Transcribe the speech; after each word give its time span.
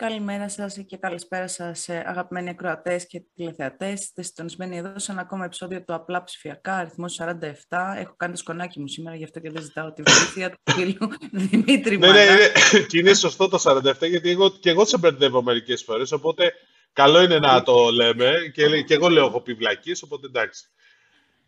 Καλημέρα 0.00 0.48
σας 0.48 0.76
και 0.86 0.96
καλησπέρα 0.96 1.48
σας 1.48 1.88
αγαπημένοι 1.88 2.48
ακροατές 2.48 3.06
και 3.06 3.22
τηλεθεατές. 3.34 4.00
Είστε 4.00 4.22
συντονισμένοι 4.22 4.76
εδώ 4.76 4.98
σε 4.98 5.12
ένα 5.12 5.20
ακόμα 5.20 5.44
επεισόδιο 5.44 5.84
του 5.84 5.94
Απλά 5.94 6.24
Ψηφιακά, 6.24 6.76
αριθμό 6.76 7.04
47. 7.18 7.94
Έχω 7.96 8.14
κάνει 8.16 8.32
το 8.32 8.38
σκονάκι 8.38 8.80
μου 8.80 8.88
σήμερα, 8.88 9.16
γι' 9.16 9.24
αυτό 9.24 9.40
και 9.40 9.50
δεν 9.50 9.62
ζητάω 9.62 9.92
τη 9.92 10.02
βοήθεια 10.02 10.50
του 10.50 10.72
φίλου 10.72 11.08
Δημήτρη 11.30 11.98
Ναι, 11.98 12.12
ναι, 12.12 12.24
ναι, 12.24 12.80
και 12.88 12.98
είναι 12.98 13.14
σωστό 13.14 13.48
το 13.48 13.58
47, 13.62 14.08
γιατί 14.08 14.30
εγώ, 14.30 14.50
και 14.50 14.70
εγώ 14.70 14.84
σε 14.84 14.98
μπερδεύω 14.98 15.42
μερικές 15.42 15.82
φορές. 15.82 16.12
Οπότε 16.12 16.52
καλό 16.92 17.22
είναι 17.22 17.38
να 17.38 17.62
το 17.62 17.90
λέμε. 17.90 18.32
Και, 18.54 18.82
και 18.82 18.94
εγώ 18.94 19.08
λέω 19.08 19.26
έχω 19.26 19.40
πει 19.40 19.54
βλακίες, 19.54 20.02
οπότε 20.02 20.26
εντάξει. 20.26 20.64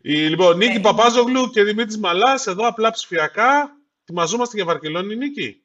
Η, 0.01 0.15
λοιπόν, 0.15 0.57
Νίκη 0.57 0.77
ε, 0.77 0.81
Παπάζογλου 0.81 1.51
και 1.51 1.63
Δημήτρης 1.63 1.99
Μαλάς, 1.99 2.47
εδώ 2.47 2.67
απλά 2.67 2.91
ψηφιακά. 2.91 3.77
Ετοιμαζόμαστε 4.03 4.57
για 4.57 4.65
Βαρκελόνη, 4.65 5.17
Νίκη; 5.17 5.62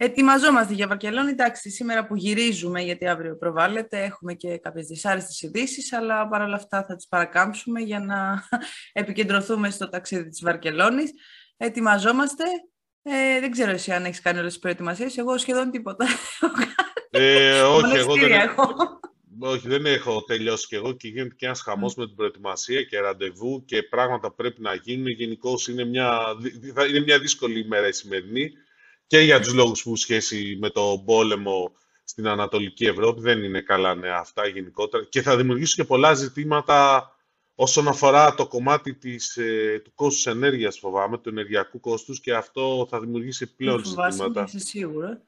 Ετοιμαζόμαστε 0.00 0.74
για 0.74 0.86
Βαρκελόνη. 0.86 1.30
Εντάξει, 1.30 1.70
σήμερα 1.70 2.06
που 2.06 2.16
γυρίζουμε, 2.16 2.80
γιατί 2.80 3.08
αύριο 3.08 3.36
προβάλλεται, 3.36 4.02
έχουμε 4.02 4.34
και 4.34 4.58
κάποιες 4.58 4.86
δυσάρεστες 4.86 5.42
ειδήσεις, 5.42 5.92
αλλά 5.92 6.28
παρόλα 6.28 6.56
αυτά 6.56 6.84
θα 6.88 6.96
τις 6.96 7.08
παρακάμψουμε 7.08 7.80
για 7.80 8.00
να 8.00 8.42
επικεντρωθούμε 9.02 9.70
στο 9.70 9.88
ταξίδι 9.88 10.28
της 10.28 10.40
Βαρκελόνης. 10.42 11.10
Ετοιμαζόμαστε. 11.56 12.44
Ε, 13.02 13.40
δεν 13.40 13.50
ξέρω 13.50 13.70
εσύ 13.70 13.92
αν 13.92 14.04
έχεις 14.04 14.20
κάνει 14.20 14.38
όλες 14.38 14.52
τις 14.52 14.60
προετοιμασίες. 14.60 15.16
Εγώ 15.16 15.38
σχεδόν 15.38 15.70
τίποτα. 15.70 16.06
Ε, 17.10 17.60
όχι, 17.78 17.96
εγώ 17.96 18.14
δεν 18.14 18.32
έχω. 18.32 18.74
Όχι, 19.40 19.68
δεν 19.68 19.86
έχω 19.86 20.22
τελειώσει 20.22 20.66
κι 20.66 20.74
εγώ 20.74 20.92
και 20.92 21.08
γίνεται 21.08 21.34
και 21.34 21.46
ένας 21.46 21.60
χαμός 21.60 21.94
με 21.94 22.06
την 22.06 22.14
προετοιμασία 22.14 22.82
και 22.82 23.00
ραντεβού 23.00 23.64
και 23.64 23.82
πράγματα 23.82 24.28
που 24.28 24.34
πρέπει 24.34 24.60
να 24.60 24.74
γίνουν. 24.74 25.06
Γενικώς 25.08 25.68
είναι 25.68 25.84
μια, 25.84 26.20
είναι 26.88 27.00
μια 27.00 27.18
δύσκολη 27.18 27.60
ημέρα 27.60 27.88
η 27.88 27.92
σημερινή 27.92 28.52
και 29.08 29.18
για 29.18 29.40
τους 29.40 29.52
λόγους 29.52 29.82
που 29.82 29.96
σχέση 29.96 30.56
με 30.60 30.70
το 30.70 31.02
πόλεμο 31.04 31.72
στην 32.04 32.26
Ανατολική 32.28 32.84
Ευρώπη 32.84 33.20
δεν 33.20 33.42
είναι 33.42 33.60
καλά 33.60 33.94
νέα 33.94 34.16
αυτά 34.16 34.46
γενικότερα 34.46 35.04
και 35.04 35.22
θα 35.22 35.36
δημιουργήσουν 35.36 35.76
και 35.76 35.84
πολλά 35.84 36.14
ζητήματα 36.14 37.10
όσον 37.54 37.88
αφορά 37.88 38.34
το 38.34 38.46
κομμάτι 38.48 38.94
της, 38.94 39.36
ε, 39.36 39.80
του 39.84 39.92
κόστους 39.94 40.26
ενέργειας 40.26 40.78
φοβάμαι, 40.78 41.18
του 41.18 41.28
ενεργειακού 41.28 41.80
κόστους 41.80 42.20
και 42.20 42.34
αυτό 42.34 42.86
θα 42.90 43.00
δημιουργήσει 43.00 43.54
πλέον 43.54 43.84
ζητήματα. 43.84 44.42
Είσαι 44.42 44.58
σίγουρα 44.58 45.22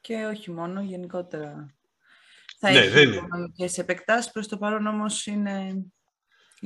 και 0.00 0.14
όχι 0.24 0.50
μόνο, 0.50 0.80
γενικότερα 0.82 1.76
θα 2.58 2.70
ναι, 2.70 2.78
έχει 2.78 3.14
οικονομικές 3.14 3.78
επεκτάσεις. 3.78 4.32
Προς 4.32 4.48
το 4.48 4.56
παρόν 4.58 4.86
όμως 4.86 5.26
είναι 5.26 5.84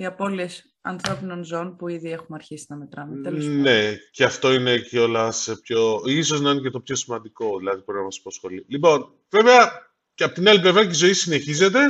οι 0.01 0.06
απώλειες 0.06 0.65
ανθρώπινων 0.81 1.45
ζώων 1.45 1.77
που 1.77 1.89
ήδη 1.89 2.11
έχουμε 2.11 2.39
αρχίσει 2.41 2.67
να 2.69 2.77
μετράμε. 2.77 3.31
ναι, 3.31 3.95
και 4.11 4.25
αυτό 4.25 4.53
είναι 4.53 4.79
και 4.79 4.98
όλα 4.98 5.31
σε 5.31 5.57
πιο... 5.57 6.03
Ίσως 6.05 6.41
να 6.41 6.51
είναι 6.51 6.61
και 6.61 6.70
το 6.70 6.81
πιο 6.81 6.95
σημαντικό, 6.95 7.59
δηλαδή 7.59 7.83
μπορεί 7.87 7.98
να 7.98 8.05
μας 8.05 8.19
απασχολεί. 8.19 8.65
Λοιπόν, 8.69 9.12
βέβαια, 9.31 9.70
και 10.15 10.25
από 10.25 10.34
την 10.34 10.48
άλλη 10.48 10.61
πλευρά 10.61 10.83
και 10.83 10.91
η 10.91 10.95
ζωή 10.95 11.12
συνεχίζεται. 11.12 11.81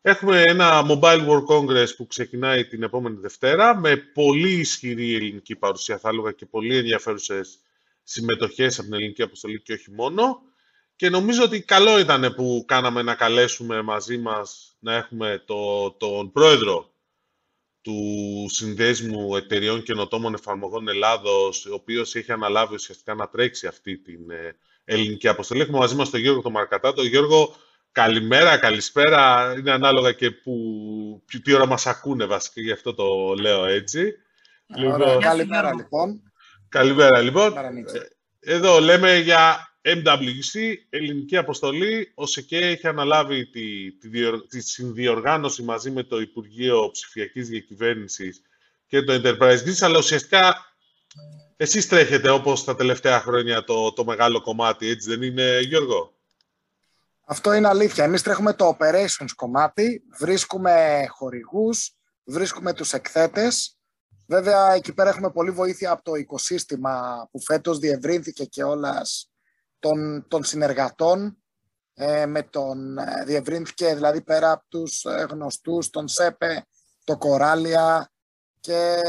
Έχουμε 0.00 0.42
ένα 0.42 0.86
Mobile 0.88 1.28
World 1.28 1.44
Congress 1.44 1.96
που 1.96 2.06
ξεκινάει 2.06 2.66
την 2.66 2.82
επόμενη 2.82 3.16
Δευτέρα 3.20 3.78
με 3.78 3.96
πολύ 3.96 4.52
ισχυρή 4.52 5.14
ελληνική 5.14 5.56
παρουσία, 5.56 5.98
θα 5.98 6.08
έλεγα, 6.08 6.32
και 6.32 6.46
πολύ 6.46 6.76
ενδιαφέρουσες 6.76 7.58
συμμετοχές 8.02 8.78
από 8.78 8.88
την 8.88 8.96
ελληνική 8.96 9.22
αποστολή 9.22 9.62
και 9.62 9.72
όχι 9.72 9.90
μόνο. 9.90 10.42
Και 10.96 11.10
νομίζω 11.10 11.42
ότι 11.42 11.62
καλό 11.62 11.98
ήταν 11.98 12.34
που 12.34 12.64
κάναμε 12.66 13.02
να 13.02 13.14
καλέσουμε 13.14 13.82
μαζί 13.82 14.18
μας 14.18 14.76
να 14.78 14.94
έχουμε 14.94 15.42
το, 15.46 15.90
τον 15.90 16.32
πρόεδρο 16.32 16.93
του 17.84 18.46
Συνδέσμου 18.48 19.36
Εταιριών 19.36 19.82
Καινοτόμων 19.82 20.34
Εφαρμογών 20.34 20.88
Ελλάδος, 20.88 21.66
ο 21.66 21.74
οποίος 21.74 22.14
έχει 22.14 22.32
αναλάβει 22.32 22.74
ουσιαστικά 22.74 23.14
να 23.14 23.28
τρέξει 23.28 23.66
αυτή 23.66 23.98
την 23.98 24.30
ε, 24.30 24.56
ελληνική 24.84 25.28
αποστολή. 25.28 25.60
Έχουμε 25.60 25.78
μαζί 25.78 25.94
μας 25.94 26.10
τον 26.10 26.20
Γιώργο 26.20 26.42
τον 26.42 26.52
Μαρκατάτο. 26.52 27.02
Γιώργο, 27.02 27.56
καλημέρα, 27.92 28.56
καλησπέρα. 28.56 29.54
Είναι 29.58 29.70
ανάλογα 29.70 30.12
και 30.12 30.30
που, 30.30 30.52
τι 31.42 31.52
ώρα 31.52 31.66
μας 31.66 31.86
ακούνε 31.86 32.24
βασικά, 32.24 32.60
γι' 32.60 32.72
αυτό 32.72 32.94
το 32.94 33.34
λέω 33.40 33.64
έτσι. 33.64 34.12
λοιπόν, 34.76 35.20
καλημέρα 35.20 35.74
λοιπόν. 35.74 36.32
Καλημέρα 36.68 37.20
λοιπόν. 37.20 37.52
Εδώ 38.40 38.80
λέμε 38.80 39.16
για 39.18 39.73
MWC, 39.84 40.74
ελληνική 40.90 41.36
αποστολή. 41.36 42.12
Ο 42.14 42.26
ΣΕΚΕ 42.26 42.58
έχει 42.58 42.86
αναλάβει 42.86 43.46
τη, 43.46 43.92
τη, 43.92 44.08
τη 44.48 44.60
συνδιοργάνωση 44.60 45.62
μαζί 45.62 45.90
με 45.90 46.02
το 46.02 46.20
Υπουργείο 46.20 46.90
Ψηφιακής 46.90 47.48
Διακυβέρνησης 47.48 48.42
και 48.86 49.02
το 49.02 49.12
Enterprise 49.12 49.58
Greece, 49.58 49.80
αλλά 49.80 49.98
ουσιαστικά 49.98 50.56
εσείς 51.56 51.88
τρέχετε 51.88 52.30
όπως 52.30 52.64
τα 52.64 52.74
τελευταία 52.74 53.20
χρόνια 53.20 53.64
το, 53.64 53.92
το 53.92 54.04
μεγάλο 54.04 54.42
κομμάτι, 54.42 54.88
έτσι 54.88 55.08
δεν 55.08 55.22
είναι 55.22 55.60
Γιώργο; 55.60 56.12
Αυτό 57.24 57.52
είναι 57.52 57.68
αλήθεια. 57.68 58.04
Εμείς 58.04 58.22
τρέχουμε 58.22 58.52
το 58.52 58.76
operations 58.78 59.32
κομμάτι, 59.36 60.02
βρίσκουμε 60.18 61.06
χορηγούς, 61.08 61.94
βρίσκουμε 62.24 62.72
τους 62.72 62.92
εκθέτες. 62.92 63.78
Βέβαια, 64.26 64.72
εκεί 64.74 64.94
πέρα 64.94 65.08
έχουμε 65.08 65.30
πολύ 65.30 65.50
βοήθεια 65.50 65.90
από 65.90 66.02
το 66.02 66.14
οικοσύστημα 66.14 67.28
που 67.30 67.40
φέτος 67.40 67.78
διευρύνθηκε 67.78 68.44
και 68.44 68.62
όλας 68.62 69.33
των, 69.84 70.24
των 70.28 70.44
συνεργατών 70.44 71.36
ε, 71.94 72.26
με 72.26 72.42
τον 72.42 72.98
ε, 72.98 73.24
διευρύνθηκε 73.24 73.94
δηλαδή 73.94 74.22
πέρα 74.22 74.50
από 74.50 74.64
τους 74.68 75.04
ε, 75.04 75.26
γνωστούς, 75.30 75.90
τον 75.90 76.08
ΣΕΠΕ, 76.08 76.66
το 77.04 77.18
Κοράλια 77.18 78.10
και 78.60 79.00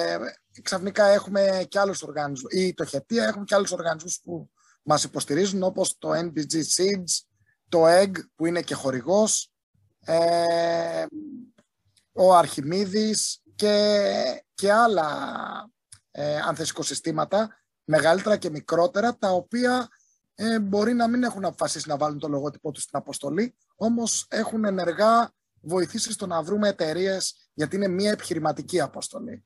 ξαφνικά 0.61 1.05
έχουμε 1.05 1.65
και 1.67 1.79
άλλους 1.79 2.01
οργανισμούς 2.01 2.53
ή 2.53 2.73
το 2.73 2.85
Χετία 2.85 3.23
έχουμε 3.23 3.43
και 3.43 3.55
άλλους 3.55 3.71
οργανισμούς 3.71 4.19
που 4.23 4.49
μας 4.83 5.03
υποστηρίζουν 5.03 5.63
όπως 5.63 5.97
το 5.97 6.09
NBG 6.09 6.53
Seeds, 6.53 7.25
το 7.69 7.85
EGG 7.87 8.11
που 8.35 8.45
είναι 8.45 8.61
και 8.61 8.75
χορηγός, 8.75 9.51
ε, 10.05 11.05
ο 12.11 12.35
Αρχιμίδης 12.35 13.41
και, 13.55 14.03
και 14.53 14.71
άλλα 14.71 15.09
ε, 16.11 16.39
συστήματα 16.79 17.59
μεγαλύτερα 17.83 18.37
και 18.37 18.49
μικρότερα 18.49 19.17
τα 19.17 19.31
οποία 19.31 19.89
ε, 20.35 20.59
μπορεί 20.59 20.93
να 20.93 21.07
μην 21.07 21.23
έχουν 21.23 21.45
αποφασίσει 21.45 21.89
να 21.89 21.97
βάλουν 21.97 22.19
το 22.19 22.27
λογότυπό 22.27 22.71
τους 22.71 22.83
στην 22.83 22.97
αποστολή, 22.97 23.55
όμως 23.75 24.25
έχουν 24.29 24.65
ενεργά 24.65 25.33
βοηθήσει 25.61 26.11
στο 26.11 26.27
να 26.27 26.43
βρούμε 26.43 26.67
εταιρείες 26.67 27.49
γιατί 27.53 27.75
είναι 27.75 27.87
μια 27.87 28.11
επιχειρηματική 28.11 28.81
αποστολή. 28.81 29.45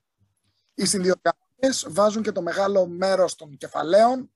Οι 0.73 0.85
συνδιοργανωτές 0.85 1.85
βάζουν 1.89 2.23
και 2.23 2.31
το 2.31 2.41
μεγάλο 2.41 2.87
μέρος 2.87 3.35
των 3.35 3.57
κεφαλαίων, 3.57 4.31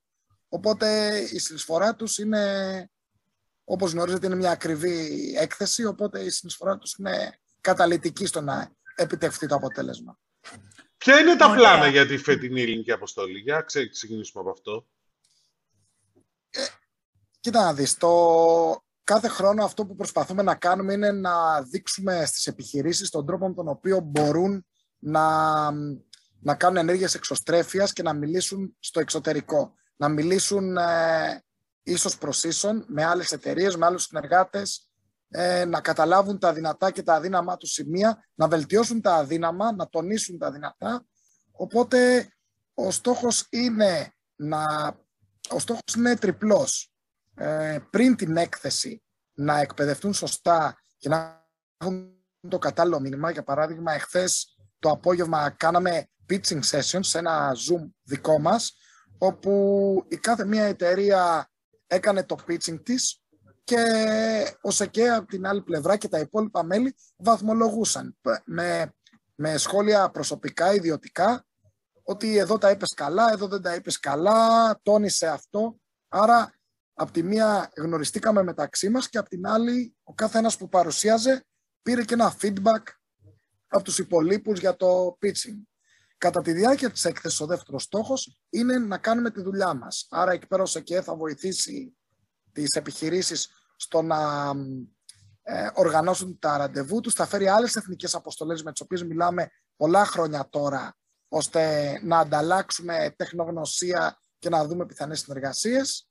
οπότε 0.48 1.18
η 1.32 1.40
συνεισφορά 1.40 1.96
τους 1.96 2.18
είναι, 2.18 2.90
όπως 3.64 3.92
γνωρίζετε, 3.92 4.26
είναι 4.26 4.36
μια 4.36 4.52
ακριβή 4.52 5.34
έκθεση, 5.38 5.86
οπότε 5.86 6.20
η 6.20 6.30
συνεισφορά 6.30 6.78
τους 6.78 6.94
είναι 6.94 7.40
καταλητική 7.62 8.26
στο 8.26 8.42
να 8.42 8.72
επιτευχθεί 8.96 9.48
το 9.48 9.56
αποτέλεσμα. 9.56 10.20
Ποια 10.98 11.20
είναι 11.20 11.36
τα 11.36 11.54
πλάνα 11.54 11.88
για 11.88 12.08
τη 12.08 12.18
φετινή 12.18 12.62
ελληνική 12.62 12.92
αποστολή, 12.92 13.40
για 13.40 13.62
ξεκινήσουμε 13.62 14.42
από 14.42 14.50
αυτό. 14.50 14.88
Κοίτα 17.40 17.64
να 17.64 17.74
δεις, 17.74 17.98
το... 17.98 18.84
κάθε 19.04 19.28
χρόνο 19.28 19.64
αυτό 19.64 19.86
που 19.86 19.96
προσπαθούμε 19.96 20.44
να 20.44 20.56
κάνουμε 20.56 20.94
είναι 20.94 21.12
να 21.12 21.62
δείξουμε 21.62 22.26
στις 22.26 22.48
επιχειρήσεις 22.48 23.10
τον 23.10 23.26
τρόπο 23.26 23.48
με 23.48 23.54
τον 23.54 23.68
οποίο 23.68 24.00
μπορούν 24.00 24.66
να, 25.00 25.72
να 26.40 26.56
κάνουν 26.56 26.78
ενέργειες 26.78 27.14
εξωστρέφειας 27.16 27.94
και 27.94 28.04
να 28.04 28.14
μιλήσουν 28.14 28.76
στο 28.80 29.00
εξωτερικό. 29.00 29.74
Να 29.96 30.10
μιλήσουν 30.10 30.78
ε, 30.78 31.44
ίσως 31.84 32.18
προς 32.18 32.44
ίσον 32.44 32.86
με 32.88 33.04
άλλες 33.04 33.32
εταιρείες, 33.32 33.76
με 33.76 33.86
άλλους 33.86 34.04
συνεργάτες, 34.04 34.90
ε, 35.30 35.66
να 35.66 35.82
καταλάβουν 35.82 36.40
τα 36.40 36.54
δυνατά 36.54 36.92
και 36.92 37.04
τα 37.04 37.14
αδύναμα 37.14 37.58
τους 37.58 37.72
σημεία, 37.72 38.30
να 38.34 38.48
βελτιώσουν 38.48 39.02
τα 39.02 39.16
αδύναμα, 39.16 39.72
να 39.72 39.90
τονίσουν 39.90 40.38
τα 40.38 40.52
δυνατά. 40.52 41.06
Οπότε 41.52 42.28
ο 42.74 42.92
στόχος 42.92 43.48
είναι, 43.50 44.14
να, 44.36 44.94
ο 45.50 45.60
στόχος 45.60 45.94
είναι 45.98 46.16
τριπλός. 46.16 46.94
Ε, 47.36 47.80
πριν 47.90 48.16
την 48.16 48.38
έκθεση 48.38 49.04
να 49.34 49.60
εκπαιδευτούν 49.60 50.14
σωστά 50.14 50.78
και 50.98 51.10
να 51.10 51.48
έχουν 51.78 52.18
το 52.48 52.58
κατάλληλο 52.58 53.00
μήνυμα. 53.00 53.32
Για 53.32 53.44
παράδειγμα, 53.44 53.94
εχθές 53.94 54.58
το 54.80 54.90
απόγευμα 54.90 55.50
κάναμε 55.50 56.08
pitching 56.30 56.60
sessions 56.72 57.00
σε 57.00 57.18
ένα 57.18 57.52
Zoom 57.52 57.90
δικό 58.04 58.40
μας, 58.40 58.78
όπου 59.18 60.06
η 60.08 60.18
κάθε 60.18 60.46
μία 60.46 60.64
εταιρεία 60.64 61.50
έκανε 61.88 62.24
το 62.24 62.36
pitching 62.48 62.84
της 62.84 63.24
και 63.64 63.78
ο 64.62 64.72
ΣΕΚΕ 64.72 65.10
από 65.10 65.28
την 65.28 65.46
άλλη 65.46 65.62
πλευρά 65.62 65.98
και 65.98 66.08
τα 66.08 66.20
υπόλοιπα 66.20 66.64
μέλη 66.64 66.96
βαθμολογούσαν 67.16 68.18
με, 68.46 68.94
με 69.36 69.58
σχόλια 69.58 70.10
προσωπικά, 70.10 70.74
ιδιωτικά, 70.74 71.46
ότι 72.04 72.38
εδώ 72.38 72.58
τα 72.58 72.70
είπες 72.70 72.94
καλά, 72.94 73.32
εδώ 73.32 73.48
δεν 73.48 73.62
τα 73.62 73.76
είπες 73.76 74.00
καλά, 74.00 74.80
τόνισε 74.84 75.28
αυτό. 75.28 75.80
Άρα 76.08 76.54
Απ' 76.94 77.12
τη 77.12 77.24
μία 77.24 77.72
γνωριστήκαμε 77.78 78.44
μεταξύ 78.44 78.90
μας 78.90 79.10
και 79.10 79.18
απ' 79.18 79.28
την 79.28 79.48
άλλη 79.48 79.96
ο 80.04 80.14
κάθε 80.14 80.38
ένας 80.38 80.58
που 80.58 80.70
παρουσίαζε 80.70 81.46
πήρε 81.82 82.04
και 82.04 82.14
ένα 82.14 82.36
feedback 82.42 82.84
από 83.68 83.84
τους 83.84 83.98
υπολείπους 83.98 84.60
για 84.60 84.76
το 84.76 85.18
pitching. 85.22 85.62
Κατά 86.18 86.42
τη 86.42 86.52
διάρκεια 86.52 86.92
της 86.92 87.06
έκθεσης 87.06 87.40
ο 87.40 87.46
δεύτερος 87.46 87.84
στόχος 87.84 88.40
είναι 88.50 88.78
να 88.78 88.98
κάνουμε 88.98 89.32
τη 89.32 89.42
δουλειά 89.42 89.74
μας. 89.74 90.08
Άρα 90.10 90.32
εκεί 90.32 90.48
πέρα 90.48 90.64
ο 90.64 90.66
ΣΕΚΕ 90.66 91.02
θα 91.02 91.16
βοηθήσει 91.16 91.98
τις 92.52 92.76
επιχειρήσεις 92.76 93.50
στο 93.76 94.02
να 94.02 94.52
ε, 95.42 95.70
οργανώσουν 95.74 96.40
τα 96.40 96.58
ραντεβού 96.58 97.00
τους. 97.00 97.14
Θα 97.14 97.26
φέρει 97.26 97.48
άλλες 97.48 97.76
εθνικές 97.76 98.16
αποστολές 98.16 98.64
με 98.64 98.72
τις 98.72 98.82
οποίες 98.82 99.04
μιλάμε 99.04 99.50
πολλά 99.76 100.06
χρόνια 100.06 100.48
τώρα, 100.50 100.96
ώστε 101.36 102.00
να 102.04 102.20
ανταλλάξουμε 102.20 103.14
τεχνογνωσία 103.16 104.20
και 104.40 104.50
να 104.50 104.66
δούμε 104.66 104.86
πιθανές 104.86 105.20
συνεργασίες. 105.20 106.10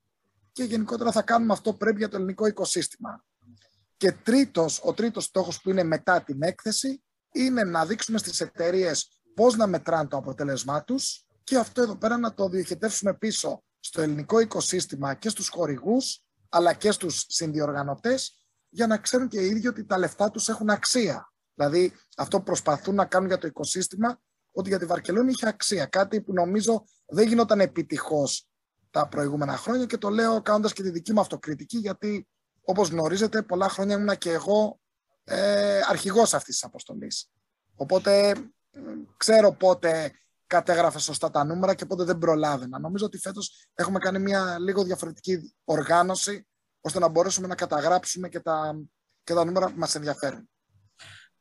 Και 0.52 0.64
γενικότερα 0.64 1.12
θα 1.12 1.22
κάνουμε 1.22 1.52
αυτό 1.52 1.72
πρέπει 1.72 1.98
για 1.98 2.08
το 2.08 2.16
ελληνικό 2.16 2.46
οικοσύστημα. 2.46 3.24
Και 3.96 4.12
τρίτος, 4.12 4.80
ο 4.84 4.92
τρίτος 4.92 5.24
στόχος 5.24 5.60
που 5.60 5.70
είναι 5.70 5.82
μετά 5.82 6.22
την 6.22 6.42
έκθεση 6.42 7.02
είναι 7.32 7.64
να 7.64 7.86
δείξουμε 7.86 8.18
στις 8.18 8.40
εταιρείες 8.40 9.22
πώς 9.34 9.56
να 9.56 9.66
μετράνε 9.66 10.08
το 10.08 10.16
αποτέλεσμά 10.16 10.84
τους 10.84 11.26
και 11.44 11.56
αυτό 11.56 11.82
εδώ 11.82 11.96
πέρα 11.96 12.16
να 12.16 12.34
το 12.34 12.48
διοχετεύσουμε 12.48 13.14
πίσω 13.14 13.64
στο 13.80 14.02
ελληνικό 14.02 14.38
οικοσύστημα 14.38 15.14
και 15.14 15.28
στους 15.28 15.48
χορηγούς 15.48 16.24
αλλά 16.48 16.72
και 16.72 16.90
στους 16.90 17.24
συνδιοργανωτές 17.28 18.46
για 18.68 18.86
να 18.86 18.98
ξέρουν 18.98 19.28
και 19.28 19.40
οι 19.40 19.46
ίδιοι 19.46 19.66
ότι 19.66 19.84
τα 19.84 19.98
λεφτά 19.98 20.30
τους 20.30 20.48
έχουν 20.48 20.70
αξία. 20.70 21.32
Δηλαδή 21.54 21.92
αυτό 22.16 22.38
που 22.38 22.44
προσπαθούν 22.44 22.94
να 22.94 23.04
κάνουν 23.04 23.28
για 23.28 23.38
το 23.38 23.46
οικοσύστημα 23.46 24.20
ότι 24.52 24.68
για 24.68 24.78
τη 24.78 24.84
Βαρκελόνη 24.84 25.30
είχε 25.30 25.48
αξία. 25.48 25.86
Κάτι 25.86 26.22
που 26.22 26.32
νομίζω 26.32 26.84
δεν 27.06 27.28
γινόταν 27.28 27.60
επιτυχώς 27.60 28.46
τα 28.90 29.08
προηγούμενα 29.08 29.56
χρόνια 29.56 29.86
και 29.86 29.98
το 29.98 30.08
λέω 30.08 30.42
κάνοντας 30.42 30.72
και 30.72 30.82
τη 30.82 30.90
δική 30.90 31.12
μου 31.12 31.20
αυτοκριτική 31.20 31.78
γιατί 31.78 32.28
όπως 32.64 32.88
γνωρίζετε 32.88 33.42
πολλά 33.42 33.68
χρόνια 33.68 33.96
ήμουν 33.96 34.18
και 34.18 34.30
εγώ 34.30 34.80
ε, 35.24 35.80
αρχηγός 35.88 36.34
αυτής 36.34 36.54
της 36.54 36.64
αποστολής. 36.64 37.30
Οπότε 37.74 38.34
ξέρω 39.16 39.52
πότε 39.52 40.12
κατέγραφε 40.46 40.98
σωστά 40.98 41.30
τα 41.30 41.44
νούμερα 41.44 41.74
και 41.74 41.86
πότε 41.86 42.04
δεν 42.04 42.18
προλάβαινα. 42.18 42.78
Νομίζω 42.78 43.06
ότι 43.06 43.18
φέτος 43.18 43.66
έχουμε 43.74 43.98
κάνει 43.98 44.18
μια 44.18 44.58
λίγο 44.58 44.84
διαφορετική 44.84 45.54
οργάνωση 45.64 46.46
ώστε 46.80 46.98
να 46.98 47.08
μπορέσουμε 47.08 47.46
να 47.46 47.54
καταγράψουμε 47.54 48.28
και 48.28 48.40
τα, 48.40 48.84
και 49.24 49.34
τα 49.34 49.44
νούμερα 49.44 49.66
που 49.66 49.78
μας 49.78 49.94
ενδιαφέρουν. 49.94 50.50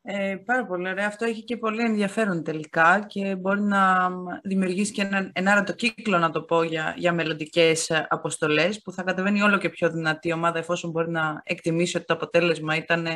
Ε, 0.03 0.36
πάρα 0.45 0.65
πολύ 0.65 0.89
ωραία. 0.89 1.07
Αυτό 1.07 1.25
έχει 1.25 1.44
και 1.44 1.57
πολύ 1.57 1.83
ενδιαφέρον 1.83 2.44
τελικά 2.44 3.06
και 3.07 3.36
μπορεί 3.36 3.62
να 3.62 4.09
δημιουργήσει 4.44 4.92
και 4.92 5.01
ένα 5.01 5.30
ενάρετο 5.33 5.74
κύκλο, 5.74 6.18
να 6.18 6.30
το 6.30 6.42
πω, 6.42 6.63
για, 6.63 6.94
για 6.98 7.13
μελλοντικές 7.13 7.92
αποστολές 8.09 8.81
που 8.81 8.92
θα 8.92 9.03
κατεβαίνει 9.03 9.42
όλο 9.42 9.57
και 9.57 9.69
πιο 9.69 9.89
δυνατή 9.89 10.27
η 10.27 10.33
ομάδα 10.33 10.59
εφόσον 10.59 10.92
μπορεί 10.92 11.09
να 11.09 11.42
εκτιμήσει 11.44 11.98
ότι 11.98 12.06
το 12.06 12.13
αποτέλεσμα 12.13 12.75
ήταν 12.75 13.07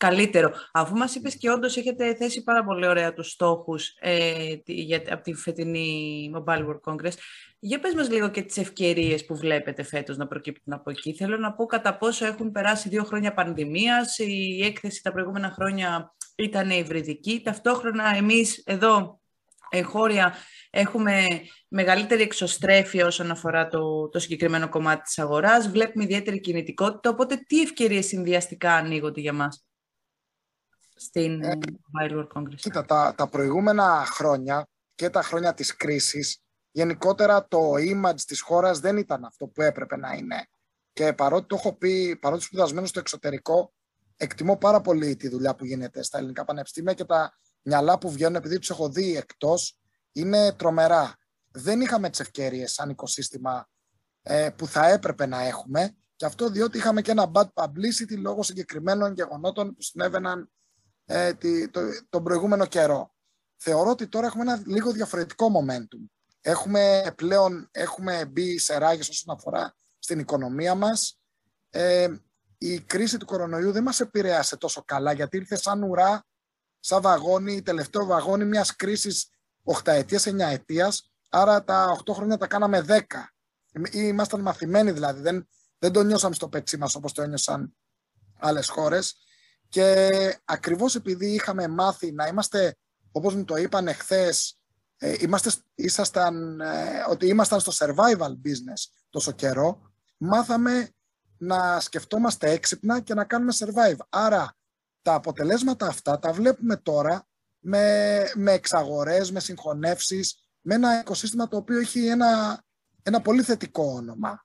καλύτερο. 0.00 0.52
Αφού 0.72 0.96
μας 0.96 1.14
είπες 1.14 1.36
και 1.36 1.50
όντως 1.50 1.76
έχετε 1.76 2.14
θέσει 2.14 2.42
πάρα 2.42 2.64
πολύ 2.64 2.86
ωραία 2.86 3.12
τους 3.12 3.30
στόχους 3.30 3.96
ε, 4.00 4.54
για, 4.64 5.02
από 5.10 5.22
τη 5.22 5.34
φετινή 5.34 6.30
Mobile 6.36 6.66
World 6.66 6.92
Congress, 6.92 7.12
για 7.58 7.80
πες 7.80 7.94
μας 7.94 8.10
λίγο 8.10 8.30
και 8.30 8.42
τις 8.42 8.56
ευκαιρίες 8.56 9.24
που 9.24 9.36
βλέπετε 9.36 9.82
φέτος 9.82 10.16
να 10.16 10.26
προκύπτουν 10.26 10.72
από 10.72 10.90
εκεί. 10.90 11.14
Θέλω 11.14 11.36
να 11.36 11.52
πω 11.52 11.66
κατά 11.66 11.96
πόσο 11.96 12.26
έχουν 12.26 12.50
περάσει 12.50 12.88
δύο 12.88 13.04
χρόνια 13.04 13.34
πανδημίας, 13.34 14.18
η 14.18 14.62
έκθεση 14.64 15.02
τα 15.02 15.12
προηγούμενα 15.12 15.50
χρόνια 15.50 16.14
ήταν 16.36 16.70
υβριδική, 16.70 17.40
ταυτόχρονα 17.44 18.16
εμείς 18.16 18.62
εδώ 18.66 19.20
εγχώρια 19.70 20.34
έχουμε 20.70 21.24
μεγαλύτερη 21.68 22.22
εξωστρέφεια 22.22 23.06
όσον 23.06 23.30
αφορά 23.30 23.68
το, 23.68 24.08
το 24.08 24.18
συγκεκριμένο 24.18 24.68
κομμάτι 24.68 25.02
της 25.02 25.18
αγοράς, 25.18 25.68
βλέπουμε 25.68 26.04
ιδιαίτερη 26.04 26.40
κινητικότητα, 26.40 27.10
οπότε 27.10 27.36
τι 27.46 27.60
ευκαιρίες 27.60 28.06
συνδυαστικά 28.06 28.74
ανοίγονται 28.74 29.20
για 29.20 29.32
μας; 29.32 29.64
Στην 31.00 31.42
ε, 31.42 31.58
Mobile 31.62 32.12
World 32.12 32.26
Congress. 32.34 32.54
Κοίτα, 32.56 32.84
τα, 32.84 33.14
τα 33.16 33.28
προηγούμενα 33.28 34.04
χρόνια 34.06 34.68
και 34.94 35.10
τα 35.10 35.22
χρόνια 35.22 35.54
της 35.54 35.76
κρίσης, 35.76 36.42
γενικότερα 36.70 37.46
το 37.48 37.72
image 37.72 38.20
της 38.26 38.40
χώρας 38.40 38.80
δεν 38.80 38.96
ήταν 38.96 39.24
αυτό 39.24 39.46
που 39.46 39.62
έπρεπε 39.62 39.96
να 39.96 40.12
είναι. 40.12 40.46
Και 40.92 41.12
παρότι 41.12 41.46
το 41.46 41.54
έχω 41.54 41.72
πει, 41.76 42.16
παρότι 42.16 42.42
σπουδασμένο 42.42 42.86
στο 42.86 42.98
εξωτερικό, 42.98 43.72
εκτιμώ 44.16 44.56
πάρα 44.56 44.80
πολύ 44.80 45.16
τη 45.16 45.28
δουλειά 45.28 45.54
που 45.54 45.64
γίνεται 45.64 46.02
στα 46.02 46.18
ελληνικά 46.18 46.44
πανεπιστήμια 46.44 46.94
και 46.94 47.04
τα 47.04 47.38
μυαλά 47.62 47.98
που 47.98 48.10
βγαίνουν, 48.10 48.34
επειδή 48.34 48.58
τους 48.58 48.70
έχω 48.70 48.88
δει 48.88 49.16
εκτός, 49.16 49.78
είναι 50.12 50.52
τρομερά. 50.52 51.14
Δεν 51.50 51.80
είχαμε 51.80 52.10
τις 52.10 52.20
ευκαιρίες 52.20 52.72
σαν 52.72 52.90
οικοσύστημα 52.90 53.68
ε, 54.22 54.50
που 54.56 54.66
θα 54.66 54.88
έπρεπε 54.88 55.26
να 55.26 55.42
έχουμε. 55.42 55.94
Και 56.16 56.26
αυτό 56.26 56.48
διότι 56.50 56.78
είχαμε 56.78 57.02
και 57.02 57.10
ένα 57.10 57.30
bad 57.34 57.46
publicity 57.54 58.18
λόγω 58.18 58.42
συγκεκριμένων 58.42 59.14
γεγονότων 59.14 59.74
που 59.74 59.82
συνέβαιναν 59.82 60.50
ε, 61.12 61.34
το, 61.70 61.80
τον 62.08 62.24
προηγούμενο 62.24 62.66
καιρό. 62.66 63.14
Θεωρώ 63.56 63.90
ότι 63.90 64.08
τώρα 64.08 64.26
έχουμε 64.26 64.42
ένα 64.42 64.62
λίγο 64.66 64.92
διαφορετικό 64.92 65.46
momentum. 65.46 66.10
Έχουμε 66.40 67.12
πλέον 67.16 67.68
έχουμε 67.70 68.24
μπει 68.26 68.58
σε 68.58 68.78
ράγες 68.78 69.08
όσον 69.08 69.34
αφορά 69.34 69.76
στην 69.98 70.18
οικονομία 70.18 70.74
μας. 70.74 71.20
Ε, 71.70 72.08
η 72.58 72.80
κρίση 72.80 73.16
του 73.16 73.26
κορονοϊού 73.26 73.72
δεν 73.72 73.82
μας 73.82 74.00
επηρέασε 74.00 74.56
τόσο 74.56 74.82
καλά 74.84 75.12
γιατί 75.12 75.36
ήρθε 75.36 75.56
σαν 75.56 75.82
ουρά, 75.82 76.24
σαν 76.80 77.02
βαγόνι, 77.02 77.62
τελευταίο 77.62 78.04
βαγόνι 78.04 78.44
μιας 78.44 78.76
κρίσης 78.76 79.30
8 79.64 79.92
ετίας, 79.92 80.26
9 80.26 80.50
ετίας, 80.50 81.12
άρα 81.28 81.64
τα 81.64 81.96
8 82.04 82.14
χρόνια 82.14 82.36
τα 82.36 82.46
κάναμε 82.46 82.80
10. 82.80 83.32
Ήμασταν 83.92 84.40
μαθημένοι 84.40 84.90
δηλαδή, 84.90 85.20
δεν, 85.20 85.48
δεν 85.78 85.92
το 85.92 86.02
νιώσαμε 86.02 86.34
στο 86.34 86.48
πετσί 86.48 86.76
μας 86.76 86.94
όπως 86.94 87.12
το 87.12 87.22
ένιωσαν 87.22 87.76
άλλες 88.38 88.68
χώρες. 88.68 89.16
Και 89.70 90.08
ακριβώς 90.44 90.94
επειδή 90.94 91.26
είχαμε 91.26 91.68
μάθει 91.68 92.12
να 92.12 92.26
είμαστε, 92.26 92.76
όπως 93.12 93.34
μου 93.34 93.44
το 93.44 93.56
είπαν 93.56 93.88
εχθές, 93.88 94.60
ε, 94.96 95.14
είμαστε, 95.20 95.50
ήσασταν, 95.74 96.60
ε, 96.60 97.04
ότι 97.08 97.26
ήμασταν 97.26 97.60
στο 97.60 97.72
survival 97.74 98.30
business 98.30 99.04
τόσο 99.10 99.32
καιρό, 99.32 99.92
μάθαμε 100.16 100.90
να 101.38 101.80
σκεφτόμαστε 101.80 102.50
έξυπνα 102.50 103.00
και 103.00 103.14
να 103.14 103.24
κάνουμε 103.24 103.52
survive. 103.58 103.98
Άρα 104.08 104.56
τα 105.02 105.14
αποτελέσματα 105.14 105.86
αυτά 105.86 106.18
τα 106.18 106.32
βλέπουμε 106.32 106.76
τώρα 106.76 107.26
με, 107.58 108.22
με 108.34 108.52
εξαγορές, 108.52 109.32
με 109.32 109.40
συγχωνεύσεις, 109.40 110.50
με 110.60 110.74
ένα 110.74 111.00
οικοσύστημα 111.00 111.48
το 111.48 111.56
οποίο 111.56 111.78
έχει 111.78 112.06
ένα, 112.06 112.62
ένα 113.02 113.20
πολύ 113.20 113.42
θετικό 113.42 113.84
όνομα. 113.84 114.44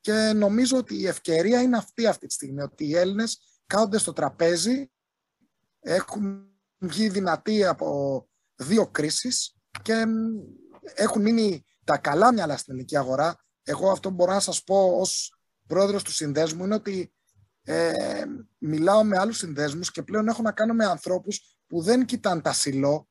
Και 0.00 0.32
νομίζω 0.34 0.76
ότι 0.76 0.94
η 0.94 1.06
ευκαιρία 1.06 1.62
είναι 1.62 1.76
αυτή 1.76 2.06
αυτή 2.06 2.26
τη 2.26 2.34
στιγμή, 2.34 2.62
ότι 2.62 2.84
οι 2.84 2.96
Έλληνες 2.96 3.55
κάθονται 3.66 3.98
στο 3.98 4.12
τραπέζι, 4.12 4.90
έχουν 5.80 6.48
βγει 6.78 7.08
δυνατοί 7.08 7.64
από 7.64 8.28
δύο 8.56 8.86
κρίσεις 8.86 9.56
και 9.82 10.04
έχουν 10.94 11.22
μείνει 11.22 11.64
τα 11.84 11.98
καλά 11.98 12.32
μυαλά 12.32 12.56
στην 12.56 12.72
ελληνική 12.72 12.96
αγορά. 12.96 13.36
Εγώ 13.62 13.90
αυτό 13.90 14.10
μπορώ 14.10 14.32
να 14.32 14.40
σας 14.40 14.62
πω 14.62 14.98
ως 15.00 15.38
πρόεδρος 15.66 16.02
του 16.02 16.12
συνδέσμου 16.12 16.64
είναι 16.64 16.74
ότι 16.74 17.12
ε, 17.62 18.24
μιλάω 18.58 19.04
με 19.04 19.18
άλλους 19.18 19.36
συνδέσμους 19.36 19.90
και 19.90 20.02
πλέον 20.02 20.28
έχω 20.28 20.42
να 20.42 20.52
κάνω 20.52 20.74
με 20.74 20.84
ανθρώπους 20.84 21.58
που 21.66 21.82
δεν 21.82 22.04
κοιτάνε 22.04 22.40
τα 22.40 22.52
σιλό, 22.52 23.08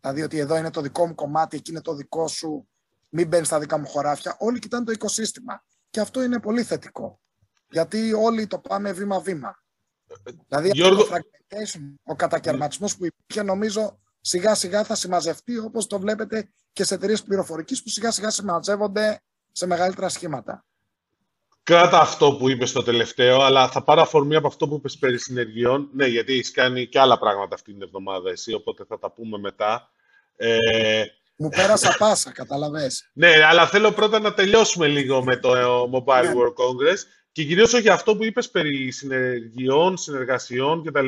δηλαδή 0.00 0.22
ότι 0.22 0.38
εδώ 0.38 0.56
είναι 0.56 0.70
το 0.70 0.80
δικό 0.80 1.06
μου 1.06 1.14
κομμάτι, 1.14 1.56
εκεί 1.56 1.70
είναι 1.70 1.80
το 1.80 1.94
δικό 1.94 2.28
σου, 2.28 2.68
μην 3.08 3.28
μπαίνεις 3.28 3.46
στα 3.46 3.58
δικά 3.58 3.78
μου 3.78 3.86
χωράφια. 3.86 4.36
Όλοι 4.38 4.58
κοιτάνε 4.58 4.84
το 4.84 4.92
οικοσύστημα. 4.92 5.64
Και 5.90 6.00
αυτό 6.00 6.22
είναι 6.22 6.40
πολύ 6.40 6.62
θετικό. 6.62 7.20
Γιατί 7.70 8.12
όλοι 8.12 8.46
το 8.46 8.58
πάμε 8.58 8.92
βήμα-βήμα. 8.92 9.62
Δηλαδή 10.48 10.70
Γιώργο... 10.72 11.06
ο 12.04 12.14
κατακαιρματισμός 12.16 12.96
που 12.96 13.04
υπήρχε 13.04 13.42
νομίζω 13.42 13.98
σιγά 14.20 14.54
σιγά 14.54 14.84
θα 14.84 14.94
συμμαζευτεί 14.94 15.58
όπως 15.58 15.86
το 15.86 15.98
βλέπετε 15.98 16.48
και 16.72 16.84
σε 16.84 16.94
εταιρείες 16.94 17.22
πληροφορικής 17.22 17.82
που 17.82 17.88
σιγά 17.88 18.10
σιγά 18.10 18.30
συμμαζεύονται 18.30 19.20
σε 19.52 19.66
μεγαλύτερα 19.66 20.08
σχήματα. 20.08 20.64
Κράτα 21.62 22.00
αυτό 22.00 22.32
που 22.32 22.48
είπες 22.48 22.68
στο 22.68 22.82
τελευταίο, 22.82 23.40
αλλά 23.40 23.68
θα 23.68 23.82
πάρω 23.82 24.00
αφορμή 24.00 24.36
από 24.36 24.46
αυτό 24.46 24.68
που 24.68 24.74
είπες 24.74 24.98
περί 24.98 25.18
συνεργειών. 25.18 25.88
Ναι, 25.92 26.06
γιατί 26.06 26.32
έχεις 26.32 26.50
κάνει 26.50 26.86
και 26.86 26.98
άλλα 26.98 27.18
πράγματα 27.18 27.54
αυτή 27.54 27.72
την 27.72 27.82
εβδομάδα 27.82 28.30
εσύ, 28.30 28.52
οπότε 28.52 28.84
θα 28.88 28.98
τα 28.98 29.10
πούμε 29.10 29.38
μετά. 29.38 29.90
Ε... 30.36 31.04
Μου 31.36 31.48
πέρασα 31.48 31.94
πάσα, 31.98 32.32
καταλαβες. 32.32 33.10
ναι, 33.12 33.44
αλλά 33.44 33.66
θέλω 33.66 33.92
πρώτα 33.92 34.20
να 34.20 34.34
τελειώσουμε 34.34 34.86
λίγο 34.86 35.24
με 35.24 35.36
το 35.36 35.50
Mobile 35.82 36.24
ναι. 36.24 36.32
World 36.32 36.54
Congress 36.64 36.98
και 37.32 37.44
κυρίως 37.44 37.72
όχι 37.72 37.88
αυτό 37.88 38.16
που 38.16 38.24
είπες 38.24 38.50
περί 38.50 38.90
συνεργειών, 38.90 39.96
συνεργασιών 39.96 40.84
κτλ. 40.84 41.06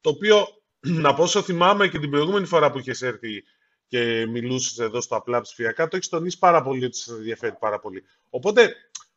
Το 0.00 0.10
οποίο, 0.10 0.46
να 1.04 1.14
πω 1.14 1.22
όσο 1.22 1.42
θυμάμαι 1.42 1.88
και 1.88 1.98
την 1.98 2.10
προηγούμενη 2.10 2.46
φορά 2.46 2.70
που 2.70 2.78
είχες 2.78 3.02
έρθει 3.02 3.44
και 3.86 4.26
μιλούσες 4.26 4.78
εδώ 4.78 5.00
στο 5.00 5.16
απλά 5.16 5.40
ψηφιακά, 5.40 5.88
το 5.88 5.96
έχεις 5.96 6.08
τονίσει 6.08 6.38
πάρα 6.38 6.62
πολύ 6.62 6.84
ότι 6.84 6.96
σα 6.96 7.14
ενδιαφέρει 7.14 7.56
πάρα 7.58 7.80
πολύ. 7.80 8.04
Οπότε, 8.30 8.74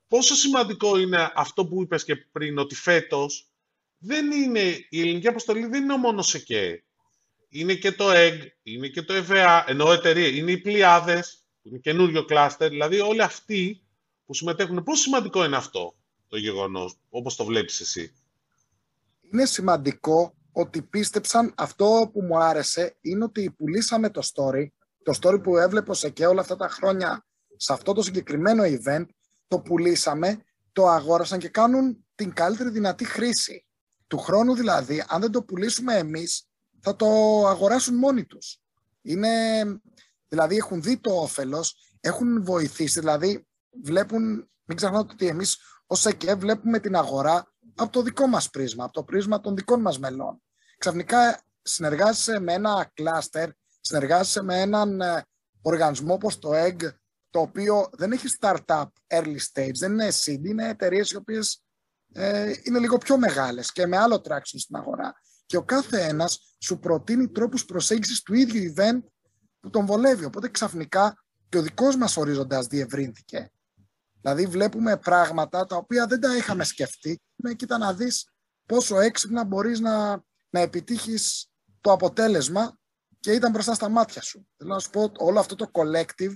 πόσο 0.08 0.36
σημαντικό 0.36 0.98
είναι 0.98 1.32
αυτό 1.36 1.66
που 1.66 1.82
είπες 1.82 2.04
και 2.04 2.16
πριν, 2.16 2.58
ότι 2.58 2.76
φέτος 2.76 3.50
δεν 3.98 4.32
είναι, 4.32 4.60
η 4.90 5.02
ελληνική 5.02 5.28
αποστολή 5.28 5.66
δεν 5.66 5.84
είναι 5.84 5.98
μόνος 5.98 6.28
σε 6.28 6.40
ΚΕ. 6.40 6.84
Είναι 7.50 7.74
και 7.74 7.92
το 7.92 8.12
ΕΓ, 8.12 8.42
είναι 8.64 8.88
και 8.88 9.02
το 9.02 9.14
ΕΒΑ, 9.14 9.64
ενώ 9.68 9.92
εταιρεία, 9.92 10.28
είναι 10.28 10.52
οι 10.52 10.58
πλοιάδες, 10.58 11.46
που 11.62 11.68
είναι 11.70 11.78
καινούριο 11.78 12.26
κλάστερ, 12.26 12.70
δηλαδή 12.70 13.00
όλοι 13.00 13.22
αυτοί 13.22 13.84
που 14.26 14.34
συμμετέχουν. 14.34 14.84
Πόσο 14.84 15.02
σημαντικό 15.02 15.46
είναι 15.46 15.56
αυτό; 15.56 15.96
Το 16.36 16.42
γεγονός, 16.42 16.98
όπως 17.10 17.36
το 17.36 17.46
βλέπεις 17.46 17.80
εσύ. 17.80 18.14
Είναι 19.32 19.46
σημαντικό 19.46 20.36
ότι 20.52 20.82
πίστεψαν 20.82 21.54
αυτό 21.58 22.10
που 22.14 22.22
μου 22.22 22.38
άρεσε 22.38 22.98
είναι 23.02 23.24
ότι 23.24 23.52
πουλήσαμε 23.58 24.10
το 24.10 24.22
story, 24.34 24.68
το 25.04 25.18
story 25.22 25.44
που 25.44 25.58
έβλεπε 25.58 25.94
σε 25.94 26.10
και 26.10 26.26
όλα 26.26 26.42
αυτά 26.42 26.56
τα 26.56 26.68
χρόνια 26.68 27.26
σε 27.56 27.74
αυτό 27.74 27.94
το 27.94 28.02
συγκεκριμένο 28.02 28.64
event, 28.66 29.06
το 29.48 29.60
πουλήσαμε, 29.60 30.44
το 30.72 30.88
αγόρασαν 30.88 31.40
και 31.40 31.50
κάνουν 31.50 32.06
την 32.16 32.34
καλύτερη 32.34 32.70
δυνατή 32.70 33.06
χρήση. 33.06 33.66
Του 34.08 34.18
χρόνου 34.18 34.56
δηλαδή, 34.56 35.04
αν 35.08 35.22
δεν 35.22 35.32
το 35.32 35.44
πουλήσουμε 35.44 35.94
εμείς, 35.98 36.48
θα 36.80 36.96
το 36.96 37.08
αγοράσουν 37.48 37.96
μόνοι 37.96 38.26
τους. 38.26 38.60
Είναι, 39.02 39.30
δηλαδή 40.28 40.56
έχουν 40.56 40.82
δει 40.82 40.98
το 40.98 41.12
όφελος, 41.12 41.76
έχουν 42.00 42.44
βοηθήσει, 42.44 43.00
δηλαδή 43.00 43.48
βλέπουν, 43.84 44.50
μην 44.66 44.78
ξεχνάτε 44.78 45.14
ότι 45.14 45.28
εμείς 45.28 45.58
ως 45.88 46.06
ΕΚΕ 46.06 46.36
βλέπουμε 46.36 46.80
την 46.80 46.96
αγορά 46.96 47.54
από 47.76 47.92
το 47.92 48.02
δικό 48.02 48.28
μας 48.28 48.50
πρίσμα, 48.50 48.84
από 48.84 48.94
το 48.94 49.04
πρίσμα 49.04 49.40
των 49.40 49.56
δικών 49.56 49.82
μας 49.82 50.00
μελών. 50.00 50.42
Ξαφνικά 50.78 51.42
συνεργάζεσαι 51.62 52.40
με 52.40 52.54
ένα 52.54 52.92
κλάστερ, 52.94 53.50
συνεργάζεσαι 53.82 54.44
με 54.44 54.62
έναν 54.62 55.02
ε, 55.02 55.26
οργανισμό 55.62 56.14
όπως 56.14 56.40
το 56.40 56.50
EGG, 56.54 56.90
το 57.30 57.40
οποίο 57.40 57.90
δεν 57.92 58.12
έχει 58.12 58.28
startup 58.40 58.86
early 59.08 59.38
stage, 59.54 59.74
δεν 59.78 59.92
είναι 59.92 60.08
seed, 60.12 60.44
είναι 60.44 60.70
εταιρείες 60.70 61.12
οι 61.12 61.16
οποίες 61.16 61.64
ε, 62.14 62.54
είναι 62.64 62.80
λίγο 62.80 62.98
πιο 62.98 63.18
μεγάλες 63.18 63.72
και 63.72 63.88
με 63.88 63.98
άλλο 63.98 64.22
traction 64.28 64.58
στην 64.58 64.76
αγορά. 64.76 65.14
Και 65.46 65.58
ο 65.58 65.64
κάθε 65.64 66.02
ένας 66.02 66.56
σου 66.60 66.80
προτείνει 66.80 67.28
τρόπους 67.28 67.66
προσέγγισης 67.66 68.22
του 68.22 68.34
ίδιου 68.34 68.74
event 68.76 69.00
που 69.60 69.70
τον 69.70 69.86
βολεύει. 69.86 70.26
Οπότε 70.26 70.50
ξαφνικά 70.50 71.24
και 71.50 71.58
ο 71.58 71.62
δικός 71.62 71.96
μας 71.96 72.18
ορίζοντας 72.18 72.68
διευρύνθηκε. 72.68 73.52
Δηλαδή 74.26 74.46
βλέπουμε 74.46 74.98
πράγματα 74.98 75.66
τα 75.66 75.76
οποία 75.76 76.08
δεν 76.08 76.20
τα 76.20 76.36
είχαμε 76.36 76.64
σκεφτεί. 76.64 77.22
Με 77.36 77.54
κοίτα 77.54 77.78
να 77.78 77.94
δεις 77.94 78.30
πόσο 78.66 79.00
έξυπνα 79.00 79.44
μπορείς 79.44 79.80
να, 79.80 80.24
να 80.50 80.60
επιτύχεις 80.60 81.52
το 81.82 81.92
αποτέλεσμα 81.92 82.78
και 83.20 83.32
ήταν 83.32 83.52
μπροστά 83.52 83.74
στα 83.74 83.90
μάτια 83.90 84.22
σου. 84.22 84.48
Θέλω 84.58 84.74
να 84.74 84.80
σου 84.80 84.90
πω 84.90 85.12
όλο 85.18 85.40
αυτό 85.40 85.56
το 85.56 85.72
collective 85.72 86.34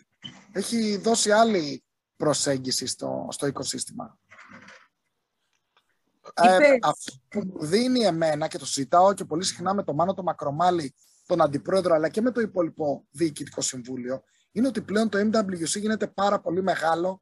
έχει 0.51 0.97
δώσει 0.97 1.31
άλλη 1.31 1.83
προσέγγιση 2.15 2.87
στο, 2.87 3.27
στο 3.31 3.47
οικοσύστημα. 3.47 4.19
Ε, 6.33 6.77
αυτό 6.81 7.13
που 7.27 7.41
μου 7.45 7.65
δίνει 7.65 7.99
εμένα 7.99 8.47
και 8.47 8.57
το 8.57 8.65
συζητάω 8.65 9.13
και 9.13 9.25
πολύ 9.25 9.43
συχνά 9.43 9.73
με 9.73 9.83
τον 9.83 9.95
Μάνο 9.95 10.13
το 10.13 10.23
Μακρομάλη, 10.23 10.95
τον 11.25 11.41
Αντιπρόεδρο, 11.41 11.93
αλλά 11.93 12.09
και 12.09 12.21
με 12.21 12.31
το 12.31 12.41
υπόλοιπο 12.41 13.05
Διοικητικό 13.11 13.61
Συμβούλιο, 13.61 14.23
είναι 14.51 14.67
ότι 14.67 14.81
πλέον 14.81 15.09
το 15.09 15.19
MWC 15.19 15.79
γίνεται 15.79 16.07
πάρα 16.07 16.39
πολύ 16.39 16.63
μεγάλο. 16.63 17.21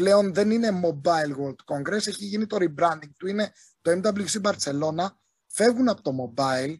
Πλέον 0.00 0.34
δεν 0.34 0.50
είναι 0.50 0.80
Mobile 0.84 1.36
World 1.40 1.74
Congress, 1.74 2.06
έχει 2.06 2.24
γίνει 2.24 2.46
το 2.46 2.56
rebranding 2.60 3.10
του, 3.18 3.26
είναι 3.26 3.52
το 3.80 3.90
MWC 3.90 4.40
Barcelona. 4.42 5.06
Φεύγουν 5.46 5.88
από 5.88 6.02
το 6.02 6.12
mobile, 6.20 6.76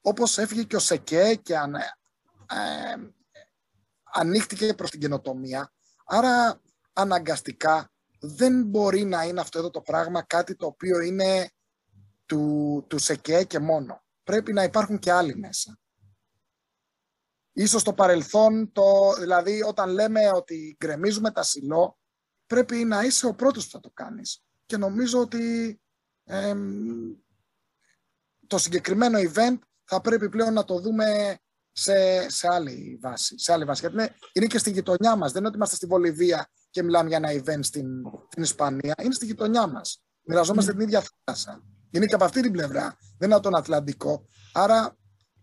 όπως 0.00 0.38
έφυγε 0.38 0.62
και 0.62 0.76
ο 0.76 0.78
ΣΕΚΕ 0.78 1.34
και 1.34 1.56
αν, 1.56 1.74
ε, 1.74 1.80
ανοίχτηκε 4.02 4.74
προς 4.74 4.90
την 4.90 5.00
καινοτομία. 5.00 5.72
Άρα 6.04 6.60
αναγκαστικά 6.92 7.92
δεν 8.20 8.64
μπορεί 8.64 9.04
να 9.04 9.22
είναι 9.22 9.40
αυτό 9.40 9.58
εδώ 9.58 9.70
το 9.70 9.80
πράγμα 9.80 10.22
κάτι 10.22 10.56
το 10.56 10.66
οποίο 10.66 11.00
είναι 11.00 11.50
του, 12.26 12.84
του 12.88 12.98
ΣΕΚΕ 12.98 13.44
και 13.44 13.58
μόνο. 13.58 14.02
Πρέπει 14.24 14.52
να 14.52 14.62
υπάρχουν 14.62 14.98
και 14.98 15.12
άλλοι 15.12 15.36
μέσα. 15.36 15.78
Ίσως 17.52 17.80
στο 17.80 17.92
παρελθόν, 17.92 18.72
το, 18.72 19.12
δηλαδή 19.18 19.62
όταν 19.62 19.90
λέμε 19.90 20.30
ότι 20.34 20.76
γκρεμίζουμε 20.78 21.30
τα 21.30 21.42
σιλό, 21.42 21.98
πρέπει 22.46 22.76
να 22.76 23.02
είσαι 23.02 23.26
ο 23.26 23.34
πρώτος 23.34 23.64
που 23.64 23.70
θα 23.70 23.80
το 23.80 23.90
κάνεις. 23.90 24.44
Και 24.66 24.76
νομίζω 24.76 25.20
ότι 25.20 25.78
το 28.46 28.58
συγκεκριμένο 28.58 29.18
event 29.18 29.58
θα 29.84 30.00
πρέπει 30.00 30.28
πλέον 30.28 30.52
να 30.52 30.64
το 30.64 30.80
δούμε 30.80 31.38
σε, 31.72 32.28
σε 32.30 32.48
άλλη 32.48 32.98
βάση. 33.02 33.38
Σε 33.38 33.52
άλλη 33.52 33.64
βάση. 33.64 33.80
Γιατί 33.80 33.96
είναι, 33.96 34.14
είναι 34.32 34.46
και 34.46 34.58
στη 34.58 34.70
γειτονιά 34.70 35.16
μας. 35.16 35.28
Δεν 35.30 35.38
είναι 35.38 35.46
ότι 35.46 35.56
είμαστε 35.56 35.76
στη 35.76 35.86
Βολιβία 35.86 36.48
και 36.70 36.82
μιλάμε 36.82 37.08
για 37.08 37.16
ένα 37.16 37.30
event 37.32 37.64
στην, 37.64 37.86
στην 38.30 38.42
Ισπανία. 38.42 38.94
Είναι 39.02 39.14
στη 39.14 39.26
γειτονιά 39.26 39.66
μας. 39.66 40.02
Μοιραζόμαστε 40.22 40.70
mm. 40.70 40.74
την 40.74 40.84
ίδια 40.84 41.02
θάλασσα. 41.24 41.62
Είναι 41.90 42.06
και 42.06 42.14
από 42.14 42.24
αυτή 42.24 42.40
την 42.40 42.52
πλευρά. 42.52 42.96
Δεν 43.18 43.28
είναι 43.28 43.34
από 43.34 43.42
τον 43.42 43.56
Ατλαντικό. 43.56 44.26
Άρα 44.52 44.96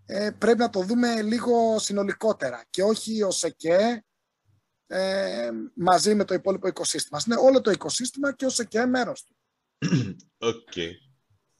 ε, 0.05 0.31
πρέπει 0.37 0.57
να 0.57 0.69
το 0.69 0.81
δούμε 0.81 1.21
λίγο 1.21 1.79
συνολικότερα 1.79 2.63
και 2.69 2.83
όχι 2.83 3.23
ως 3.23 3.43
ΕΚΕ 3.43 4.05
ε, 4.91 5.49
μαζί 5.73 6.15
με 6.15 6.25
το 6.25 6.33
υπόλοιπο 6.33 6.67
οικοσύστημα. 6.67 7.19
Είναι 7.25 7.35
όλο 7.39 7.61
το 7.61 7.71
οικοσύστημα 7.71 8.33
και 8.33 8.45
ως 8.45 8.59
ΕΚΕ 8.59 8.85
μέρος 8.85 9.23
του. 9.23 9.35
Okay. 10.43 10.89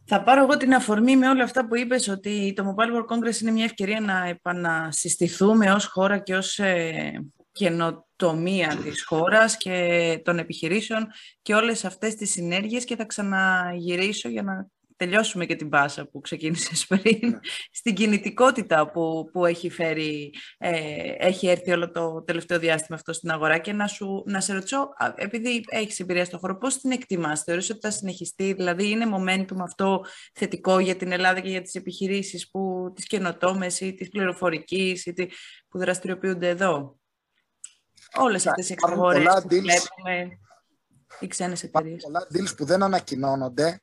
Θα 0.05 0.23
πάρω 0.23 0.41
εγώ 0.43 0.57
την 0.57 0.73
αφορμή 0.73 1.17
με 1.17 1.29
όλα 1.29 1.43
αυτά 1.43 1.67
που 1.67 1.75
είπες 1.75 2.07
ότι 2.07 2.53
το 2.55 2.75
Mobile 2.75 2.95
World 2.95 3.15
Congress 3.15 3.41
είναι 3.41 3.51
μια 3.51 3.63
ευκαιρία 3.63 4.00
να 4.00 4.27
επανασυστηθούμε 4.27 5.71
ως 5.71 5.85
χώρα 5.85 6.17
και 6.17 6.35
ως 6.35 6.59
ε, 6.59 7.25
καινοτομία 7.51 8.77
της 8.83 9.03
χώρας 9.03 9.57
και 9.57 10.21
των 10.23 10.39
επιχειρήσεων 10.39 11.07
και 11.41 11.53
όλες 11.53 11.85
αυτές 11.85 12.15
τις 12.15 12.31
συνέργειες 12.31 12.83
και 12.83 12.95
θα 12.95 13.05
ξαναγυρίσω 13.05 14.29
για 14.29 14.43
να 14.43 14.67
τελειώσουμε 15.01 15.46
και 15.46 15.55
την 15.55 15.70
πάσα 15.70 16.05
που 16.05 16.20
ξεκίνησες 16.20 16.88
πριν, 16.88 17.20
ναι. 17.22 17.39
στην 17.72 17.93
κινητικότητα 17.96 18.91
που, 18.91 19.29
που 19.31 19.46
έχει 19.46 19.70
φέρει, 19.70 20.34
ε, 20.58 20.72
έχει 21.17 21.48
έρθει 21.48 21.72
όλο 21.72 21.91
το 21.91 22.24
τελευταίο 22.24 22.60
διάστημα 22.60 22.98
αυτό 22.98 23.13
στην 23.13 23.31
αγορά 23.31 23.58
και 23.58 23.74
να, 23.74 23.88
σου, 23.88 24.24
να 24.25 24.41
σε 24.41 24.53
ρωτήσω, 24.53 24.89
επειδή 25.15 25.63
έχεις 25.70 26.00
εμπειρία 26.00 26.25
στον 26.25 26.39
χώρο, 26.39 26.58
πώς 26.58 26.77
την 26.77 26.91
εκτιμάς, 26.91 27.43
θεωρείς 27.43 27.70
ότι 27.70 27.79
θα 27.79 27.91
συνεχιστεί, 27.91 28.53
δηλαδή 28.53 28.89
είναι 28.89 29.05
momentum 29.15 29.58
αυτό 29.62 30.05
θετικό 30.34 30.79
για 30.79 30.96
την 30.96 31.12
Ελλάδα 31.12 31.39
και 31.39 31.50
για 31.50 31.62
τις 31.62 31.75
επιχειρήσεις 31.75 32.50
που, 32.50 32.91
τις 32.96 33.08
καινοτόμες 33.08 33.79
ή 33.79 33.93
της 33.93 34.10
πληροφορικής 34.10 35.05
ή 35.05 35.13
που 35.70 35.77
δραστηριοποιούνται 35.77 36.50
εδώ; 36.50 37.00
Όλες 38.17 38.48
αυτές 38.48 38.70
οι 38.70 38.74
εξαγορές 38.74 39.24
που 39.24 39.48
βλέπουμε, 39.48 40.39
οι 41.20 41.27
ξένες 41.27 41.63
εταιρείες. 41.63 42.03
Πολλά 42.03 42.27
deals 42.34 42.55
που 42.58 42.65
δεν 42.65 42.84
ανακοινώνονται 42.84 43.81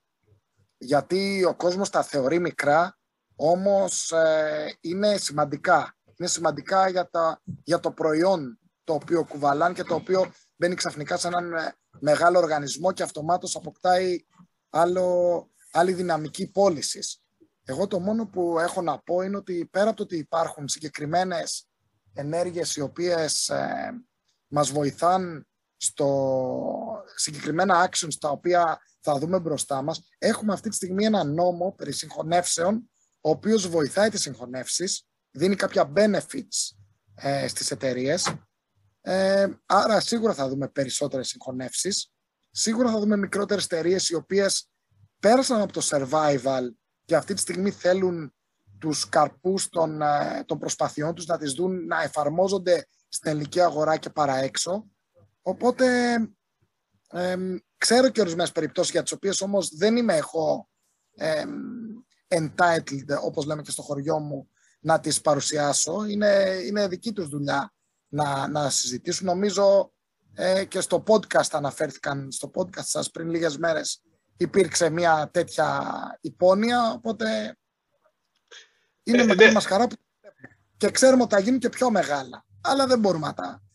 γιατί 0.79 1.45
ο 1.45 1.55
κόσμος 1.55 1.91
τα 1.91 2.03
θεωρεί 2.03 2.39
μικρά, 2.39 2.99
όμως 3.37 4.13
ε, 4.13 4.77
είναι 4.81 5.17
σημαντικά. 5.17 5.97
Είναι 6.17 6.29
σημαντικά 6.29 6.89
για, 6.89 7.11
τα, 7.11 7.43
για 7.65 7.81
το 7.81 7.91
προϊόν 7.91 8.59
το 8.85 8.95
οποίο 8.95 9.25
κουβαλάνε 9.25 9.75
και 9.75 9.83
το 9.83 9.95
οποίο 9.95 10.33
μπαίνει 10.57 10.75
ξαφνικά 10.75 11.17
σε 11.17 11.27
έναν 11.27 11.53
ε, 11.53 11.75
μεγάλο 12.01 12.39
οργανισμό 12.39 12.93
και 12.93 13.03
αυτομάτως 13.03 13.57
αποκτάει 13.57 14.25
άλλο, 14.71 15.49
άλλη 15.73 15.93
δυναμική 15.93 16.51
πώλησης. 16.51 17.23
Εγώ 17.65 17.87
το 17.87 18.01
μόνο 18.01 18.27
που 18.27 18.59
έχω 18.59 18.83
να 18.83 18.99
πω 18.99 19.21
είναι 19.21 19.37
ότι 19.37 19.69
πέρα 19.71 19.89
από 19.89 19.97
το 19.97 20.03
ότι 20.03 20.17
υπάρχουν 20.17 20.69
συγκεκριμένες 20.69 21.69
ενέργειες 22.13 22.77
οι 22.77 22.81
οποίες 22.81 23.49
ε, 23.49 24.05
μας 24.47 24.71
βοηθάν 24.71 25.47
στο 25.77 26.98
συγκεκριμένα 27.15 27.89
actions 27.89 28.15
τα 28.21 28.29
οποία 28.29 28.81
θα 29.01 29.19
δούμε 29.19 29.41
μπροστά 29.41 29.83
μας. 29.83 30.09
Έχουμε 30.19 30.53
αυτή 30.53 30.69
τη 30.69 30.75
στιγμή 30.75 31.05
ένα 31.05 31.25
νόμο 31.25 31.75
περί 31.77 31.93
συγχωνεύσεων, 31.93 32.91
ο 33.21 33.31
οποίος 33.31 33.69
βοηθάει 33.69 34.11
τις 34.11 34.21
συγχωνεύσεις, 34.21 35.07
δίνει 35.31 35.57
κάποια 35.57 35.93
benefits 35.97 36.77
ε, 37.15 37.49
στις 37.49 37.71
εταιρείες. 37.71 38.35
Ε, 39.01 39.49
άρα 39.67 40.01
σίγουρα 40.01 40.35
θα 40.35 40.49
δούμε 40.49 40.69
περισσότερες 40.69 41.29
συγχωνεύσεις. 41.29 42.13
Σίγουρα 42.51 42.91
θα 42.91 42.99
δούμε 42.99 43.17
μικρότερες 43.17 43.65
εταιρείες 43.65 44.09
οι 44.09 44.15
οποίες 44.15 44.71
πέρασαν 45.21 45.61
από 45.61 45.73
το 45.73 45.81
survival 45.91 46.69
και 47.05 47.17
αυτή 47.17 47.35
τη 47.35 47.41
στιγμή 47.41 47.71
θέλουν 47.71 48.33
τους 48.79 49.09
καρπούς 49.09 49.69
των, 49.69 50.03
ε, 50.03 50.45
των 50.47 50.59
προσπαθειών 50.59 51.15
τους 51.15 51.27
να 51.27 51.39
τις 51.39 51.53
δουν 51.53 51.87
να 51.87 52.03
εφαρμόζονται 52.03 52.87
στην 53.09 53.31
ελληνική 53.31 53.61
αγορά 53.61 53.97
και 53.97 54.11
παρά 54.11 54.37
έξω. 54.37 54.87
Οπότε 55.43 56.19
ε, 57.11 57.37
ξέρω 57.79 58.09
και 58.09 58.21
ορισμένες 58.21 58.53
περιπτώσεις 58.53 58.93
για 58.93 59.03
τις 59.03 59.13
οποίες 59.13 59.41
όμως 59.41 59.77
δεν 59.77 59.97
είμαι 59.97 60.17
εγώ 60.17 60.69
ε, 61.15 61.45
entitled, 62.29 63.23
όπως 63.23 63.45
λέμε 63.45 63.63
και 63.63 63.71
στο 63.71 63.83
χωριό 63.83 64.19
μου, 64.19 64.51
να 64.81 65.01
τις 65.01 65.21
παρουσιάσω. 65.21 66.05
Είναι, 66.05 66.61
είναι 66.67 66.89
δική 66.89 67.13
τους 67.13 67.29
δουλειά 67.29 67.73
να, 68.09 68.49
να 68.49 68.71
συζητήσουν. 68.71 69.27
Νομίζω 69.27 69.93
ε, 70.35 70.65
και 70.65 70.81
στο 70.81 71.03
podcast 71.07 71.49
αναφέρθηκαν, 71.51 72.33
στο 72.33 72.51
podcast 72.55 72.85
σας 72.85 73.11
πριν 73.11 73.31
λίγες 73.31 73.59
μέρες 73.59 74.03
υπήρξε 74.37 74.91
μια 74.91 75.31
τέτοια 75.33 75.93
υπόνοια, 76.21 76.93
οπότε 76.93 77.57
είναι 79.03 79.23
ε, 79.23 79.25
μεγάλη 79.25 79.49
ναι. 79.49 79.53
μας 79.53 79.67
χαρά 79.67 79.87
που 79.87 79.97
και 80.77 80.91
ξέρουμε 80.91 81.23
ότι 81.23 81.35
θα 81.35 81.41
γίνουν 81.41 81.59
και 81.59 81.69
πιο 81.69 81.91
μεγάλα. 81.91 82.45
Αλλά 82.61 82.87
δεν 82.87 82.99
μπορούμε 82.99 83.27
να 83.27 83.35
τα, 83.35 83.43
ναι, 83.43 83.53
ναι, 83.53 83.57
ναι, 83.57 83.68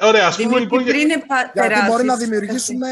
ωραία, 0.00 0.26
ας 0.26 0.36
πούμε 0.36 0.58
λοιπόν... 0.58 0.80
Γιατί 0.82 1.86
μπορεί 1.88 2.04
να 2.04 2.16
δημιουργήσουμε, 2.16 2.88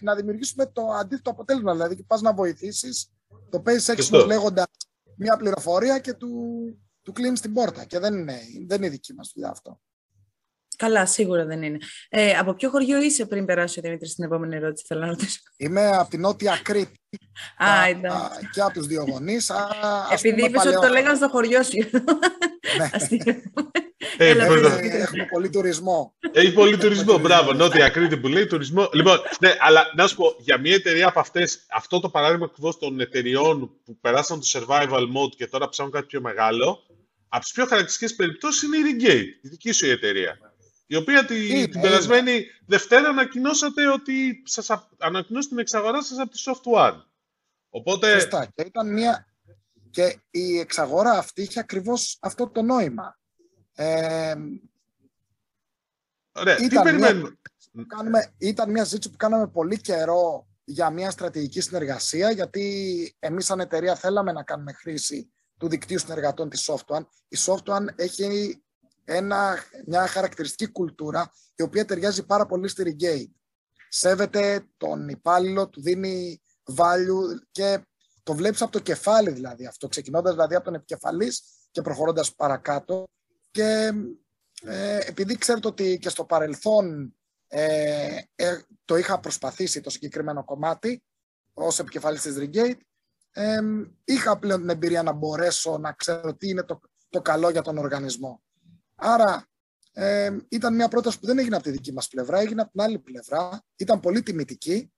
να 0.00 0.14
δημιουργήσουμε 0.14 0.66
το 0.66 0.82
αντίθετο 1.00 1.30
αποτέλεσμα. 1.30 1.72
Δηλαδή, 1.72 2.02
πας 2.02 2.20
να 2.20 2.32
βοηθήσεις, 2.32 3.10
το 3.50 3.60
παίζεις 3.60 3.88
έξυπνος 3.88 4.26
λέγοντα 4.26 4.66
μια 5.16 5.36
πληροφορία 5.36 5.98
και 5.98 6.12
του, 6.12 6.30
του 7.02 7.12
κλείνει 7.12 7.38
την 7.38 7.52
πόρτα. 7.52 7.84
Και 7.84 7.98
δεν 7.98 8.14
είναι, 8.14 8.38
δεν 8.66 8.78
είναι 8.78 8.88
δική 8.88 9.14
μας 9.14 9.30
δουλειά 9.34 9.50
αυτό. 9.50 9.80
Καλά, 10.76 11.06
σίγουρα 11.06 11.44
δεν 11.44 11.62
είναι. 11.62 11.78
Ε, 12.08 12.30
από 12.30 12.54
ποιο 12.54 12.70
χωριό 12.70 13.02
είσαι 13.02 13.26
πριν 13.26 13.44
περάσει 13.44 13.78
ο 13.78 13.82
Δημήτρης 13.82 14.10
στην 14.10 14.24
επόμενη 14.24 14.56
ερώτηση, 14.56 14.84
θέλω 14.88 15.00
να 15.00 15.06
ρωτήσω; 15.06 15.38
Είμαι 15.56 15.90
από 15.90 16.10
την 16.10 16.20
Νότια 16.20 16.60
Κρήτη. 16.62 17.00
Α, 17.56 17.66
Και 18.52 18.60
από 18.60 18.72
τους 18.72 18.86
δύο 18.86 19.04
γονείς. 19.08 19.50
Επειδή 20.12 20.44
είπες 20.44 20.64
ότι 20.64 20.80
το 20.80 20.88
λέγανε 20.88 21.16
στο 21.16 21.28
χωριό 21.28 21.62
σου. 21.62 21.76
Ναι. 22.78 22.90
Ε, 24.18 24.28
Έλα, 24.28 24.46
πρώτα- 24.46 24.68
πείτε, 24.68 24.80
πείτε. 24.80 24.96
Έχουμε 25.02 25.26
πολύ 25.30 25.50
τουρισμό. 25.50 26.14
Έχει 26.32 26.52
πολύ 26.52 26.76
τουρισμό. 26.78 27.18
Μπράβο, 27.18 27.52
Νότια 27.52 27.88
Κρήτη 27.88 28.16
που 28.16 28.28
λέει 28.28 28.46
τουρισμό. 28.46 28.88
Λοιπόν, 28.92 29.18
ναι, 29.40 29.54
αλλά 29.60 29.84
να 29.94 30.06
σου 30.06 30.16
πω, 30.16 30.34
για 30.38 30.58
μια 30.58 30.74
εταιρεία 30.74 31.08
από 31.08 31.20
αυτές, 31.20 31.66
αυτό 31.70 32.00
το 32.00 32.08
παράδειγμα 32.08 32.44
ακριβώς 32.44 32.78
των 32.78 33.00
εταιριών 33.00 33.70
που 33.84 33.98
περάσαν 34.00 34.40
το 34.40 34.46
survival 34.52 35.00
mode 35.00 35.30
και 35.36 35.46
τώρα 35.46 35.68
ψάχνουν 35.68 35.94
κάτι 35.94 36.06
πιο 36.06 36.20
μεγάλο, 36.20 36.78
από 37.28 37.42
τις 37.42 37.52
πιο 37.52 37.64
χαρακτηριστικές 37.66 38.14
περιπτώσεις 38.14 38.62
είναι 38.62 38.76
η 38.76 38.80
Regate, 39.00 39.44
η 39.44 39.48
δική 39.48 39.72
σου 39.72 39.86
η 39.86 39.90
εταιρεία. 39.90 40.38
Η 40.86 40.96
οποία 40.96 41.24
τη, 41.24 41.48
Είναι, 41.48 41.66
την 41.66 41.80
περασμένη 41.80 42.44
Δευτέρα 42.66 43.08
ανακοινώσατε 43.08 43.88
ότι 43.88 44.42
σας 44.44 44.70
α- 44.70 44.88
ανακοινώσετε 44.98 45.48
την 45.54 45.62
εξαγορά 45.62 46.02
σας 46.02 46.18
από 46.18 46.30
τη 46.30 46.42
Soft 46.46 46.72
One. 46.90 47.02
Οπότε, 47.68 48.12
Σωστά. 48.12 48.46
Και 48.54 48.62
ήταν 48.62 48.92
μια. 48.92 49.26
Και 49.90 50.18
η 50.30 50.58
εξαγορά 50.58 51.10
αυτή 51.10 51.42
είχε 51.42 51.60
ακριβώς 51.60 52.18
αυτό 52.20 52.48
το 52.48 52.62
νόημα. 52.62 53.18
Ε, 53.74 54.34
ωραία, 56.32 56.56
τι 56.56 56.64
ήταν 56.64 56.82
μια- 56.82 56.82
περιμένουμε; 56.82 57.36
που 57.72 57.86
κάνουμε, 57.86 58.34
ήταν 58.38 58.70
μια 58.70 58.84
συζήτηση 58.84 59.10
που 59.10 59.16
κάναμε 59.16 59.48
πολύ 59.48 59.80
καιρό 59.80 60.46
για 60.64 60.90
μια 60.90 61.10
στρατηγική 61.10 61.60
συνεργασία, 61.60 62.30
γιατί 62.30 63.16
εμείς 63.18 63.44
σαν 63.44 63.60
εταιρεία 63.60 63.94
θέλαμε 63.96 64.32
να 64.32 64.42
κάνουμε 64.42 64.72
χρήση 64.72 65.32
του 65.58 65.68
δικτύου 65.68 65.98
συνεργατών 65.98 66.48
της 66.48 66.70
SoftOne. 66.70 67.06
Η 67.28 67.36
SoftOne 67.46 67.86
έχει 67.96 68.60
ένα, 69.08 69.58
μια 69.86 70.06
χαρακτηριστική 70.06 70.72
κουλτούρα 70.72 71.32
η 71.54 71.62
οποία 71.62 71.84
ταιριάζει 71.84 72.26
πάρα 72.26 72.46
πολύ 72.46 72.68
στη 72.68 72.96
Regate. 73.00 73.30
Σέβεται 73.88 74.66
τον 74.76 75.08
υπάλληλο, 75.08 75.68
του 75.68 75.82
δίνει 75.82 76.42
value 76.76 77.38
και 77.50 77.86
το 78.22 78.34
βλέπεις 78.34 78.62
από 78.62 78.72
το 78.72 78.78
κεφάλι 78.78 79.30
δηλαδή 79.30 79.66
αυτό, 79.66 79.88
ξεκινώντας 79.88 80.32
δηλαδή 80.32 80.54
από 80.54 80.64
τον 80.64 80.74
επικεφαλής 80.74 81.42
και 81.70 81.82
προχωρώντας 81.82 82.34
παρακάτω. 82.34 83.04
Και 83.50 83.92
ε, 84.62 84.98
επειδή 84.98 85.38
ξέρετε 85.38 85.68
ότι 85.68 85.98
και 85.98 86.08
στο 86.08 86.24
παρελθόν 86.24 87.14
ε, 87.48 88.18
ε, 88.34 88.60
το 88.84 88.96
είχα 88.96 89.20
προσπαθήσει 89.20 89.80
το 89.80 89.90
συγκεκριμένο 89.90 90.44
κομμάτι 90.44 91.02
ως 91.54 91.78
επικεφαλής 91.78 92.22
της 92.22 92.36
Regate, 92.38 92.80
ε, 93.32 93.58
είχα 94.04 94.38
πλέον 94.38 94.60
την 94.60 94.68
εμπειρία 94.68 95.02
να 95.02 95.12
μπορέσω 95.12 95.78
να 95.78 95.92
ξέρω 95.92 96.34
τι 96.34 96.48
είναι 96.48 96.62
το, 96.62 96.80
το 97.08 97.22
καλό 97.22 97.50
για 97.50 97.62
τον 97.62 97.78
οργανισμό. 97.78 98.42
Άρα 98.96 99.46
ε, 99.92 100.36
ήταν 100.48 100.74
μια 100.74 100.88
πρόταση 100.88 101.18
που 101.18 101.26
δεν 101.26 101.38
έγινε 101.38 101.54
από 101.54 101.64
τη 101.64 101.70
δική 101.70 101.92
μας 101.92 102.08
πλευρά, 102.08 102.38
έγινε 102.38 102.60
από 102.60 102.70
την 102.70 102.80
άλλη 102.80 102.98
πλευρά, 102.98 103.64
ήταν 103.76 104.00
πολύ 104.00 104.22
τιμητική, 104.22 104.92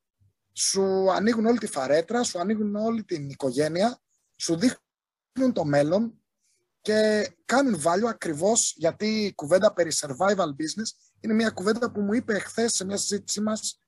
σου 0.52 1.12
ανοίγουν 1.12 1.46
όλη 1.46 1.58
τη 1.58 1.66
φαρέτρα, 1.66 2.22
σου 2.22 2.38
ανοίγουν 2.38 2.76
όλη 2.76 3.04
την 3.04 3.28
οικογένεια, 3.28 3.98
σου 4.36 4.56
δείχνουν 4.56 5.52
το 5.52 5.64
μέλλον 5.64 6.22
και 6.80 7.30
κάνουν 7.44 7.82
value 7.84 8.08
ακριβώς 8.08 8.74
γιατί 8.76 9.24
η 9.24 9.34
κουβέντα 9.34 9.72
περί 9.72 9.90
survival 9.94 10.48
business 10.48 11.12
είναι 11.20 11.34
μια 11.34 11.50
κουβέντα 11.50 11.90
που 11.90 12.00
μου 12.00 12.12
είπε 12.12 12.38
χθες 12.38 12.72
σε 12.72 12.84
μια 12.84 12.96
συζήτησή 12.96 13.40
μας 13.40 13.80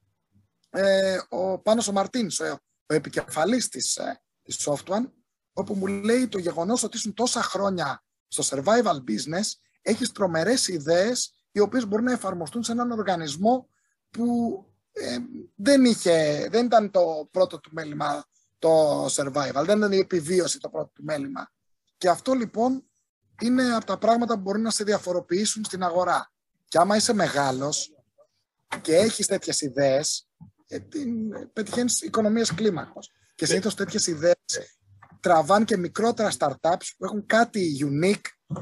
ε, 0.71 1.19
ο 1.29 1.59
Πάνος 1.59 1.89
ο 1.89 1.93
Μαρτίνς, 1.93 2.41
ο, 2.41 2.59
ο 2.87 2.95
επικεφαλής 2.95 3.69
της, 3.69 3.97
ε, 3.97 4.21
της 4.43 4.69
Softone, 4.69 5.11
όπου 5.53 5.75
μου 5.75 5.87
λέει 5.87 6.29
το 6.29 6.39
γεγονός 6.39 6.83
ότι 6.83 6.97
ήσουν 6.97 7.15
τόσα 7.15 7.43
χρόνια 7.43 8.05
στο 8.29 8.43
survival 8.47 8.97
business, 9.09 9.47
έχεις 9.83 10.13
τρομερές 10.13 10.69
ιδέες 10.69 11.45
οι 11.53 11.61
οποίες 11.61 11.87
μπορούν 11.87 12.05
να 12.05 12.13
εφαρμοστούν 12.13 12.63
σε 12.63 12.73
έναν 12.73 12.91
οργανισμό 12.91 13.69
που 14.11 14.27
ε, 14.93 15.17
δεν, 15.55 15.85
είχε, 15.85 16.49
δεν 16.51 16.67
ήταν 16.67 16.91
το 16.91 17.29
πρώτο 17.31 17.61
του 17.61 17.71
μέλημα 17.73 18.25
το 18.59 19.05
survival, 19.07 19.63
δεν 19.65 19.79
ήταν 19.79 19.93
η 19.93 19.97
επιβίωση 19.99 20.59
το 20.61 20.69
πρώτο 20.69 20.91
του 20.95 21.05
μέλημα. 21.05 21.51
Και 21.97 22.09
αυτό 22.09 22.33
λοιπόν 22.33 22.85
είναι 23.41 23.75
από 23.75 23.85
τα 23.85 23.99
πράγματα 23.99 24.35
που 24.35 24.41
μπορούν 24.41 24.63
να 24.63 24.71
σε 24.71 24.85
διαφοροποιήσουν 24.85 25.65
στην 25.65 25.83
αγορά. 25.83 26.33
Και 26.69 26.79
άμα 26.79 26.97
είσαι 26.97 27.13
μεγάλος 27.13 27.95
και 28.81 28.97
έχεις 28.97 29.27
τέτοιες 29.27 29.61
ιδέες, 29.61 30.29
ε, 30.67 30.79
την- 30.79 31.53
πετυχαίνεις 31.53 32.01
οικονομίες 32.01 32.55
κλίμακος. 32.55 33.11
Και 33.35 33.47
συνήθως 33.47 33.75
τέτοιες 33.75 34.07
ιδέες 34.07 34.35
τραβάνε 35.21 35.65
και 35.65 35.77
μικρότερα 35.77 36.31
startups 36.39 36.87
που 36.99 37.05
έχουν 37.05 37.27
κάτι 37.27 37.77
unique, 37.91 38.55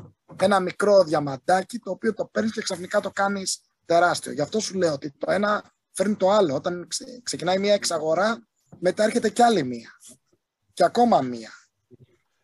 ένα 0.44 0.60
μικρό 0.60 1.04
διαμαντάκι, 1.04 1.78
το 1.78 1.90
οποίο 1.90 2.14
το 2.14 2.24
παίρνεις 2.24 2.52
και 2.52 2.62
ξαφνικά 2.62 3.00
το 3.00 3.10
κάνεις 3.10 3.60
τεράστιο. 3.84 4.32
Γι' 4.32 4.40
αυτό 4.40 4.60
σου 4.60 4.74
λέω 4.74 4.92
ότι 4.92 5.10
το 5.10 5.30
ένα 5.30 5.72
φέρνει 5.92 6.14
το 6.14 6.30
άλλο. 6.30 6.54
Όταν 6.54 6.86
ξε- 6.88 7.22
ξεκινάει 7.22 7.58
μία 7.58 7.74
εξαγορά, 7.74 8.46
μετά 8.78 9.04
έρχεται 9.04 9.30
κι 9.30 9.42
άλλη 9.42 9.64
μία. 9.64 9.90
Και 10.72 10.84
ακόμα 10.84 11.20
μία. 11.20 11.50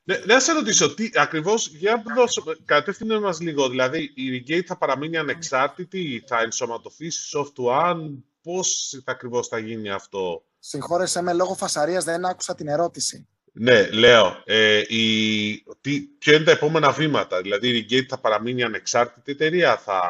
Ναι, 0.07 0.19
να 0.19 0.41
σε 0.41 0.53
ρωτήσω, 0.53 0.95
τι, 0.95 1.11
ακριβώς, 1.15 1.69
για 1.69 2.03
να 2.07 2.15
δώσω, 2.15 2.43
κατεύθυνε 2.65 3.21
μας 3.21 3.41
λίγο, 3.41 3.69
δηλαδή 3.69 4.13
η 4.15 4.45
Regate 4.49 4.65
θα 4.67 4.77
παραμείνει 4.79 5.17
ανεξάρτητη, 5.17 6.25
θα 6.27 6.41
ενσωματωθεί 6.41 7.11
στη 7.11 7.39
Soft 7.39 7.65
One, 7.65 8.23
πώς 8.43 9.01
θα, 9.05 9.13
ακριβώς 9.13 9.49
θα 9.49 9.59
γίνει 9.59 9.91
αυτό; 9.91 10.45
Συγχώρεσέ 10.59 11.23
με, 11.23 11.33
λόγω 11.33 11.55
φασαρίας 11.55 12.05
δεν 12.05 12.25
άκουσα 12.25 12.55
την 12.55 12.69
ερώτηση. 12.69 13.29
Ναι, 13.57 13.91
λέω, 13.91 14.43
ε, 14.45 14.83
η, 14.89 15.65
τι, 15.81 16.01
ποια 16.01 16.35
είναι 16.35 16.45
τα 16.45 16.51
επόμενα 16.51 16.93
βήματα, 16.93 17.41
δηλαδή 17.41 17.69
η 17.69 17.87
Regate 17.91 18.07
θα 18.09 18.19
παραμείνει 18.19 18.63
ανεξάρτητη 18.63 19.33
εταιρεία, 19.33 19.77
θα, 19.77 20.01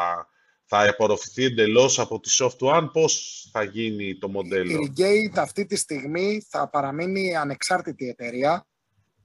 θα 0.64 0.88
απορροφηθεί 0.88 1.44
εντελώς 1.44 1.98
από 1.98 2.20
τη 2.20 2.30
Soft 2.38 2.58
One, 2.58 2.88
πώς 2.92 3.48
θα 3.52 3.62
γίνει 3.62 4.18
το 4.18 4.28
μοντέλο; 4.28 4.70
Η 4.70 4.92
Regate 4.96 5.38
αυτή 5.38 5.66
τη 5.66 5.76
στιγμή 5.76 6.46
θα 6.48 6.68
παραμείνει 6.68 7.36
ανεξάρτητη 7.36 8.08
εταιρεία. 8.08 8.66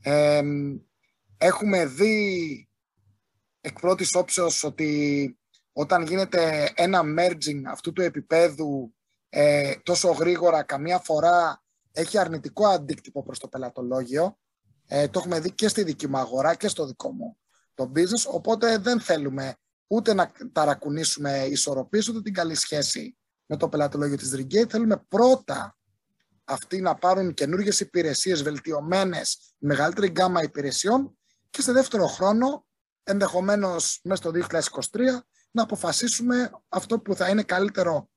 Ε, 0.01 0.41
έχουμε 1.37 1.85
δει 1.85 2.67
εκ 3.61 3.79
πρώτης 3.79 4.15
όψεως 4.15 4.63
ότι 4.63 5.37
όταν 5.73 6.03
γίνεται 6.05 6.71
ένα 6.75 7.01
merging 7.17 7.61
αυτού 7.67 7.93
του 7.93 8.01
επίπεδου 8.01 8.93
ε, 9.29 9.73
τόσο 9.83 10.11
γρήγορα 10.11 10.63
καμιά 10.63 10.99
φορά 10.99 11.63
έχει 11.91 12.17
αρνητικό 12.17 12.67
αντίκτυπο 12.67 13.23
προς 13.23 13.39
το 13.39 13.47
πελατολόγιο. 13.47 14.37
Ε, 14.85 15.07
το 15.07 15.19
έχουμε 15.19 15.39
δει 15.39 15.51
και 15.51 15.67
στη 15.67 15.83
δική 15.83 16.07
μου 16.07 16.17
αγορά 16.17 16.55
και 16.55 16.67
στο 16.67 16.85
δικό 16.85 17.11
μου 17.11 17.37
το 17.73 17.91
business, 17.95 18.31
οπότε 18.31 18.77
δεν 18.77 18.99
θέλουμε 18.99 19.55
ούτε 19.87 20.13
να 20.13 20.31
ταρακουνήσουμε 20.51 21.45
ισορροπίες, 21.45 22.07
ούτε 22.07 22.21
την 22.21 22.33
καλή 22.33 22.55
σχέση 22.55 23.17
με 23.45 23.57
το 23.57 23.69
πελατολόγιο 23.69 24.17
της 24.17 24.35
Regate. 24.35 24.69
Θέλουμε 24.69 25.05
πρώτα 25.07 25.77
αυτοί 26.43 26.81
να 26.81 26.95
πάρουν 26.95 27.33
καινούργιες 27.33 27.79
υπηρεσίες 27.79 28.43
βελτιωμένες, 28.43 29.53
μεγαλύτερη 29.57 30.07
γκάμα 30.07 30.43
υπηρεσιών 30.43 31.17
και 31.49 31.61
σε 31.61 31.71
δεύτερο 31.71 32.07
χρόνο, 32.07 32.65
ενδεχομένως 33.03 33.99
μέσα 34.03 34.21
στο 34.21 34.31
2023, 34.91 35.23
να 35.51 35.63
αποφασίσουμε 35.63 36.51
αυτό 36.69 36.99
που 36.99 37.15
θα 37.15 37.29
είναι 37.29 37.43
καλύτερο 37.43 38.09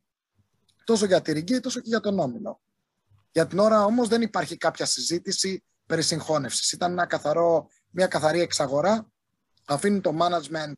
τόσο 0.85 1.07
για 1.07 1.23
τη 1.23 1.33
Regate 1.35 1.65
όσο 1.65 1.81
και 1.81 1.89
για 1.89 2.01
τον 2.01 2.19
Όμιλο. 2.19 2.61
Για 3.33 3.47
την 3.47 3.59
ώρα 3.59 3.85
όμως 3.85 4.09
δεν 4.09 4.23
υπάρχει 4.23 4.57
κάποια 4.57 4.87
συζήτηση 4.87 5.65
περί 5.87 6.03
συγχώνευσης. 6.03 6.73
Ήταν 6.73 6.93
ένα 6.93 7.07
καθαρό, 7.07 7.69
μια 7.91 8.07
καθαρή 8.07 8.41
εξαγορά, 8.41 9.11
αφήνει 9.67 10.01
το 10.01 10.17
management 10.21 10.73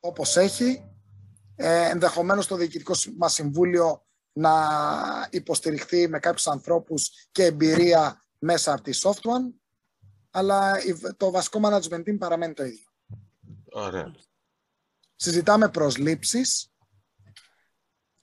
όπως 0.00 0.36
έχει, 0.36 0.90
ε, 1.56 1.88
ενδεχομένως 1.90 2.46
το 2.46 2.56
διοικητικό 2.56 2.92
μας 3.16 3.32
συμβούλιο 3.32 4.04
να 4.32 4.52
υποστηριχθεί 5.30 6.08
με 6.08 6.18
κάποιους 6.18 6.46
ανθρώπους 6.46 7.10
και 7.32 7.44
εμπειρία 7.44 8.24
μέσα 8.38 8.72
από 8.72 8.82
τη 8.82 8.98
Softone, 9.02 9.54
αλλά 10.30 10.82
η- 10.84 11.14
το 11.16 11.30
βασικό 11.30 11.60
management 11.62 11.98
team 12.00 12.16
παραμένει 12.18 12.52
το 12.54 12.64
ίδιο. 12.64 12.84
Ωραία. 13.72 14.14
Συζητάμε 15.16 15.68
προσλήψεις 15.68 16.70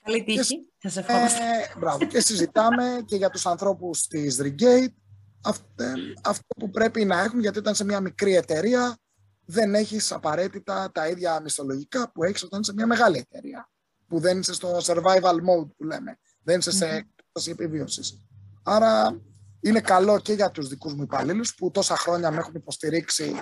Καλή 0.03 0.23
τύχη. 0.23 0.71
Σας 0.77 0.97
ευχόμαστε. 0.97 1.43
Ε, 1.43 1.79
μπράβο. 1.79 2.05
Και 2.05 2.19
συζητάμε 2.19 3.03
και 3.05 3.15
για 3.15 3.29
τους 3.29 3.45
ανθρώπους 3.45 4.07
της 4.07 4.39
Regate 4.41 4.93
αυ- 5.41 5.79
ε, 5.81 5.93
αυτό 6.23 6.47
που 6.59 6.69
πρέπει 6.69 7.05
να 7.05 7.21
έχουν, 7.21 7.39
γιατί 7.39 7.57
όταν 7.59 7.75
σε 7.75 7.83
μια 7.83 7.99
μικρή 7.99 8.35
εταιρεία 8.35 8.97
δεν 9.45 9.75
έχεις 9.75 10.11
απαραίτητα 10.11 10.91
τα 10.93 11.07
ίδια 11.07 11.41
μισθολογικά 11.41 12.11
που 12.11 12.23
έχεις 12.23 12.43
όταν 12.43 12.61
είσαι 12.61 12.69
σε 12.69 12.75
μια 12.77 12.87
μεγάλη 12.87 13.17
εταιρεία. 13.17 13.69
Που 14.07 14.19
δεν 14.19 14.39
είσαι 14.39 14.53
στο 14.53 14.77
survival 14.83 15.33
mode 15.35 15.67
που 15.77 15.83
λέμε. 15.83 16.19
Δεν 16.43 16.59
είσαι 16.59 16.71
σε 16.71 16.85
έκπτωση 16.85 17.51
επιβίωσης. 17.51 18.23
Άρα 18.63 19.21
είναι 19.59 19.81
καλό 19.81 20.19
και 20.19 20.33
για 20.33 20.51
τους 20.51 20.67
δικούς 20.67 20.93
μου 20.93 21.03
υπαλλήλους 21.03 21.55
που 21.55 21.71
τόσα 21.71 21.95
χρόνια 21.97 22.31
με 22.31 22.37
έχουν 22.37 22.53
υποστηρίξει 22.55 23.33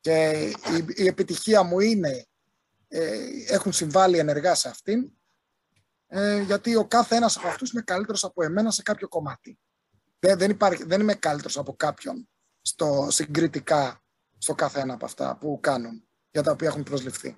και 0.00 0.30
η, 0.78 1.02
η 1.02 1.06
επιτυχία 1.06 1.62
μου 1.62 1.80
είναι 1.80 2.26
ε, 2.88 3.18
έχουν 3.48 3.72
συμβάλει 3.72 4.18
ενεργά 4.18 4.54
σε 4.54 4.68
αυτήν 4.68 5.12
ε, 6.08 6.40
γιατί 6.40 6.76
ο 6.76 6.84
κάθε 6.86 7.16
ένας 7.16 7.36
από 7.36 7.48
αυτούς 7.48 7.70
είναι 7.70 7.82
καλύτερος 7.86 8.24
από 8.24 8.42
εμένα 8.44 8.70
σε 8.70 8.82
κάποιο 8.82 9.08
κομμάτι. 9.08 9.58
Δεν, 10.18 10.38
δεν, 10.38 10.50
υπάρχει, 10.50 10.84
δεν 10.84 11.00
είμαι 11.00 11.14
καλύτερος 11.14 11.58
από 11.58 11.72
κάποιον 11.76 12.28
στο, 12.62 13.06
συγκριτικά 13.10 14.02
στο 14.38 14.54
κάθε 14.54 14.80
ένα 14.80 14.94
από 14.94 15.04
αυτά 15.04 15.36
που 15.40 15.58
κάνουν, 15.62 16.04
για 16.30 16.42
τα 16.42 16.50
οποία 16.50 16.68
έχουν 16.68 16.82
προσληφθεί. 16.82 17.36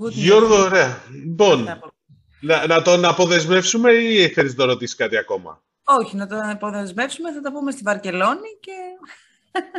Good 0.00 0.06
news. 0.06 0.10
Γιώργο, 0.10 0.54
ωραία. 0.56 1.02
Λοιπόν, 1.24 1.60
Αυτά 1.60 1.72
από- 1.72 1.92
να, 2.40 2.66
να 2.66 2.82
τον 2.82 3.04
αποδεσμεύσουμε 3.04 3.92
ή 3.92 4.28
θέλεις 4.28 4.50
να 4.50 4.56
το 4.56 4.64
ρωτήσεις 4.64 4.94
κάτι 4.96 5.16
ακόμα; 5.16 5.62
Όχι, 5.84 6.16
να 6.16 6.26
το 6.26 6.40
αποδεσμεύσουμε, 6.42 7.32
θα 7.32 7.40
τα 7.40 7.52
πούμε 7.52 7.70
στη 7.70 7.82
Βαρκελόνη 7.84 8.58
και 8.60 8.72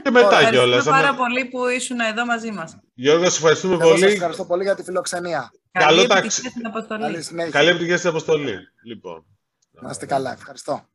Και 0.03 0.09
μετά 0.09 0.49
κιόλας. 0.49 0.77
Ευχαριστούμε 0.77 0.95
πάρα 0.95 1.15
πολύ 1.15 1.45
που 1.45 1.67
ήσουν 1.67 1.99
εδώ 1.99 2.25
μαζί 2.25 2.51
μας. 2.51 2.77
Γιώργο, 2.93 3.29
σε 3.29 3.37
ευχαριστούμε 3.37 3.73
Εγώ 3.73 3.89
σας 3.91 3.99
πολύ. 3.99 4.11
ευχαριστώ 4.11 4.45
πολύ 4.45 4.63
για 4.63 4.75
τη 4.75 4.83
φιλοξενία. 4.83 5.51
Καλό 5.79 5.95
Καλή 5.95 6.07
ταξι- 6.07 6.23
επιτυχία 6.23 6.49
στην 6.49 6.65
αποστολή. 6.65 7.01
Καλή 7.01 7.21
συνέχεια. 7.23 7.51
Καλή 7.51 7.69
επιτυχία 7.69 7.97
στην 7.97 8.09
αποστολή. 8.09 8.57
Λοιπόν. 8.83 9.25
Να 9.71 9.89
είστε 9.89 10.05
καλά. 10.05 10.31
Ευχαριστώ. 10.31 10.87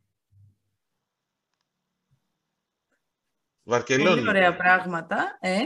Βαρκελόνη. 3.63 4.15
Πολύ 4.15 4.27
ωραία 4.29 4.55
πράγματα. 4.55 5.37
Ε. 5.41 5.57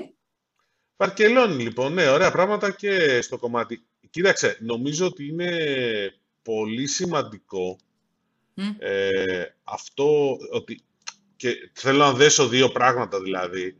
Βαρκελόνη, 0.95 1.63
λοιπόν. 1.63 1.93
Ναι, 1.93 2.07
ωραία 2.09 2.31
πράγματα 2.31 2.71
και 2.71 3.21
στο 3.21 3.37
κομμάτι. 3.37 3.85
Κοίταξε, 4.09 4.57
νομίζω 4.61 5.05
ότι 5.05 5.27
είναι 5.27 5.57
πολύ 6.41 6.87
σημαντικό 6.87 7.77
Μμ. 8.53 8.69
ε, 8.79 9.55
αυτό 9.63 10.37
ότι. 10.51 10.81
Και 11.35 11.69
θέλω 11.73 11.97
να 11.97 12.13
δέσω 12.13 12.47
δύο 12.47 12.69
πράγματα 12.71 13.21
δηλαδή. 13.21 13.77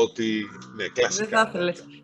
Ότι. 0.00 0.44
Ναι, 0.76 0.88
κλασικά. 0.88 1.24
Δεν 1.24 1.38
θα 1.44 1.48
ήθελες. 1.48 2.01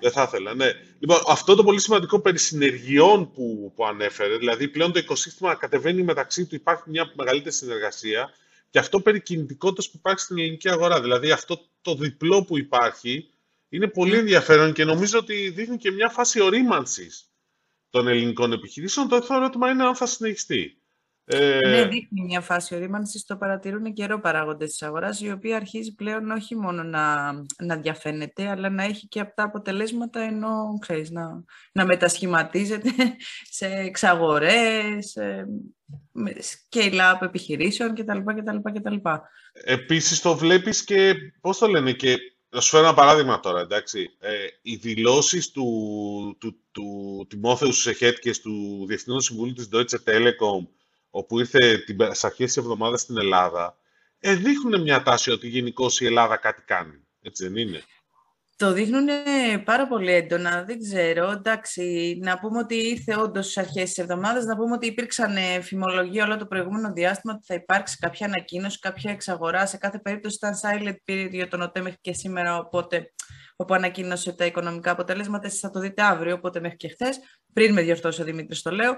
Δεν 0.00 0.10
θα 0.10 0.22
ήθελα, 0.22 0.54
ναι. 0.54 0.70
Λοιπόν, 0.98 1.18
αυτό 1.28 1.54
το 1.54 1.64
πολύ 1.64 1.80
σημαντικό 1.80 2.20
περί 2.20 2.38
συνεργειών 2.38 3.32
που, 3.32 3.72
που 3.74 3.86
ανέφερε, 3.86 4.36
δηλαδή 4.36 4.68
πλέον 4.68 4.92
το 4.92 4.98
οικοσύστημα 4.98 5.54
κατεβαίνει 5.54 6.02
μεταξύ 6.02 6.46
του, 6.46 6.54
υπάρχει 6.54 6.82
μια 6.86 7.12
μεγαλύτερη 7.14 7.54
συνεργασία 7.54 8.30
και 8.70 8.78
αυτό 8.78 9.00
περί 9.00 9.20
κινητικότητας 9.20 9.90
που 9.90 9.96
υπάρχει 9.96 10.20
στην 10.20 10.38
ελληνική 10.38 10.68
αγορά. 10.68 11.00
Δηλαδή 11.00 11.30
αυτό 11.30 11.60
το 11.80 11.94
διπλό 11.94 12.44
που 12.44 12.58
υπάρχει 12.58 13.30
είναι 13.68 13.88
πολύ 13.88 14.16
ενδιαφέρον 14.16 14.72
και 14.72 14.84
νομίζω 14.84 15.18
ότι 15.18 15.50
δείχνει 15.50 15.76
και 15.76 15.90
μια 15.90 16.08
φάση 16.08 16.40
ορίμανσης 16.40 17.30
των 17.90 18.08
ελληνικών 18.08 18.52
επιχειρήσεων. 18.52 19.08
Το 19.08 19.26
ερώτημα 19.30 19.70
είναι 19.70 19.84
αν 19.84 19.96
θα 19.96 20.06
συνεχιστεί. 20.06 20.76
Ε, 21.30 21.68
Ναι, 21.68 21.84
δείχνει 21.84 22.24
μια 22.24 22.40
φάση 22.40 22.74
ορίμανσης. 22.74 23.24
Το 23.24 23.36
παρατηρούν 23.36 23.92
καιρό 23.92 24.20
παράγοντες 24.20 24.70
της 24.70 24.82
αγοράς, 24.82 25.20
η 25.20 25.30
οποία 25.30 25.56
αρχίζει 25.56 25.94
πλέον 25.94 26.30
όχι 26.30 26.56
μόνο 26.56 26.82
να, 26.82 27.32
να 27.58 27.76
διαφαίνεται, 27.76 28.48
αλλά 28.48 28.70
να 28.70 28.82
έχει 28.82 29.08
και 29.08 29.20
αυτά 29.20 29.42
αποτελέσματα 29.42 30.20
ενώ 30.20 30.78
ξέρεις, 30.80 31.10
να, 31.10 31.44
να 31.72 31.84
μετασχηματίζεται 31.84 32.90
σε 33.58 33.66
εξαγορές, 33.66 35.06
σε 35.06 35.46
με 36.12 36.32
scale-up 36.40 37.18
επιχειρήσεων 37.20 37.94
κτλ. 37.94 38.18
κτλ, 38.18 38.56
κτλ. 38.72 38.96
Επίσης 39.52 40.20
το 40.20 40.36
βλέπεις 40.36 40.84
και, 40.84 41.14
πώς 41.40 41.58
το 41.58 41.66
λένε, 41.66 41.92
και 41.92 42.16
να 42.50 42.60
σου 42.60 42.70
φέρω 42.70 42.84
ένα 42.84 42.94
παράδειγμα 42.94 43.40
τώρα, 43.40 43.60
εντάξει. 43.60 44.10
Ε, 44.18 44.34
οι 44.62 44.76
δηλώσεις 44.76 45.50
του, 45.50 45.66
του, 46.40 46.60
του 46.70 47.26
Τιμόθεου 47.28 47.72
Σεχέτκες, 47.72 48.40
του 48.40 48.84
Διευθυνού 48.86 49.20
Συμβουλίου 49.20 49.54
της 49.54 49.68
Deutsche 49.72 49.98
Telekom, 50.04 50.66
όπου 51.10 51.38
ήρθε 51.38 51.78
την, 51.78 52.00
στις 52.00 52.24
αρχές 52.24 52.46
της 52.46 52.56
εβδομάδας 52.56 53.00
στην 53.00 53.18
Ελλάδα, 53.18 53.76
ε, 54.20 54.34
δείχνουν 54.34 54.82
μια 54.82 55.02
τάση 55.02 55.30
ότι 55.30 55.48
γενικώ 55.48 55.86
η 55.98 56.06
Ελλάδα 56.06 56.36
κάτι 56.36 56.62
κάνει. 56.62 57.06
Έτσι 57.22 57.44
δεν 57.44 57.56
είναι; 57.56 57.82
Το 58.56 58.72
δείχνουν 58.72 59.06
πάρα 59.64 59.88
πολύ 59.88 60.12
έντονα, 60.12 60.64
δεν 60.64 60.78
ξέρω. 60.78 61.30
Εντάξει, 61.30 62.18
να 62.22 62.38
πούμε 62.38 62.58
ότι 62.58 62.74
ήρθε 62.74 63.16
όντως 63.16 63.44
στις 63.44 63.58
αρχές 63.58 63.84
της 63.84 63.98
εβδομάδας, 63.98 64.44
να 64.44 64.56
πούμε 64.56 64.72
ότι 64.72 64.86
υπήρξαν 64.86 65.36
φημολογία 65.62 66.24
όλο 66.24 66.36
το 66.36 66.46
προηγούμενο 66.46 66.92
διάστημα 66.92 67.32
ότι 67.34 67.44
θα 67.46 67.54
υπάρξει 67.54 67.96
κάποια 67.96 68.26
ανακοίνωση, 68.26 68.78
κάποια 68.78 69.10
εξαγορά. 69.10 69.66
Σε 69.66 69.76
κάθε 69.76 69.98
περίπτωση 69.98 70.36
ήταν 70.36 70.54
silent 70.62 71.10
period 71.10 71.30
για 71.30 71.48
τον 71.48 71.62
ΟΤΕ 71.62 71.80
μέχρι 71.80 71.98
και 72.00 72.12
σήμερα, 72.12 72.58
οπότε 72.58 73.12
όπου 73.60 73.74
ανακοίνωσε 73.74 74.32
τα 74.32 74.44
οικονομικά 74.44 74.90
αποτελέσματα. 74.90 75.46
Εσείς 75.46 75.60
θα 75.60 75.70
το 75.70 75.80
δείτε 75.80 76.02
αύριο, 76.02 76.34
οπότε 76.34 76.60
μέχρι 76.60 76.76
και 76.76 76.88
χθες. 76.88 77.18
Πριν 77.52 77.72
με 77.72 77.82
διορθώσει 77.82 78.20
ο 78.20 78.24
Δημήτρης, 78.24 78.62
το 78.62 78.70
λέω. 78.70 78.96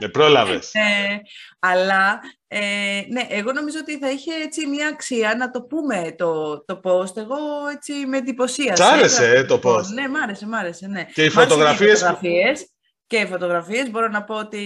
Με 0.00 0.08
πρόλαβες. 0.08 0.70
Ε, 0.74 1.20
αλλά 1.58 2.20
ε, 2.48 3.02
ναι, 3.08 3.26
εγώ 3.28 3.52
νομίζω 3.52 3.78
ότι 3.80 3.98
θα 3.98 4.10
είχε 4.10 4.32
έτσι 4.34 4.66
μια 4.66 4.86
αξία 4.88 5.34
να 5.34 5.50
το 5.50 5.62
πούμε 5.62 6.14
το, 6.18 6.64
το 6.64 6.80
post. 6.84 7.16
Εγώ 7.16 7.36
έτσι 7.74 7.92
με 7.92 8.16
εντυπωσίασε. 8.16 8.82
Σ' 8.82 8.86
άρεσε, 8.86 9.22
Έγραφε, 9.24 9.38
ε, 9.38 9.44
το 9.44 9.54
λοιπόν, 9.54 9.82
post; 9.82 9.86
Ναι, 9.86 10.08
μ' 10.08 10.16
άρεσε, 10.16 10.46
μ' 10.46 10.54
άρεσε, 10.54 10.86
ναι. 10.86 11.04
Και 11.04 11.22
οι 11.24 11.26
Μ' 11.26 11.38
άρεσαν 11.38 11.48
φωτογραφίες 11.48 11.92
που- 12.00 12.06
φωτογραφίες 12.06 12.70
και 13.06 13.16
οι 13.16 13.26
φωτογραφίες. 13.26 13.90
Μπορώ 13.90 14.08
να 14.08 14.24
πω 14.24 14.34
ότι 14.34 14.58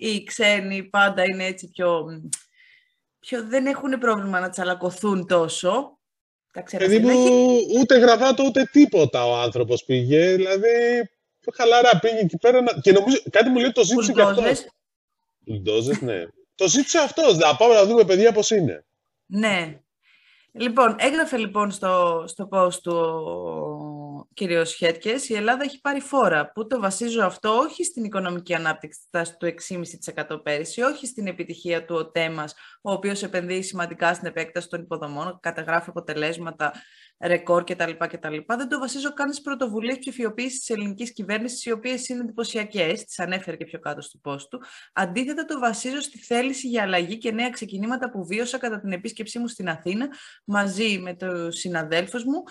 οι 0.00 0.24
ξένοι 0.24 0.84
πάντα 0.84 1.24
είναι 1.24 1.44
έτσι 1.44 1.68
πιο... 1.70 2.04
πιο 3.20 3.44
δεν 3.48 3.66
έχουν 3.66 3.98
πρόβλημα 3.98 4.40
να 4.40 4.48
τσαλακωθούν 4.48 5.26
τόσο. 5.26 5.95
Τα 6.56 6.62
ξέρετε, 6.62 6.90
Παιδί 6.90 7.04
δεν 7.06 7.16
μου, 7.16 7.26
έχει- 7.26 7.78
ούτε 7.80 7.98
γραβάτο 7.98 8.44
ούτε 8.44 8.68
τίποτα 8.72 9.26
ο 9.26 9.36
άνθρωπος 9.36 9.84
πήγε. 9.84 10.34
Δηλαδή, 10.34 10.68
χαλαρά 11.54 11.98
πήγε 11.98 12.18
εκεί 12.18 12.38
πέρα. 12.38 12.60
να- 12.62 12.80
Και 12.80 12.92
νομίζω, 12.92 13.18
κάτι 13.30 13.48
μου 13.48 13.58
λέει 13.58 13.72
το 13.72 13.84
ζήτησε 13.84 14.12
και 14.12 14.20
αυτός. 14.20 14.34
μπουλντόζες. 14.36 14.68
Μπουλντόζες, 15.38 16.00
ναι. 16.00 16.24
Το 16.54 16.68
ζήτησε 16.68 16.98
αυτός. 16.98 17.36
Να 17.38 17.56
πάμε 17.56 17.74
να 17.74 17.84
δούμε 17.84 18.04
παιδιά 18.04 18.32
πώς 18.32 18.50
είναι. 18.50 18.84
Ναι. 19.26 19.80
Λοιπόν, 20.52 20.96
έγραφε 20.98 21.36
λοιπόν 21.36 21.70
στο, 21.70 22.24
στο 22.26 22.48
post 22.52 22.74
του 22.82 22.94
ο 24.36 24.38
κύριος 24.38 24.74
Χέτκες, 24.74 25.28
η 25.28 25.34
Ελλάδα 25.34 25.62
έχει 25.64 25.80
πάρει 25.80 26.00
φόρα. 26.00 26.52
Πού 26.52 26.66
το 26.66 26.80
βασίζω 26.80 27.24
αυτό, 27.24 27.50
όχι 27.50 27.84
στην 27.84 28.04
οικονομική 28.04 28.54
ανάπτυξη 28.54 28.98
της 28.98 29.08
τάσης 29.10 29.36
του 29.36 29.46
6,5% 30.26 30.42
πέρυσι, 30.42 30.82
όχι 30.82 31.06
στην 31.06 31.26
επιτυχία 31.26 31.84
του 31.84 31.94
ΟΤΕ 31.94 32.30
μας, 32.30 32.54
ο 32.82 32.92
οποίος 32.92 33.22
επενδύει 33.22 33.62
σημαντικά 33.62 34.14
στην 34.14 34.28
επέκταση 34.28 34.68
των 34.68 34.80
υποδομών, 34.80 35.38
καταγράφει 35.42 35.88
αποτελέσματα, 35.90 36.72
ρεκόρ 37.20 37.64
κτλ. 37.64 37.90
κτλ. 37.98 38.36
Δεν 38.46 38.68
το 38.68 38.78
βασίζω 38.78 39.12
καν 39.12 39.32
στις 39.32 39.44
πρωτοβουλίες 39.44 39.98
ψηφιοποίησης 39.98 40.58
της 40.58 40.70
ελληνικής 40.70 41.12
κυβέρνησης, 41.12 41.64
οι 41.64 41.70
οποίες 41.70 42.08
είναι 42.08 42.20
εντυπωσιακές, 42.20 43.04
τις 43.04 43.18
ανέφερε 43.18 43.56
και 43.56 43.64
πιο 43.64 43.78
κάτω 43.78 44.00
στο 44.00 44.20
post 44.24 44.48
του. 44.50 44.62
Αντίθετα, 44.92 45.44
το 45.44 45.58
βασίζω 45.58 46.00
στη 46.00 46.18
θέληση 46.18 46.68
για 46.68 46.82
αλλαγή 46.82 47.18
και 47.18 47.32
νέα 47.32 47.50
ξεκινήματα 47.50 48.10
που 48.10 48.26
βίωσα 48.26 48.58
κατά 48.58 48.80
την 48.80 48.92
επίσκεψή 48.92 49.38
μου 49.38 49.48
στην 49.48 49.68
Αθήνα, 49.68 50.08
μαζί 50.44 50.98
με 50.98 51.14
τους 51.14 51.58
συναδέλφους 51.58 52.24
μου, 52.24 52.42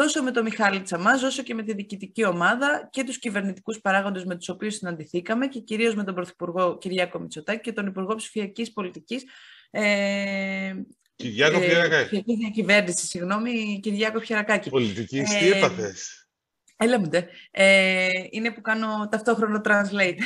τόσο 0.00 0.22
με 0.22 0.30
τον 0.30 0.42
Μιχάλη 0.42 0.80
Τσαμάζ, 0.80 1.22
όσο 1.22 1.42
και 1.42 1.54
με 1.54 1.62
τη 1.62 1.74
διοικητική 1.74 2.24
ομάδα 2.24 2.88
και 2.92 3.04
τους 3.04 3.18
κυβερνητικούς 3.18 3.80
παράγοντες 3.80 4.24
με 4.24 4.36
τους 4.36 4.48
οποίους 4.48 4.74
συναντηθήκαμε 4.74 5.46
και 5.46 5.60
κυρίως 5.60 5.94
με 5.94 6.04
τον 6.04 6.14
Πρωθυπουργό 6.14 6.78
Κυριάκο 6.78 7.18
Μητσοτάκη 7.18 7.60
και 7.60 7.72
τον 7.72 7.86
Υπουργό 7.86 8.14
Ψηφιακής 8.14 8.72
Πολιτικής 8.72 9.24
ε, 9.70 10.74
Κυριάκο 11.16 11.56
ε, 11.56 11.66
Πιερακάκη. 11.66 12.04
ψηφιακής 12.04 12.36
διακυβέρνησης, 12.36 13.08
συγγνώμη, 13.08 13.80
Κυριάκο 13.82 14.20
Πιερακάκη. 14.20 14.70
Πολιτική, 14.70 15.18
Ε, 15.18 15.22
τι 15.22 15.50
έπαθες; 15.50 16.28
Έλα 16.76 16.98
μου 17.00 17.08
ντε. 17.08 17.26
Ε, 17.50 18.08
είναι 18.30 18.50
που 18.52 18.60
κάνω 18.60 19.08
ταυτόχρονο 19.10 19.60
translate. 19.64 20.18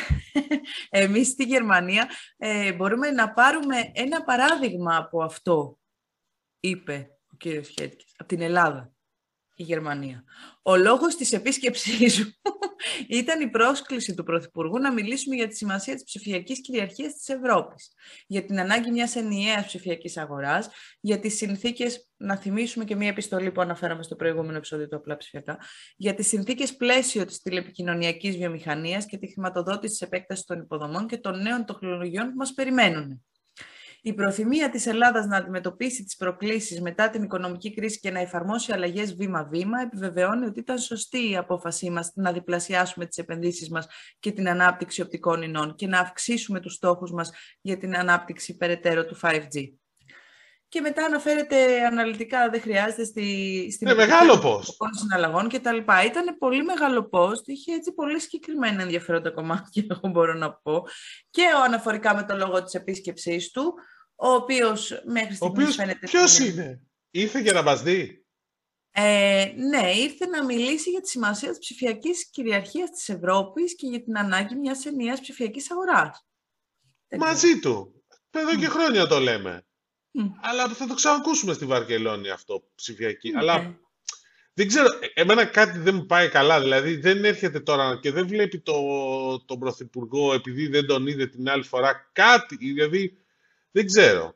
Εμείς 0.90 1.28
στη 1.28 1.44
Γερμανία 1.44 2.10
ε, 2.36 2.72
μπορούμε 2.72 3.10
να 3.10 3.32
πάρουμε 3.32 3.90
ένα 3.92 4.22
παράδειγμα 4.24 4.96
από 4.96 5.22
αυτό, 5.22 5.78
είπε 6.60 7.10
ο 7.32 7.36
κύριος 7.36 7.68
Χέτκης, 7.68 8.14
από 8.16 8.28
την 8.28 8.40
Ελλάδα, 8.40 8.93
η 9.54 9.62
Γερμανία. 9.62 10.24
Ο 10.62 10.76
λόγος 10.76 11.16
της 11.16 11.32
επίσκεψής 11.32 12.24
μου 12.24 12.32
ήταν 13.20 13.40
η 13.40 13.50
πρόσκληση 13.50 14.14
του 14.14 14.24
Πρωθυπουργού 14.24 14.78
να 14.78 14.92
μιλήσουμε 14.92 15.36
για 15.36 15.48
τη 15.48 15.56
σημασία 15.56 15.94
της 15.94 16.04
ψηφιακής 16.04 16.60
κυριαρχίας 16.60 17.14
της 17.14 17.28
Ευρώπης, 17.28 17.92
για 18.26 18.44
την 18.44 18.60
ανάγκη 18.60 18.90
μιας 18.90 19.16
ενιαίας 19.16 19.66
ψηφιακής 19.66 20.16
αγοράς, 20.16 20.68
για 21.00 21.20
τις 21.20 21.36
συνθήκες, 21.36 22.08
να 22.16 22.36
θυμίσουμε 22.36 22.84
και 22.84 22.96
μια 22.96 23.08
επιστολή 23.08 23.52
που 23.52 23.60
αναφέραμε 23.60 24.02
στο 24.02 24.16
προηγούμενο 24.16 24.56
επεισόδιο 24.56 24.88
του 24.88 24.96
Απλά 24.96 25.16
Ψηφιακά, 25.16 25.58
για 25.96 26.14
τις 26.14 26.26
συνθήκες 26.26 26.76
πλαίσιο 26.76 27.24
της 27.24 27.42
τηλεπικοινωνιακής 27.42 28.36
βιομηχανίας 28.36 29.06
και 29.06 29.18
τη 29.18 29.26
χρηματοδότηση 29.32 29.92
της 29.92 30.00
επέκτασης 30.00 30.44
των 30.44 30.58
υποδομών 30.58 31.06
και 31.06 31.16
των 31.16 31.42
νέων 31.42 31.64
τεχνολογιών 31.64 32.26
που 32.30 32.36
μας 32.36 32.54
περιμένουν. 32.54 33.24
Η 34.06 34.12
προθυμία 34.12 34.70
της 34.70 34.86
Ελλάδας 34.86 35.26
να 35.26 35.36
αντιμετωπίσει 35.36 36.04
τις 36.04 36.16
προκλήσεις 36.16 36.80
μετά 36.80 37.10
την 37.10 37.22
οικονομική 37.22 37.74
κρίση 37.74 38.00
και 38.00 38.10
να 38.10 38.20
εφαρμόσει 38.20 38.72
αλλαγές 38.72 39.14
βήμα-βήμα 39.14 39.80
επιβεβαιώνει 39.80 40.46
ότι 40.46 40.60
ήταν 40.60 40.78
σωστή 40.78 41.30
η 41.30 41.36
απόφασή 41.36 41.90
μας 41.90 42.12
να 42.14 42.32
διπλασιάσουμε 42.32 43.06
τις 43.06 43.18
επενδύσεις 43.18 43.70
μας 43.70 43.86
και 44.18 44.32
την 44.32 44.48
ανάπτυξη 44.48 45.00
οπτικών 45.00 45.42
ινών 45.42 45.74
και 45.74 45.86
να 45.86 45.98
αυξήσουμε 45.98 46.60
τους 46.60 46.74
στόχους 46.74 47.12
μας 47.12 47.30
για 47.60 47.78
την 47.78 47.96
ανάπτυξη 47.96 48.56
περαιτέρω 48.56 49.04
του 49.04 49.16
5G. 49.22 49.72
Και 50.68 50.80
μετά 50.80 51.04
αναφέρεται 51.04 51.84
αναλυτικά, 51.86 52.50
δεν 52.50 52.60
χρειάζεται 52.60 53.04
στη, 53.04 53.68
στην 53.72 53.88
Ναι, 53.88 53.94
μεγάλο 53.94 54.32
post. 54.34 54.74
των 54.76 54.94
συναλλαγών 54.94 55.48
και 55.48 55.58
τα 55.58 55.72
λοιπά. 55.72 56.04
Ήταν 56.04 56.38
πολύ 56.38 56.64
μεγάλο 56.64 57.08
post, 57.12 57.42
είχε 57.44 57.72
έτσι 57.72 57.92
πολύ 57.92 58.20
συγκεκριμένα 58.20 58.82
ενδιαφέροντα 58.82 59.30
κομμάτια, 59.30 59.84
εγώ 59.90 60.08
μπορώ 60.08 60.34
να 60.34 60.52
πω. 60.52 60.82
Και 61.30 61.42
ο 61.60 61.62
αναφορικά 61.62 62.14
με 62.14 62.24
το 62.24 62.36
λόγο 62.36 62.62
της 62.62 62.74
επίσκεψής 62.74 63.50
του, 63.50 63.74
ο 64.16 64.28
οποίος 64.28 64.90
μέχρι 65.04 65.32
Ο 65.32 65.34
στιγμής 65.34 65.50
οποίος 65.58 65.74
φαίνεται... 65.74 66.06
ποιος 66.06 66.40
ότι- 66.40 66.48
είναι. 66.48 66.82
Ήρθε 67.10 67.40
για 67.40 67.52
να 67.52 67.62
μας 67.62 67.82
δει. 67.82 68.24
Ε, 68.96 69.52
ναι, 69.56 69.90
ήρθε 69.94 70.26
να 70.26 70.44
μιλήσει 70.44 70.90
για 70.90 71.00
τη 71.00 71.08
σημασία 71.08 71.48
της 71.48 71.58
ψηφιακής 71.58 72.30
κυριαρχίας 72.30 72.90
της 72.90 73.08
Ευρώπης 73.08 73.76
και 73.76 73.86
για 73.86 74.02
την 74.02 74.18
ανάγκη 74.18 74.54
μιας 74.54 74.86
ενιαίας 74.86 75.20
ψηφιακής 75.20 75.70
αγοράς. 75.70 76.26
Δεν 77.08 77.18
ξέρω. 77.18 77.32
Μαζί 77.34 77.60
του. 77.60 78.04
Εδώ 78.30 78.50
και 78.56 78.66
Μμ. 78.66 78.70
χρόνια 78.70 79.06
το 79.06 79.18
λέμε. 79.18 79.66
Μμ. 80.10 80.26
Αλλά 80.40 80.68
θα 80.68 80.86
το 80.86 80.94
ξανακούσουμε 80.94 81.52
στη 81.52 81.66
Βαρκελόνη 81.66 82.30
αυτό, 82.30 82.68
ψηφιακή. 82.74 83.30
Ναι. 83.30 83.38
Αλλά 83.38 83.78
δεν 84.54 84.66
ξέρω, 84.68 84.86
ε- 85.00 85.20
εμένα 85.20 85.44
κάτι 85.44 85.78
δεν 85.78 85.94
μου 85.94 86.06
πάει 86.06 86.28
καλά. 86.28 86.60
Δηλαδή 86.60 86.96
δεν 86.96 87.24
έρχεται 87.24 87.60
τώρα 87.60 87.98
και 88.00 88.10
δεν 88.12 88.26
βλέπει 88.26 88.60
το, 88.60 88.74
τον 89.44 89.58
Πρωθυπουργό 89.58 90.32
επειδή 90.34 90.66
δεν 90.66 90.86
τον 90.86 91.06
είδε 91.06 91.26
την 91.26 91.48
άλλη 91.48 91.62
φορά. 91.62 92.10
Κάτι, 92.12 92.56
δηλαδή 92.56 93.23
δεν 93.74 93.86
ξέρω. 93.86 94.34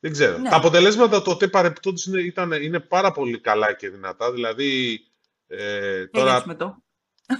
Δεν 0.00 0.12
ξέρω. 0.12 0.38
Ναι. 0.38 0.48
Τα 0.48 0.56
αποτελέσματα 0.56 1.22
τότε 1.22 1.48
παρεπτόντως 1.48 2.04
είναι, 2.04 2.20
ήταν, 2.20 2.52
είναι 2.52 2.80
πάρα 2.80 3.12
πολύ 3.12 3.40
καλά 3.40 3.72
και 3.72 3.88
δυνατά. 3.88 4.32
Δηλαδή, 4.32 5.00
ε, 5.46 5.58
Και 5.58 6.08
για 6.12 6.24
τώρα 6.24 6.36
τους 6.36 6.46
μετόχους. 6.46 6.82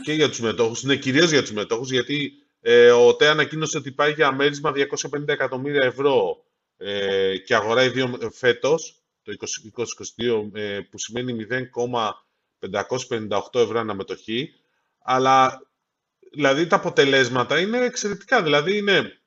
και 0.05 0.13
για 0.13 0.29
τους 0.29 0.41
μετόχους, 0.41 0.83
είναι 0.83 0.97
κυρίως 0.97 1.31
για 1.31 1.41
τους 1.41 1.53
μετόχους, 1.53 1.91
γιατί 1.91 2.33
ε, 2.61 2.91
ο 2.91 3.17
ΤΕ 3.17 3.29
ανακοίνωσε 3.29 3.77
ότι 3.77 3.93
πάει 3.93 4.13
για 4.13 4.33
μέρισμα 4.33 4.73
250 4.75 5.29
εκατομμύρια 5.29 5.87
ευρώ 5.87 6.45
ε, 6.77 7.37
και 7.37 7.55
αγοράει 7.55 7.89
δύο 7.89 8.19
ε, 8.21 8.31
φέτος, 8.31 9.03
το 9.23 9.33
2022, 10.17 10.51
ε, 10.53 10.81
που 10.81 10.99
σημαίνει 10.99 11.47
0,558 12.61 13.61
ευρώ 13.61 13.79
αναμετοχή, 13.79 14.55
αλλά 14.99 15.63
δηλαδή 16.33 16.67
τα 16.67 16.77
αποτελέσματα 16.77 17.61
είναι 17.61 17.79
εξαιρετικά. 17.79 18.43
Δηλαδή 18.43 18.77
είναι 18.77 19.22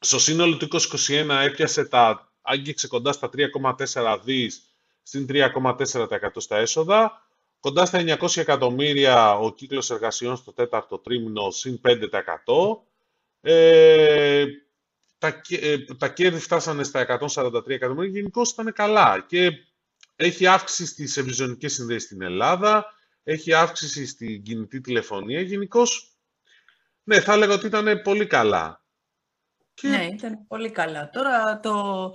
στο 0.00 0.18
σύνολο 0.18 0.56
του 0.56 0.68
2021 1.08 1.28
έπιασε 1.28 1.84
τα, 1.84 2.32
άγγιξε 2.42 2.88
κοντά 2.88 3.12
στα 3.12 3.30
3,4 3.36 4.18
δις 4.24 4.62
στην 5.02 5.26
3,4% 5.28 6.06
στα 6.36 6.56
έσοδα, 6.56 7.26
κοντά 7.60 7.86
στα 7.86 8.18
900 8.18 8.36
εκατομμύρια 8.36 9.32
ο 9.32 9.52
κύκλος 9.54 9.90
εργασιών 9.90 10.36
στο 10.36 10.52
τέταρτο 10.52 10.98
τρίμηνο 10.98 11.50
συν 11.50 11.80
5%. 11.84 12.00
Ε, 13.40 14.46
τα, 15.18 15.30
κε- 15.30 15.62
ε, 15.62 15.78
τα 15.78 16.08
κέρδη 16.08 16.38
φτάσανε 16.38 16.82
στα 16.82 17.18
143 17.34 17.68
εκατομμύρια, 17.68 18.10
γενικώς 18.10 18.50
ήταν 18.50 18.72
καλά 18.72 19.24
και 19.28 19.50
έχει 20.16 20.46
αύξηση 20.46 20.86
στις 20.86 21.16
ευρυζωνικές 21.16 21.72
συνδέσεις 21.72 22.02
στην 22.02 22.22
Ελλάδα, 22.22 22.94
έχει 23.24 23.52
αύξηση 23.52 24.06
στην 24.06 24.42
κινητή 24.42 24.80
τηλεφωνία, 24.80 25.40
γενικώς 25.40 26.10
ναι, 27.04 27.20
θα 27.20 27.32
έλεγα 27.32 27.54
ότι 27.54 27.66
ήταν 27.66 28.02
πολύ 28.02 28.26
καλά. 28.26 28.79
Και 29.80 29.88
Ναι, 29.88 30.04
ήταν 30.12 30.46
πολύ 30.46 30.70
καλά. 30.70 31.10
Τώρα 31.10 31.60
το, 31.60 32.10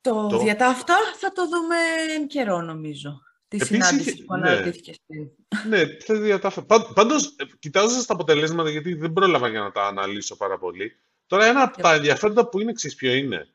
το, 0.00 0.26
Το- 0.28 0.38
διατάφτα 0.38 0.94
θα 1.18 1.32
το 1.32 1.48
δούμε 1.48 1.76
εν 2.16 2.26
καιρό, 2.26 2.60
νομίζω. 2.60 3.22
Τη 3.48 3.56
Επίσης 3.56 3.86
συνάντηση 3.86 4.10
είχε- 4.10 4.24
που 4.24 4.36
ναι. 4.36 4.48
αναρωτήθηκε 4.50 4.92
πριν. 5.06 5.28
Ναι, 5.68 5.96
θα 6.04 6.14
διατάφε. 6.14 6.62
Πα- 6.62 6.92
Πάντως, 6.92 7.26
ε, 7.26 7.44
κοιτάζοντας 7.58 8.06
τα 8.06 8.14
αποτελέσματα, 8.14 8.70
γιατί 8.70 8.94
δεν 8.94 9.12
πρόλαβα 9.12 9.48
για 9.48 9.60
να 9.60 9.70
τα 9.70 9.86
αναλύσω 9.86 10.36
πάρα 10.36 10.58
πολύ, 10.58 10.92
τώρα 11.26 11.46
ένα 11.46 11.62
από 11.62 11.82
τα 11.82 11.94
ενδιαφέροντα 11.94 12.48
που 12.48 12.60
είναι, 12.60 12.72
ξέρεις 12.72 12.96
ποιο 12.96 13.12
είναι, 13.12 13.48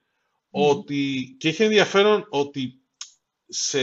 ότι, 0.49 1.35
και 1.39 1.47
έχει 1.47 1.63
ενδιαφέρον 1.63 2.25
ότι 2.29 2.81
σε 3.47 3.79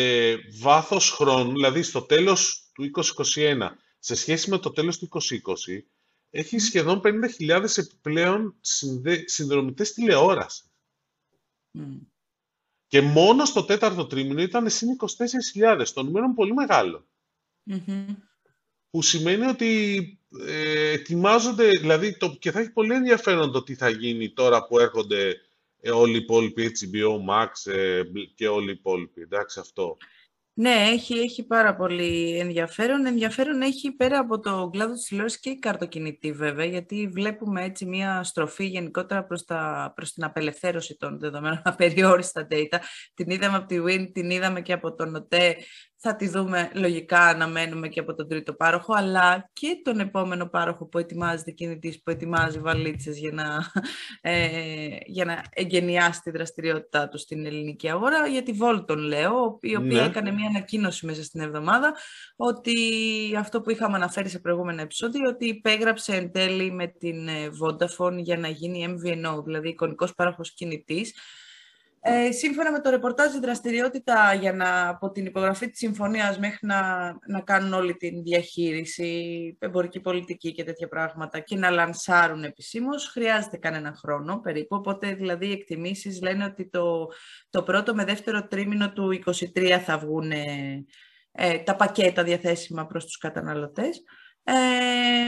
βάθος 0.60 1.10
χρόνου, 1.10 1.52
δηλαδή 1.52 1.82
στο 1.82 2.02
τέλος 2.02 2.70
του 2.74 2.90
2021, 3.34 3.68
σε 3.98 4.14
σχέση 4.14 4.50
με 4.50 4.58
το 4.58 4.70
τέλος 4.70 4.98
του 4.98 5.08
2020, 5.12 5.86
έχει 6.30 6.58
σχεδόν 6.58 7.00
50.000 7.04 7.64
επιπλέον 7.76 8.54
συνδε... 8.60 9.24
συνδρομητές 9.26 9.92
τηλεόρασης. 9.92 10.70
Μμ. 11.70 11.96
Και 12.86 13.00
μόνο 13.00 13.44
στο 13.44 13.64
τέταρτο 13.64 14.06
τρίμηνο 14.06 14.42
ήταν 14.42 14.70
συν 14.70 14.88
24.000. 15.60 15.86
Το 15.94 16.02
νούμερο 16.02 16.24
είναι 16.24 16.34
πολύ 16.34 16.52
μεγάλο. 16.52 17.06
Μμμ. 17.62 18.06
που 18.90 19.02
σημαίνει 19.02 19.46
ότι 19.46 20.18
ε, 20.46 20.90
ετοιμάζονται, 20.90 21.68
δηλαδή, 21.68 22.16
το, 22.16 22.36
και 22.38 22.50
θα 22.50 22.60
έχει 22.60 22.70
πολύ 22.70 22.94
ενδιαφέρον 22.94 23.52
το 23.52 23.62
τι 23.62 23.74
θα 23.74 23.88
γίνει 23.88 24.30
τώρα 24.30 24.66
που 24.66 24.78
έρχονται 24.78 25.40
ε, 25.80 25.90
όλοι 25.90 26.12
οι 26.12 26.22
υπόλοιποι 26.22 26.72
HBO 26.80 27.30
Max 27.30 27.72
ε, 27.72 28.02
και 28.34 28.48
όλοι 28.48 28.68
οι 28.68 28.72
υπόλοιποι, 28.78 29.20
εντάξει 29.20 29.60
αυτό. 29.60 29.96
Ναι, 30.54 30.70
έχει, 30.70 31.14
έχει 31.14 31.46
πάρα 31.46 31.76
πολύ 31.76 32.38
ενδιαφέρον. 32.38 33.06
Ενδιαφέρον 33.06 33.62
έχει 33.62 33.92
πέρα 33.92 34.18
από 34.18 34.40
το 34.40 34.68
κλάδο 34.72 34.92
της 34.92 35.04
τηλεόρασης 35.04 35.40
και 35.40 35.50
η 35.50 35.58
καρτοκινητή 35.58 36.32
βέβαια, 36.32 36.64
γιατί 36.64 37.08
βλέπουμε 37.12 37.64
έτσι 37.64 37.86
μια 37.86 38.22
στροφή 38.22 38.64
γενικότερα 38.64 39.24
προς, 39.24 39.44
τα, 39.44 39.92
προς 39.94 40.12
την 40.12 40.24
απελευθέρωση 40.24 40.96
των 40.96 41.18
δεδομένων 41.18 41.62
απεριόριστα 41.72 42.46
data. 42.50 42.78
Την 43.14 43.30
είδαμε 43.30 43.56
από 43.56 43.66
τη 43.66 43.76
WIN, 43.86 44.10
την 44.12 44.30
είδαμε 44.30 44.60
και 44.60 44.72
από 44.72 44.94
τον 44.94 45.14
ΟΤΕ, 45.14 45.56
θα 46.02 46.16
τη 46.16 46.28
δούμε 46.28 46.70
λογικά, 46.74 47.20
αναμένουμε 47.20 47.88
και 47.88 48.00
από 48.00 48.14
τον 48.14 48.28
τρίτο 48.28 48.52
πάροχο, 48.54 48.94
αλλά 48.94 49.50
και 49.52 49.80
τον 49.84 50.00
επόμενο 50.00 50.46
πάροχο 50.48 50.86
που 50.86 50.98
ετοιμάζεται 50.98 51.50
κινητής, 51.50 52.02
που 52.02 52.10
ετοιμάζει 52.10 52.58
βαλίτσες 52.58 53.18
για 53.18 53.32
να, 53.32 53.44
ε, 54.30 54.88
για 55.06 55.24
να 55.24 55.42
εγκαινιάσει 55.54 56.20
τη 56.20 56.30
δραστηριότητά 56.30 57.08
του 57.08 57.18
στην 57.18 57.46
ελληνική 57.46 57.90
αγορά. 57.90 58.26
Για 58.26 58.42
τη 58.42 58.52
Volton 58.60 58.96
λέω, 58.96 59.58
η 59.60 59.76
οποία 59.76 60.00
Ναι. 60.00 60.06
έκανε 60.06 60.32
μια 60.32 60.48
ανακοίνωση 60.48 61.06
μέσα 61.06 61.22
στην 61.22 61.40
εβδομάδα 61.40 61.94
ότι 62.36 62.74
αυτό 63.38 63.60
που 63.60 63.70
είχαμε 63.70 63.96
αναφέρει 63.96 64.28
σε 64.28 64.38
προηγούμενα 64.38 64.82
επεισόδια, 64.82 65.28
ότι 65.28 65.46
υπέγραψε 65.48 66.12
εν 66.12 66.32
τέλει 66.32 66.72
με 66.72 66.86
την 66.86 67.28
ε, 67.28 67.48
Vodafone 67.62 68.16
για 68.16 68.36
να 68.36 68.48
γίνει 68.48 68.86
MVNO, 68.88 69.44
δηλαδή 69.44 69.68
εικονικός 69.68 70.14
πάροχος 70.14 70.52
κινητής, 70.54 71.14
ε, 72.02 72.32
σύμφωνα 72.32 72.72
με 72.72 72.80
το 72.80 72.90
ρεπορτάζ, 72.90 73.34
η 73.34 73.38
δραστηριότητα 73.38 74.34
για 74.34 74.52
να, 74.52 74.88
από 74.88 75.10
την 75.10 75.26
υπογραφή 75.26 75.70
της 75.70 75.78
συμφωνίας 75.78 76.38
μέχρι 76.38 76.66
να, 76.66 76.80
να 77.26 77.40
κάνουν 77.40 77.72
όλη 77.72 77.94
την 77.94 78.22
διαχείριση, 78.22 79.56
εμπορική 79.60 80.00
πολιτική 80.00 80.52
και 80.52 80.64
τέτοια 80.64 80.88
πράγματα 80.88 81.38
και 81.38 81.56
να 81.56 81.70
λανσάρουν 81.70 82.44
επισήμως, 82.44 83.06
χρειάζεται 83.06 83.56
κανένα 83.56 83.94
χρόνο 83.96 84.40
περίπου. 84.40 84.76
Οπότε 84.76 85.14
δηλαδή 85.14 85.46
οι 85.46 85.52
εκτιμήσεις 85.52 86.22
λένε 86.22 86.44
ότι 86.44 86.68
το, 86.68 87.06
το 87.50 87.62
πρώτο 87.62 87.94
με 87.94 88.04
δεύτερο 88.04 88.46
τρίμηνο 88.46 88.92
του 88.92 89.20
2023 89.56 89.80
θα 89.84 89.98
βγουν 89.98 90.30
ε, 90.30 91.58
τα 91.64 91.76
πακέτα 91.76 92.22
διαθέσιμα 92.22 92.86
προς 92.86 93.04
τους 93.04 93.18
καταναλωτές. 93.18 94.02
Ε, 94.42 94.52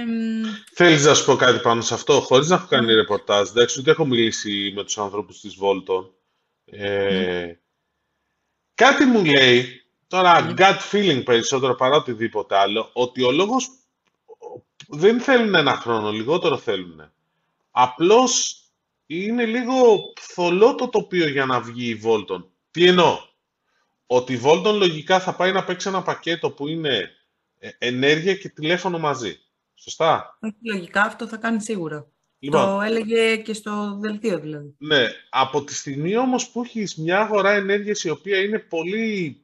μ, 0.07 0.45
Θέλεις 0.75 1.05
να 1.05 1.15
σου 1.15 1.25
πω 1.25 1.37
κάτι 1.37 1.61
πάνω 1.61 1.81
σε 1.81 1.95
αυτό, 1.95 2.21
χωρίς 2.21 2.49
να 2.49 2.55
έχω 2.55 2.67
κάνει 2.67 2.95
ρεπορτάζ, 2.95 3.49
εντάξει, 3.49 3.81
ούτε 3.81 3.91
έχω 3.91 4.05
μιλήσει 4.05 4.73
με 4.77 4.85
τους 4.85 4.99
ανθρώπους 4.99 5.41
της 5.41 5.57
Volton. 5.61 6.22
Ε, 6.65 7.53
Κάτι 8.75 9.05
μου 9.05 9.25
λέει, 9.25 9.83
τώρα 10.07 10.55
gut 10.59 10.79
feeling 10.91 11.23
περισσότερο 11.25 11.75
παρά 11.75 11.97
οτιδήποτε 11.97 12.57
άλλο, 12.57 12.91
ότι 12.93 13.23
ο 13.23 13.31
λόγος 13.31 13.71
δεν 14.89 15.21
θέλουν 15.21 15.55
ένα 15.55 15.77
χρόνο, 15.77 16.11
λιγότερο 16.11 16.59
θέλουν. 16.59 17.13
Απλώς 17.71 18.63
είναι 19.07 19.45
λίγο 19.45 19.99
θολό 20.21 20.75
το 20.75 20.89
τοπίο 20.89 21.29
για 21.29 21.47
να 21.47 21.61
βγει 21.61 21.89
η 21.89 22.01
Volton. 22.05 22.45
Τι 22.71 22.87
εννοώ; 22.87 23.19
Ότι 24.07 24.33
η 24.33 24.41
Volton 24.45 24.75
λογικά 24.75 25.21
θα 25.21 25.35
πάει 25.35 25.53
να 25.53 25.65
παίξει 25.65 25.89
ένα 25.89 26.03
πακέτο 26.03 26.51
που 26.51 26.69
είναι 26.69 27.11
ε, 27.59 27.71
ενέργεια 27.79 28.35
και 28.35 28.49
τηλέφωνο 28.49 28.99
μαζί. 28.99 29.41
Σωστά; 29.75 30.39
όχι, 30.41 30.57
λογικά 30.63 31.03
αυτό 31.03 31.27
θα 31.27 31.37
κάνει 31.37 31.63
σίγουρα. 31.63 32.07
Λοιπόν, 32.45 32.65
Το 32.67 32.81
έλεγε 32.81 33.37
και 33.37 33.53
στο 33.55 33.97
δελτίο 34.01 34.39
δηλαδή. 34.39 34.75
ναι, 34.79 35.07
από 35.31 35.65
τη 35.65 35.75
στιγμή 35.75 36.17
όμως 36.17 36.49
που 36.49 36.63
έχεις 36.63 36.97
μια 36.97 37.21
αγορά 37.21 37.51
ενέργειας 37.53 38.05
η 38.05 38.11
οποία 38.11 38.39
είναι 38.39 38.59
πολύ 38.59 39.37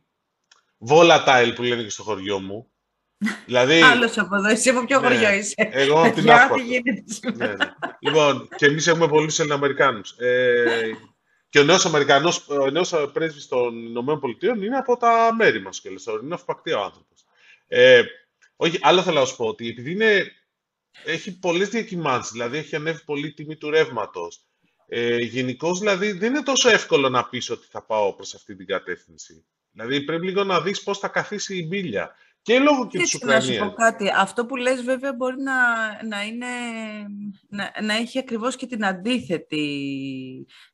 volatile 0.89 1.53
που 1.55 1.63
λένε 1.63 1.83
και 1.83 1.91
στο 1.91 2.03
χωριό 2.03 2.39
μου. 2.41 2.71
δηλαδή, 3.47 3.81
Άλλος 3.83 4.19
από 4.19 4.37
εδώ, 4.37 4.49
εσύ 4.49 4.69
από 4.69 4.85
ποιο 4.85 5.01
ναι, 5.01 5.07
χωριό 5.07 5.33
είσαι; 5.33 5.55
εγώ 5.73 6.03
από 6.03 6.15
την 6.15 6.23
Για 6.23 6.35
Άσπαρτο. 6.35 6.55
τι 6.55 6.63
γίνεται 6.63 7.05
σήμερα. 7.07 7.47
ναι, 7.47 7.65
ναι. 7.65 7.71
Λοιπόν, 8.01 8.49
και 8.57 8.67
εμείς 8.67 8.87
έχουμε 8.87 9.09
πολλούς 9.09 9.39
Ελληνοαμερικάνους. 9.39 10.11
Ε, 10.19 10.91
και 11.49 11.59
ο 11.59 11.63
νέος 11.65 11.85
Αμερικανός, 11.87 12.49
ο 12.49 12.71
νέος 12.71 12.95
πρέσβης 13.13 13.49
των 13.49 13.87
Ηνωμένων 13.87 14.21
Πολιτείων 14.21 14.63
είναι 14.63 14.77
από 14.77 14.97
τα 14.97 15.35
μέρη 15.37 15.61
μας 15.61 15.81
και 15.81 15.89
είναι 16.23 16.35
αυπακτή 16.35 16.73
ο 16.73 16.81
άνθρωπος. 16.83 17.25
Ε, 17.67 18.03
όχι, 18.57 18.79
άλλο 18.83 19.03
θέλω 19.03 19.21
να 19.21 19.27
σου 19.27 19.37
πω 19.37 19.45
ότι 19.47 19.69
επειδή 19.69 19.91
είναι, 19.93 20.33
έχει 21.05 21.39
πολλές 21.39 21.69
διακυμάνσεις, 21.69 22.33
δηλαδή 22.33 22.57
έχει 22.57 22.77
ανέβει 22.77 23.05
πολύ 23.05 23.27
η 23.27 23.33
τιμή 23.33 23.57
του 23.57 23.71
ρεύματος. 23.71 24.43
Ε, 24.87 25.17
Γενικώς 25.17 25.79
δηλαδή 25.79 26.13
δεν 26.13 26.31
είναι 26.31 26.43
τόσο 26.43 26.69
εύκολο 26.71 27.09
να 27.09 27.25
πεις 27.29 27.51
ότι 27.51 27.67
θα 27.71 27.83
πάω 27.83 28.15
προς 28.15 28.35
αυτή 28.35 28.57
την 28.57 28.67
κατεύθυνση. 28.67 29.45
Δηλαδή 29.73 30.01
πρέπει 30.05 30.27
λίγο 30.27 30.45
να 30.45 30.61
δεις 30.61 30.83
πώς 30.83 30.99
θα 30.99 31.09
καθίσει 31.09 31.57
η 31.59 31.67
μπίλια. 31.69 32.15
Και 32.43 32.59
λόγω 32.59 32.87
και 32.87 32.99
της 32.99 33.15
Έτσι, 33.15 33.27
να 33.27 33.41
σου 33.41 33.47
πω 33.49 33.53
Ουκρανίας. 33.55 33.75
κάτι. 33.77 34.13
Αυτό 34.17 34.47
που 34.47 34.57
λες 34.57 34.83
βέβαια 34.83 35.15
μπορεί 35.15 35.37
να, 35.43 35.55
να, 36.07 36.23
είναι, 36.25 36.47
να, 37.49 37.73
να 37.83 37.95
έχει 37.95 38.19
ακριβώς 38.19 38.57
και 38.57 38.67
την 38.67 38.85
αντίθετη 38.85 39.67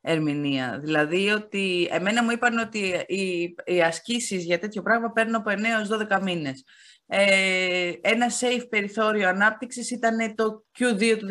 ερμηνεία. 0.01 0.79
Δηλαδή 0.83 1.29
ότι 1.29 1.87
εμένα 1.91 2.23
μου 2.23 2.31
είπαν 2.31 2.57
ότι 2.57 2.79
οι, 3.07 3.55
οι 3.65 3.81
ασκήσεις 3.81 4.43
για 4.43 4.59
τέτοιο 4.59 4.81
πράγμα 4.81 5.11
παίρνουν 5.11 5.35
από 5.35 5.49
9 5.51 5.55
έως 5.63 5.89
12 6.19 6.21
μήνες. 6.21 6.63
Ε, 7.07 7.91
ένα 8.01 8.27
safe 8.39 8.65
περιθώριο 8.69 9.27
ανάπτυξης 9.27 9.91
ήταν 9.91 10.35
το 10.35 10.65
Q2 10.79 11.17
του 11.17 11.27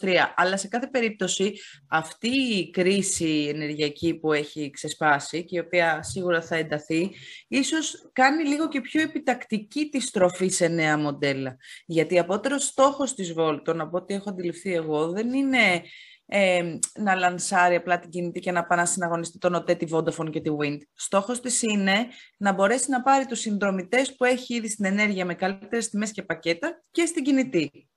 2023. 0.00 0.32
Αλλά 0.36 0.56
σε 0.56 0.68
κάθε 0.68 0.86
περίπτωση 0.86 1.52
αυτή 1.88 2.28
η 2.28 2.70
κρίση 2.70 3.46
ενεργειακή 3.54 4.14
που 4.14 4.32
έχει 4.32 4.70
ξεσπάσει 4.70 5.44
και 5.44 5.56
η 5.56 5.58
οποία 5.58 6.02
σίγουρα 6.02 6.42
θα 6.42 6.56
ενταθεί, 6.56 7.10
ίσως 7.48 8.10
κάνει 8.12 8.44
λίγο 8.44 8.68
και 8.68 8.80
πιο 8.80 9.00
επιτακτική 9.02 9.88
τη 9.88 10.00
στροφή 10.00 10.48
σε 10.48 10.68
νέα 10.68 10.98
μοντέλα. 10.98 11.56
Γιατί 11.86 12.18
απότερος 12.18 12.64
στόχος 12.64 13.14
της 13.14 13.34
Volton, 13.36 13.76
από 13.78 13.96
ό,τι 13.96 14.14
έχω 14.14 14.30
αντιληφθεί 14.30 14.74
εγώ, 14.74 15.10
δεν 15.10 15.32
είναι 15.32 15.82
ε, 16.26 16.78
να 16.98 17.14
λανσάρει 17.14 17.74
απλά 17.74 17.98
την 17.98 18.10
κινητή 18.10 18.40
και 18.40 18.52
να 18.52 18.64
πάει 18.64 18.78
να 18.78 18.86
συναγωνιστεί 18.86 19.38
τον 19.38 19.54
ΟΤΕ, 19.54 19.74
τη 19.74 19.86
Vodafone 19.90 20.30
και 20.30 20.40
τη 20.40 20.50
Wind. 20.60 20.78
Στόχος 20.94 21.40
της 21.40 21.62
είναι 21.62 22.06
να 22.38 22.52
μπορέσει 22.52 22.90
να 22.90 23.02
πάρει 23.02 23.26
τους 23.26 23.40
συνδρομητές 23.40 24.16
που 24.16 24.24
έχει 24.24 24.54
ήδη 24.54 24.68
στην 24.68 24.84
ενέργεια 24.84 25.24
με 25.24 25.34
καλύτερες 25.34 25.88
τιμές 25.88 26.12
και 26.12 26.22
πακέτα 26.22 26.82
και 26.90 27.06
στην 27.06 27.24
κινητή. 27.24 27.88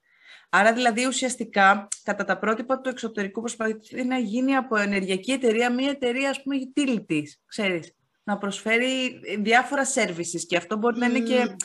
Άρα 0.50 0.74
δηλαδή 0.74 1.08
ουσιαστικά 1.08 1.88
κατά 2.04 2.24
τα 2.26 2.40
πρότυπα 2.40 2.82
του 2.82 2.90
εξωτερικού 2.90 3.40
προσπαθεί 3.40 4.04
να 4.04 4.18
γίνει 4.18 4.56
από 4.56 4.78
ενεργειακή 4.78 5.32
εταιρεία 5.32 5.74
μια 5.74 5.90
εταιρεία 5.90 6.30
ας 6.30 6.42
πούμε 6.42 6.56
utilities, 6.56 7.28
ξέρεις, 7.46 7.94
να 8.24 8.38
προσφέρει 8.38 9.20
διάφορα 9.40 9.84
services 9.94 10.42
και 10.48 10.58
αυτό 10.58 10.78
μπορεί 10.78 10.98
να 11.00 11.06
είναι 11.06 11.20
και 11.20 11.56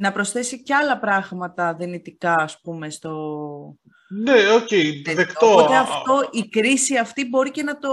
να 0.00 0.12
προσθέσει 0.12 0.62
και 0.62 0.74
άλλα 0.74 0.98
πράγματα 0.98 1.74
δυνητικά 1.74 2.34
ας 2.34 2.60
πούμε 2.60 2.90
στο... 2.90 3.10
Ναι, 4.08 4.52
OK, 4.54 4.68
okay, 4.70 5.14
δεκτό. 5.14 5.52
Οπότε 5.52 5.76
αυτό, 5.76 6.28
η 6.30 6.48
κρίση 6.48 6.96
αυτή 6.96 7.28
μπορεί 7.28 7.50
και 7.50 7.62
να 7.62 7.78
το 7.78 7.88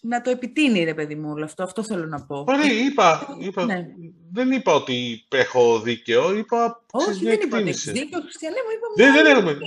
να 0.00 0.20
το 0.20 0.30
επιτείνει, 0.30 0.84
ρε 0.84 0.94
παιδί 0.94 1.14
μου, 1.14 1.30
όλο 1.30 1.44
αυτό. 1.44 1.62
Αυτό 1.62 1.82
θέλω 1.82 2.06
να 2.06 2.26
πω. 2.26 2.44
Ωραία, 2.48 2.72
είπα, 2.72 3.36
είπα 3.40 3.64
ναι. 3.64 3.86
δεν 4.32 4.52
είπα 4.52 4.74
ότι 4.74 5.24
έχω 5.28 5.80
δίκαιο, 5.80 6.36
είπα 6.36 6.84
Όχι, 6.90 7.24
δεν 7.24 7.40
είπα 7.42 7.58
ότι 7.58 7.68
έχεις 7.68 7.92
δίκαιο, 7.92 8.20
Χριστιανέ 8.20 8.56
μου, 8.64 8.70
είπα 8.74 8.86
Δεν, 8.96 9.12
δεν 9.12 9.36
έχουμε. 9.36 9.58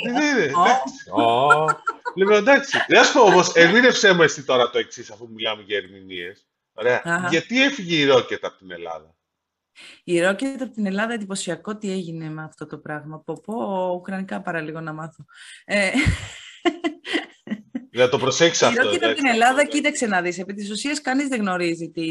Λοιπόν, 2.16 2.36
εντάξει. 2.36 2.78
Δεν 2.88 3.04
σου 3.04 3.14
πω 3.14 3.22
όμως, 3.22 3.56
ερμήνευσέ 3.56 4.14
μου 4.14 4.22
εσύ 4.22 4.44
τώρα 4.44 4.70
το 4.70 4.78
εξής 4.78 5.12
αφού 5.12 5.30
μιλάμε 5.34 5.64
για 5.66 5.78
ερμηνείες. 5.78 6.48
Ωραία. 6.74 7.28
Γιατί 7.30 7.64
έφυγε 7.64 7.96
η 7.96 8.06
Rocket 8.06 8.46
από 8.46 8.58
την 8.58 8.72
Ελλάδα; 8.72 9.16
Η 10.04 10.20
Rocket 10.20 10.62
από 10.62 10.72
την 10.72 10.86
Ελλάδα 10.86 11.14
εντυπωσιακό 11.14 11.78
τι 11.78 11.92
έγινε 11.92 12.30
με 12.30 12.44
αυτό 12.44 12.66
το 12.66 12.78
πράγμα. 12.78 13.20
Πω 13.20 13.42
πω, 13.46 13.92
ουκρανικά 13.96 14.42
παραλίγο 14.42 14.80
να 14.80 14.94
μάθω. 14.94 15.26
Ε, 15.66 15.90
να 17.92 18.10
το 18.10 18.18
προσέξει 18.18 18.66
αυτό. 18.66 18.92
Η 18.92 18.96
από 18.96 19.14
την 19.14 19.26
Ελλάδα, 19.26 19.66
κοίταξε 19.66 20.08
να 20.08 20.22
δεις. 20.22 20.38
Επί 20.38 20.54
της 20.54 20.72
ουσίας, 20.72 21.02
κανείς 21.02 21.28
δεν 21.28 21.40
γνωρίζει 21.40 21.90
τι, 21.90 22.08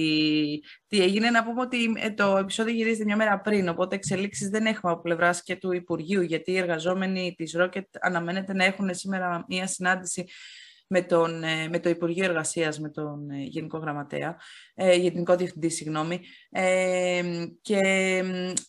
τι 0.87 1.03
έγινε. 1.03 1.31
Να 1.31 1.45
πούμε 1.45 1.61
ότι 1.61 1.93
ε, 1.97 2.11
το 2.11 2.37
επεισόδιο 2.37 2.75
γυρίζεται 2.75 3.05
μια 3.05 3.17
μέρα 3.17 3.41
πριν, 3.41 3.69
οπότε 3.69 3.95
εξελίξεις 3.95 4.49
δεν 4.49 4.67
έχουμε 4.67 4.93
από 4.93 5.03
πλευράς 5.03 5.43
και 5.43 5.57
του 5.57 5.73
Υπουργείου, 5.73 6.23
γιατί 6.23 6.53
οι 6.53 6.57
εργαζόμενοι 6.57 7.35
της 7.37 7.57
Rocket 7.59 7.83
αναμένεται 8.01 8.55
να 8.55 8.65
έχουν 8.65 8.95
σήμερα 8.95 9.45
μια 9.49 9.67
συνάντηση 9.67 10.25
με, 10.89 11.03
τον, 11.03 11.43
ε, 11.43 11.69
με 11.69 11.79
το 11.81 11.89
Υπουργείο 11.89 12.25
Εργασίας, 12.25 12.81
με 12.81 12.91
τον 12.91 13.31
ε, 13.31 13.43
Γενικό 13.43 13.79
Γραμματέα, 13.79 14.37
ε, 14.75 14.95
Γενικό 14.95 15.37
Διευθυντή, 15.37 15.69
συγγνώμη. 15.69 16.21
Ε, 16.51 17.23
και 17.61 17.81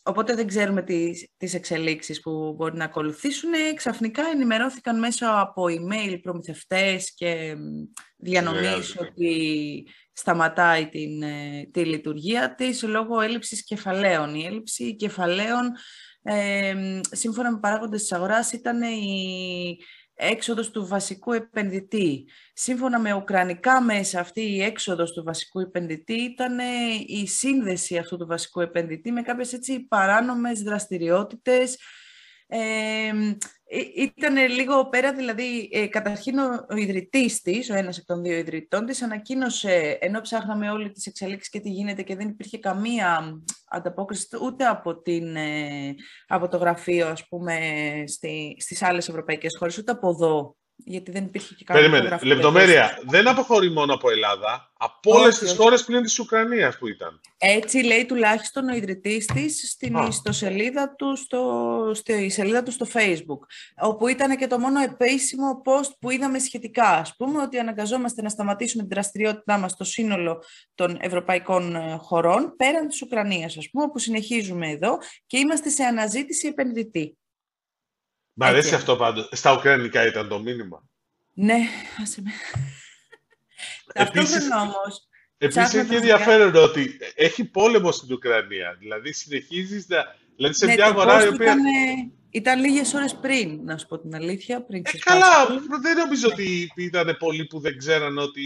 οπότε 0.04 0.36
δεν 0.36 0.48
ξέρουμε 0.48 0.82
τις, 0.82 1.28
τις 1.38 1.54
εξελίξεις 1.54 2.22
που 2.22 2.54
μπορεί 2.58 2.76
να 2.76 2.86
ακολουθήσουν. 2.86 3.52
Ξαφνικά 3.76 4.24
ενημερώθηκαν 4.34 5.00
μέσω 5.00 5.26
από 5.30 5.64
email 5.64 6.20
προμηθευτές 6.22 7.14
και 7.14 7.56
διανομής 8.18 8.98
ότι 9.00 9.88
σταματάει 10.14 10.90
την, 10.90 11.24
τη 11.72 11.86
λειτουργία 11.86 12.56
της 12.56 12.84
λόγω 12.84 13.22
έλλειψης 13.22 13.64
κεφαλαίων. 13.64 14.36
Η 14.36 14.46
έλλειψη 14.46 14.96
κεφαλαίων, 14.96 15.72
ε, 16.22 16.76
σύμφωνα 17.12 17.52
με 17.52 17.60
παράγοντες 17.60 18.02
της 18.02 18.12
αγοράς, 18.12 18.52
ήταν 18.52 18.82
η 18.82 19.78
έξοδος 20.20 20.72
του 20.72 20.88
βασικού 20.88 21.34
επενδυτή. 21.34 22.28
Σύμφωνα 22.54 23.00
με 23.00 23.14
ουκρανικά 23.14 23.82
μέσα, 23.82 24.20
αυτή 24.20 24.42
η 24.42 24.62
έξοδος 24.62 25.12
του 25.12 25.24
βασικού 25.24 25.60
επενδυτή 25.60 26.14
ήταν 26.14 26.60
η 27.06 27.28
σύνδεση 27.28 27.98
αυτού 27.98 28.18
του 28.18 28.26
βασικού 28.26 28.60
επενδυτή 28.60 29.12
με 29.12 29.22
κάποιες 29.22 29.54
έτσι 29.54 29.80
παράνομες 29.80 30.62
δραστηριότητες 30.62 31.78
ε, 32.48 32.58
ήταν 33.96 34.36
λίγο 34.38 34.90
πέρα, 34.90 35.14
δηλαδή, 35.14 35.70
ε, 35.72 35.88
καταρχήν 35.88 36.38
ο, 36.38 36.66
ο 36.70 36.76
ιδρυτής 36.76 37.42
της, 37.42 37.70
ο 37.70 37.76
ένας 37.76 37.98
εκ 37.98 38.06
των 38.06 38.24
δύο 38.24 38.38
ιδρυτών 38.38 38.86
της, 38.86 39.02
ανακοίνωσε, 39.02 39.98
ενώ 40.02 40.22
ψάχναμε 40.22 40.72
όλοι 40.72 40.92
τις 40.92 41.06
εξελίξεις 41.06 41.50
και 41.50 41.60
τι 41.60 41.70
γίνεται 41.70 42.04
και 42.04 42.16
δεν 42.16 42.28
υπήρχε 42.28 42.58
καμία 42.58 43.42
ανταπόκριση 43.70 44.28
ούτε 44.42 44.66
από, 44.66 45.02
την, 45.02 45.36
ε, 45.36 45.96
από 46.28 46.48
το 46.48 46.58
γραφείο, 46.58 47.08
ας 47.08 47.28
πούμε, 47.28 47.58
στη, 48.08 48.56
στις 48.60 48.82
άλλες 48.82 49.10
ευρωπαϊκές 49.10 49.56
χώρες, 49.58 49.78
ούτε 49.78 49.92
από 49.92 50.10
εδώ 50.10 50.56
γιατί 50.86 51.12
δεν 51.12 51.24
υπήρχε 51.24 51.54
και 51.54 51.64
κάποιο 51.64 51.90
Περίμενε. 51.90 52.20
Λεπτομέρεια. 52.22 53.00
Δεν 53.08 53.28
αποχωρεί 53.28 53.72
μόνο 53.72 53.94
από 53.94 54.10
Ελλάδα. 54.10 54.72
Από 54.82 55.12
όλες 55.20 55.38
τις 55.38 55.56
χώρες 55.56 55.84
πλην 55.84 56.04
της 56.04 56.20
Ουκρανίας 56.20 56.78
που 56.78 56.88
ήταν. 56.88 57.22
Έτσι 57.38 57.84
λέει 57.84 58.06
τουλάχιστον 58.06 58.70
ο 58.70 58.76
ιδρυτής 58.76 59.26
της 59.26 59.72
στην 59.72 59.96
ιστοσελίδα 59.96 60.96
του 60.96 61.16
στο, 61.16 61.92
στη 61.94 62.30
σελίδα 62.30 62.64
του 62.64 62.72
στο 62.72 62.86
Facebook. 62.94 63.40
Όπου 63.82 64.08
ήταν 64.08 64.38
και 64.38 64.48
το 64.48 64.60
μόνο 64.60 64.80
επίσημο 64.82 65.62
post 65.66 65.92
που 66.00 66.10
είδαμε 66.10 66.40
σχετικά. 66.40 66.88
Α 66.88 67.06
πούμε 67.18 67.42
ότι 67.42 67.58
αναγκαζόμαστε 67.58 68.22
να 68.22 68.30
σταματήσουμε 68.30 68.84
την 68.84 68.92
δραστηριότητά 68.92 69.58
μας 69.58 69.72
στο 69.72 69.84
σύνολο 69.84 70.44
των 70.76 70.98
ευρωπαϊκών 71.02 71.76
ε, 71.76 71.98
χωρών 72.02 72.56
πέραν 72.58 72.88
της 72.88 73.02
Ουκρανίας, 73.02 73.58
ας 73.58 73.70
πούμε, 73.72 73.84
όπου 73.84 74.00
συνεχίζουμε 74.00 74.70
εδώ 74.70 74.98
και 75.26 75.38
είμαστε 75.38 75.70
σε 75.70 75.84
αναζήτηση 75.84 76.48
επενδυτή. 76.48 77.19
Μ' 78.40 78.44
αρέσει 78.44 78.76
αυτό 78.76 78.96
πάντως. 78.96 79.30
Στα 79.32 79.54
Ουκρανικά 79.54 80.06
ήταν 80.08 80.28
το 80.28 80.40
μήνυμα. 80.40 80.84
Ναι, 81.34 81.58
άσε 82.02 82.22
με. 82.22 82.32
Επίσης, 84.06 84.48
όμως, 84.62 85.08
Επίσης 85.38 85.74
έχει 85.74 85.96
ενδιαφέρον 85.96 86.56
ότι 86.56 86.98
έχει 87.16 87.46
πόλεμο 87.46 87.92
στην 87.92 88.14
Ουκρανία. 88.14 88.76
Δηλαδή 88.80 89.14
συνεχίζεις 89.14 89.88
να... 89.88 89.98
Δηλαδή 90.36 90.56
σε 90.56 90.66
ναι, 90.66 90.74
μια 90.74 90.86
αγορά 90.86 91.24
η 91.24 91.28
οποία... 91.28 91.46
Ήταν, 91.46 91.64
ήταν 92.30 92.60
λίγες 92.60 92.94
ώρες 92.94 93.16
πριν, 93.16 93.60
να 93.64 93.78
σου 93.78 93.88
πω 93.88 94.00
την 94.00 94.16
αλήθεια. 94.16 94.62
Πριν 94.62 94.82
ε, 94.86 94.98
καλά, 94.98 95.48
δεν 95.82 95.98
νομίζω 95.98 96.28
ότι 96.28 96.72
ήταν 96.76 97.16
πολλοί 97.20 97.46
που 97.46 97.60
δεν 97.60 97.78
ξέραν 97.78 98.18
ότι 98.18 98.44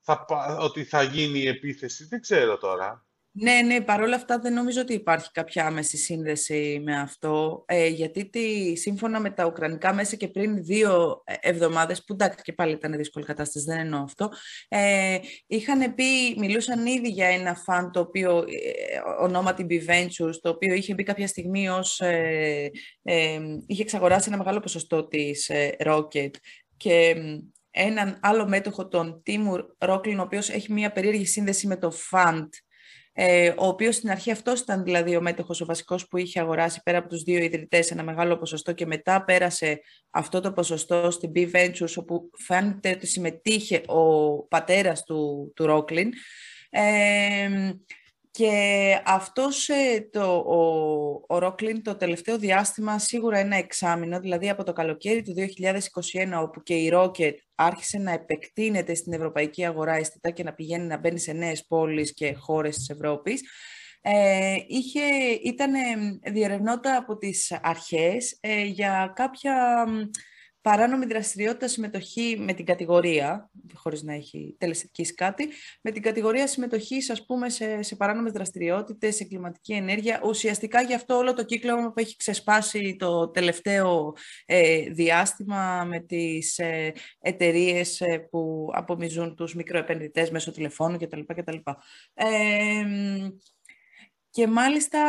θα, 0.00 0.26
ότι 0.60 0.84
θα 0.84 1.02
γίνει 1.02 1.38
η 1.38 1.48
επίθεση. 1.48 2.04
Δεν 2.04 2.20
ξέρω 2.20 2.58
τώρα. 2.58 3.06
Ναι, 3.34 3.62
ναι, 3.66 3.80
παρόλα 3.80 4.16
αυτά 4.16 4.38
δεν 4.38 4.52
νομίζω 4.52 4.80
ότι 4.80 4.92
υπάρχει 4.92 5.30
κάποια 5.30 5.66
άμεση 5.66 5.96
σύνδεση 5.96 6.80
με 6.84 7.00
αυτό, 7.00 7.64
ε, 7.68 7.86
γιατί 7.86 8.30
τη, 8.30 8.76
σύμφωνα 8.76 9.20
με 9.20 9.30
τα 9.30 9.46
ουκρανικά 9.46 9.94
μέσα 9.94 10.16
και 10.16 10.28
πριν 10.28 10.64
δύο 10.64 11.22
ε, 11.24 11.34
εβδομάδες, 11.40 12.04
που 12.04 12.12
εντάξει 12.12 12.42
και 12.42 12.52
πάλι 12.52 12.72
ήταν 12.72 12.96
δύσκολη 12.96 13.24
κατάσταση, 13.24 13.64
δεν 13.66 13.78
εννοώ 13.78 14.02
αυτό, 14.02 14.30
ε, 14.68 15.18
είχαν 15.46 15.94
πει, 15.94 16.04
μιλούσαν 16.38 16.86
ήδη 16.86 17.08
για 17.08 17.26
ένα 17.26 17.54
φαν 17.54 17.90
το 17.90 18.00
οποίο 18.00 18.38
ε, 18.38 19.22
ονόματι 19.22 19.66
B 19.70 19.72
Ventures, 19.72 20.34
το 20.40 20.48
οποίο 20.48 20.74
είχε 20.74 20.94
μπει 20.94 21.02
κάποια 21.02 21.26
στιγμή 21.26 21.68
ως, 21.68 22.00
ε, 22.00 22.70
ε, 23.02 23.40
είχε 23.66 23.82
εξαγοράσει 23.82 24.28
ένα 24.28 24.38
μεγάλο 24.38 24.60
ποσοστό 24.60 25.08
της 25.08 25.50
Rocket 25.78 26.30
και 26.76 27.14
έναν 27.70 28.18
άλλο 28.22 28.48
μέτοχο, 28.48 28.88
τον 28.88 29.22
Τίμουρ 29.22 29.64
Ρόκλιν, 29.78 30.18
ο 30.18 30.22
οποίος 30.22 30.50
έχει 30.50 30.72
μια 30.72 30.92
περίεργη 30.92 31.26
σύνδεση 31.26 31.66
με 31.66 31.76
το 31.76 31.92
Fund, 32.10 32.48
ε, 33.14 33.48
ο 33.48 33.66
οποίος 33.66 33.94
στην 33.94 34.10
αρχή 34.10 34.30
αυτός 34.30 34.60
ήταν 34.60 34.84
δηλαδή 34.84 35.16
ο 35.16 35.20
μέτοχος 35.20 35.60
ο 35.60 35.64
βασικός 35.64 36.08
που 36.08 36.16
είχε 36.16 36.40
αγοράσει 36.40 36.82
πέρα 36.82 36.98
από 36.98 37.08
τους 37.08 37.22
δύο 37.22 37.42
ιδρυτές 37.42 37.90
ένα 37.90 38.02
μεγάλο 38.02 38.38
ποσοστό 38.38 38.72
και 38.72 38.86
μετά 38.86 39.24
πέρασε 39.24 39.80
αυτό 40.10 40.40
το 40.40 40.52
ποσοστό 40.52 41.10
στην 41.10 41.32
B 41.34 41.50
Ventures 41.52 41.94
όπου 41.96 42.30
φαίνεται 42.38 42.90
ότι 42.90 43.06
συμμετείχε 43.06 43.82
ο 43.86 44.32
πατέρας 44.46 45.04
του, 45.04 45.52
του 45.56 45.66
Ρόκλιν. 45.66 46.10
Ε, 46.70 47.72
και 48.32 49.00
αυτός 49.04 49.68
ε, 49.68 50.08
το, 50.12 50.34
ο, 50.34 51.34
ο 51.34 51.38
Ρόκλιν 51.38 51.82
το 51.82 51.96
τελευταίο 51.96 52.38
διάστημα, 52.38 52.98
σίγουρα 52.98 53.38
ένα 53.38 53.56
εξάμεινο, 53.56 54.20
δηλαδή 54.20 54.48
από 54.48 54.64
το 54.64 54.72
καλοκαίρι 54.72 55.22
του 55.22 55.34
2021, 55.36 56.42
όπου 56.42 56.62
και 56.62 56.74
η 56.74 56.90
Rocket 56.94 57.34
άρχισε 57.54 57.98
να 57.98 58.12
επεκτείνεται 58.12 58.94
στην 58.94 59.12
ευρωπαϊκή 59.12 59.66
αγορά 59.66 59.94
αισθητά 59.94 60.30
και 60.30 60.42
να 60.42 60.52
πηγαίνει 60.54 60.86
να 60.86 60.98
μπαίνει 60.98 61.18
σε 61.18 61.32
νέες 61.32 61.66
πόλεις 61.66 62.14
και 62.14 62.34
χώρες 62.34 62.76
της 62.76 62.88
Ευρώπης, 62.88 63.42
ε, 64.00 64.56
είχε, 64.66 65.00
ήταν 65.42 65.72
διερευνότα 66.32 66.96
από 66.96 67.16
τις 67.16 67.58
αρχές 67.62 68.36
ε, 68.40 68.64
για 68.64 69.12
κάποια 69.14 69.86
παράνομη 70.62 71.06
δραστηριότητα 71.06 71.68
συμμετοχή 71.68 72.36
με 72.38 72.52
την 72.52 72.64
κατηγορία, 72.64 73.50
χωρίς 73.74 74.02
να 74.02 74.12
έχει 74.12 74.56
τελεσιτικής 74.58 75.14
κάτι, 75.14 75.48
με 75.80 75.90
την 75.90 76.02
κατηγορία 76.02 76.46
συμμετοχής, 76.46 77.10
ας 77.10 77.26
πούμε, 77.26 77.48
σε, 77.48 77.82
σε 77.82 77.96
παράνομες 77.96 78.32
δραστηριότητες, 78.32 79.14
σε 79.14 79.24
κλιματική 79.24 79.72
ενέργεια. 79.72 80.20
Ουσιαστικά 80.24 80.82
γι' 80.82 80.94
αυτό 80.94 81.16
όλο 81.16 81.34
το 81.34 81.44
κύκλο 81.44 81.76
που 81.76 82.00
έχει 82.00 82.16
ξεσπάσει 82.16 82.96
το 82.98 83.28
τελευταίο 83.28 84.14
ε, 84.44 84.90
διάστημα 84.90 85.84
με 85.84 86.00
τις 86.00 86.58
ε, 86.58 86.92
εταιρείες 87.20 88.00
ε, 88.00 88.18
που 88.18 88.70
απομιζούν 88.72 89.36
τους 89.36 89.54
μικροεπενδυτές 89.54 90.30
μέσω 90.30 90.52
τηλεφώνου 90.52 90.98
κτλ. 90.98 91.20
κτλ. 91.26 91.56
Ε, 92.14 92.84
και 94.30 94.46
μάλιστα 94.46 95.00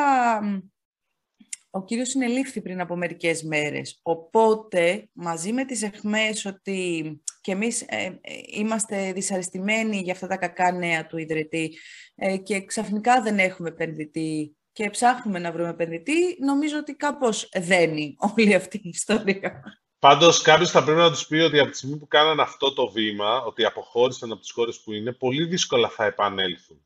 ο 1.75 1.83
κύριος 1.83 2.09
συνελήφθη 2.09 2.61
πριν 2.61 2.81
από 2.81 2.95
μερικές 2.95 3.43
μέρες. 3.43 3.99
Οπότε, 4.01 5.09
μαζί 5.13 5.53
με 5.53 5.65
τις 5.65 5.81
εχμές 5.81 6.45
ότι 6.45 7.21
και 7.41 7.51
εμείς 7.51 7.81
ε, 7.81 8.19
ε, 8.21 8.33
είμαστε 8.47 9.11
δυσαρεστημένοι 9.13 9.97
για 9.97 10.13
αυτά 10.13 10.27
τα 10.27 10.37
κακά 10.37 10.71
νέα 10.71 11.05
του 11.05 11.17
ιδρυτή 11.17 11.77
ε, 12.15 12.37
και 12.37 12.65
ξαφνικά 12.65 13.21
δεν 13.21 13.39
έχουμε 13.39 13.69
επενδυτή 13.69 14.57
και 14.71 14.89
ψάχνουμε 14.89 15.39
να 15.39 15.51
βρούμε 15.51 15.69
επενδυτή, 15.69 16.37
νομίζω 16.39 16.77
ότι 16.77 16.93
κάπως 16.93 17.49
δένει 17.53 18.15
όλη 18.37 18.53
αυτή 18.53 18.77
η 18.77 18.89
ιστορία. 18.89 19.63
Πάντως, 19.99 20.41
κάποιος 20.41 20.71
θα 20.71 20.83
πρέπει 20.83 20.99
να 20.99 21.11
τους 21.11 21.27
πει 21.27 21.35
ότι 21.35 21.59
από 21.59 21.69
τη 21.69 21.77
στιγμή 21.77 21.97
που 21.97 22.07
κάνανε 22.07 22.41
αυτό 22.41 22.73
το 22.73 22.91
βήμα, 22.91 23.43
ότι 23.43 23.65
αποχώρησαν 23.65 24.31
από 24.31 24.41
τις 24.41 24.51
χώρες 24.51 24.81
που 24.81 24.93
είναι, 24.93 25.11
πολύ 25.11 25.45
δύσκολα 25.45 25.89
θα 25.89 26.05
επανέλθουν. 26.05 26.85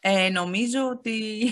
Ε, 0.00 0.28
νομίζω 0.28 0.88
ότι 0.88 1.50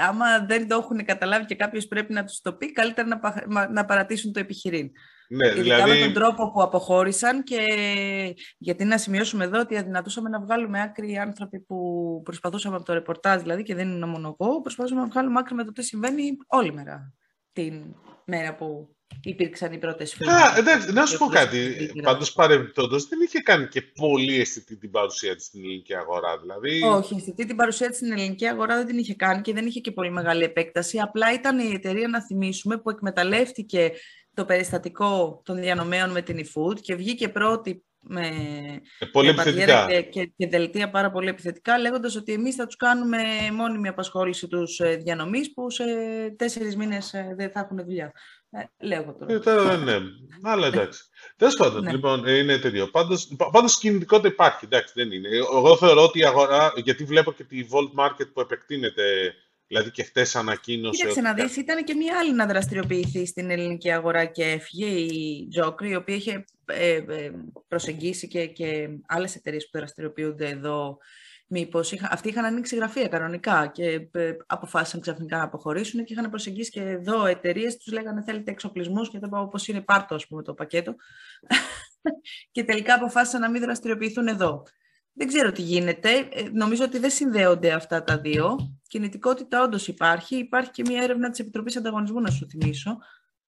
άμα 0.00 0.44
δεν 0.46 0.68
το 0.68 0.76
έχουν 0.76 1.04
καταλάβει 1.04 1.44
και 1.44 1.54
κάποιος 1.54 1.86
πρέπει 1.86 2.12
να 2.12 2.24
τους 2.24 2.40
το 2.40 2.52
πει, 2.52 2.72
καλύτερα 2.72 3.08
να, 3.46 3.68
να 3.68 3.84
παρατήσουν 3.84 4.32
το 4.32 4.40
επιχειρήν. 4.40 4.90
Ναι, 5.28 5.48
Ειδικά 5.48 5.62
δηλαδή... 5.62 5.90
με 5.90 6.04
τον 6.04 6.12
τρόπο 6.12 6.50
που 6.50 6.62
αποχώρησαν 6.62 7.42
και 7.42 7.60
γιατί 8.58 8.84
να 8.84 8.98
σημειώσουμε 8.98 9.44
εδώ 9.44 9.60
ότι 9.60 9.76
αδυνατούσαμε 9.76 10.28
να 10.28 10.40
βγάλουμε 10.40 10.82
άκρη 10.82 11.12
οι 11.12 11.18
άνθρωποι 11.18 11.60
που 11.60 12.20
προσπαθούσαμε 12.24 12.76
από 12.76 12.84
το 12.84 12.92
ρεπορτάζ, 12.92 13.40
δηλαδή 13.40 13.62
και 13.62 13.74
δεν 13.74 13.88
είναι 13.88 14.06
μόνο 14.06 14.36
εγώ, 14.40 14.60
προσπαθούσαμε 14.60 15.00
να 15.00 15.06
βγάλουμε 15.06 15.38
άκρη 15.38 15.54
με 15.54 15.64
το 15.64 15.72
τι 15.72 15.82
συμβαίνει 15.82 16.36
όλη 16.46 16.72
μέρα 16.72 17.12
την 17.52 17.94
μέρα 18.24 18.54
που 18.54 18.91
υπήρξαν 19.22 19.72
οι 19.72 19.78
πρώτες 19.78 20.14
φίλε. 20.14 20.32
Α, 20.32 20.54
εντάξει, 20.58 20.92
να 20.92 21.06
σου 21.06 21.18
πω 21.18 21.26
κάτι. 21.26 21.92
Πάντως 22.02 22.32
παρεμπιπτόντως 22.32 23.08
δεν 23.08 23.20
είχε 23.20 23.40
κάνει 23.40 23.66
και 23.66 23.82
πολύ 23.82 24.40
αισθητή 24.40 24.76
την 24.76 24.90
παρουσία 24.90 25.36
της 25.36 25.44
στην 25.44 25.64
ελληνική 25.64 25.96
αγορά. 25.96 26.38
Δηλαδή... 26.38 26.82
Όχι, 26.82 27.14
αισθητή 27.14 27.46
την 27.46 27.56
παρουσία 27.56 27.88
της 27.88 27.96
στην 27.96 28.12
ελληνική 28.12 28.46
αγορά 28.46 28.76
δεν 28.76 28.86
την 28.86 28.98
είχε 28.98 29.14
κάνει 29.14 29.40
και 29.40 29.52
δεν 29.52 29.66
είχε 29.66 29.80
και 29.80 29.90
πολύ 29.90 30.10
μεγάλη 30.10 30.44
επέκταση. 30.44 30.98
Απλά 30.98 31.32
ήταν 31.32 31.58
η 31.58 31.72
εταιρεία, 31.72 32.08
να 32.08 32.22
θυμίσουμε, 32.22 32.78
που 32.78 32.90
εκμεταλλεύτηκε 32.90 33.92
το 34.34 34.44
περιστατικό 34.44 35.42
των 35.44 35.56
διανομέων 35.56 36.10
με 36.10 36.22
την 36.22 36.46
eFood 36.46 36.80
και 36.80 36.94
βγήκε 36.94 37.28
πρώτη 37.28 37.84
με 38.02 38.26
ε, 38.98 39.06
πολύ 39.06 39.28
επιθετικά. 39.28 39.86
Και, 39.86 40.02
και, 40.02 40.32
και, 40.36 40.46
δελτία 40.46 40.90
πάρα 40.90 41.10
πολύ 41.10 41.28
επιθετικά, 41.28 41.78
λέγοντας 41.78 42.16
ότι 42.16 42.32
εμείς 42.32 42.54
θα 42.54 42.66
τους 42.66 42.76
κάνουμε 42.76 43.18
μόνιμη 43.52 43.88
απασχόληση 43.88 44.48
τους 44.48 44.80
ε, 44.80 44.96
διανομής 44.96 45.52
που 45.52 45.70
σε 45.70 45.84
τέσσερις 46.36 46.76
μήνες 46.76 47.12
ε, 47.12 47.34
δεν 47.36 47.50
θα 47.50 47.60
έχουν 47.60 47.84
δουλειά. 47.84 48.12
Ε, 48.50 48.86
λέω 48.86 49.16
τώρα. 49.18 49.32
Ε, 49.32 49.38
τώρα 49.38 49.62
δεν 49.62 49.80
είναι. 49.80 50.00
Αλλά 50.42 50.66
εντάξει. 50.66 51.02
Τέλος 51.36 51.56
πάντων, 51.56 51.82
ναι. 51.82 51.90
λοιπόν, 51.90 52.26
είναι 52.26 52.58
τέτοιο. 52.58 52.86
Πάντως, 52.86 53.36
πάντως 53.52 53.78
κινητικότητα 53.78 54.28
υπάρχει. 54.28 54.64
Εντάξει, 54.64 54.92
δεν 54.96 55.12
είναι. 55.12 55.28
Εγώ 55.36 55.76
θεωρώ 55.76 56.02
ότι 56.02 56.18
η 56.18 56.24
αγορά, 56.24 56.72
γιατί 56.76 57.04
βλέπω 57.04 57.32
και 57.32 57.44
τη 57.44 57.66
Volt 57.70 58.04
Market 58.04 58.32
που 58.32 58.40
επεκτείνεται 58.40 59.34
Δηλαδή 59.72 59.90
και 59.90 60.02
χτες 60.02 60.36
ανακοίνωσε. 60.36 61.00
Κοίταξε 61.00 61.20
να 61.20 61.34
δεις, 61.34 61.56
ήταν 61.56 61.84
και 61.84 61.94
μία 61.94 62.18
άλλη 62.18 62.32
να 62.32 62.46
δραστηριοποιηθεί 62.46 63.26
στην 63.26 63.50
ελληνική 63.50 63.90
αγορά 63.90 64.24
και 64.24 64.44
έφυγε 64.44 64.86
η 64.86 65.48
Τζόκρη, 65.50 65.90
η 65.90 65.94
οποία 65.94 66.14
είχε 66.14 66.44
ε, 66.64 66.94
ε, 66.94 67.30
προσεγγίσει 67.68 68.28
και, 68.28 68.46
και 68.46 68.88
άλλες 69.06 69.34
εταιρείες 69.34 69.64
που 69.64 69.78
δραστηριοποιούνται 69.78 70.48
εδώ. 70.48 70.98
Μήπως 71.46 71.92
αυτοί 72.10 72.28
είχαν 72.28 72.44
ανοίξει 72.44 72.76
γραφεία 72.76 73.08
κανονικά 73.08 73.66
και 73.66 74.08
ε, 74.12 74.32
αποφάσισαν 74.46 75.00
ξαφνικά 75.00 75.36
να 75.36 75.42
αποχωρήσουν 75.42 76.04
και 76.04 76.12
είχαν 76.12 76.30
προσεγγίσει 76.30 76.70
και 76.70 76.80
εδώ 76.80 77.26
εταιρείες. 77.26 77.76
Τους 77.76 77.92
λέγανε 77.92 78.22
θέλετε 78.22 78.50
εξοπλισμούς 78.50 79.10
και 79.10 79.18
δεν 79.18 79.28
πάω 79.28 79.42
όπως 79.42 79.68
είναι 79.68 79.80
πάρτο, 79.80 80.14
ας 80.14 80.26
πούμε, 80.26 80.42
το 80.42 80.54
πακέτο. 80.54 80.94
και 82.52 82.64
τελικά 82.64 82.94
αποφάσισαν 82.94 83.40
να 83.40 83.50
μην 83.50 83.60
δραστηριοποιηθούν 83.60 84.26
εδώ. 84.26 84.62
Δεν 85.12 85.26
ξέρω 85.26 85.52
τι 85.52 85.62
γίνεται. 85.62 86.28
Ε, 86.30 86.48
νομίζω 86.52 86.84
ότι 86.84 86.98
δεν 86.98 87.10
συνδέονται 87.10 87.72
αυτά 87.72 88.04
τα 88.04 88.18
δύο. 88.18 88.56
Κινητικότητα 88.88 89.62
όντως 89.62 89.88
υπάρχει. 89.88 90.36
Υπάρχει 90.36 90.70
και 90.70 90.82
μια 90.86 91.02
έρευνα 91.02 91.30
της 91.30 91.38
Επιτροπής 91.38 91.76
Ανταγωνισμού, 91.76 92.20
να 92.20 92.30
σου 92.30 92.46
θυμίσω, 92.48 92.98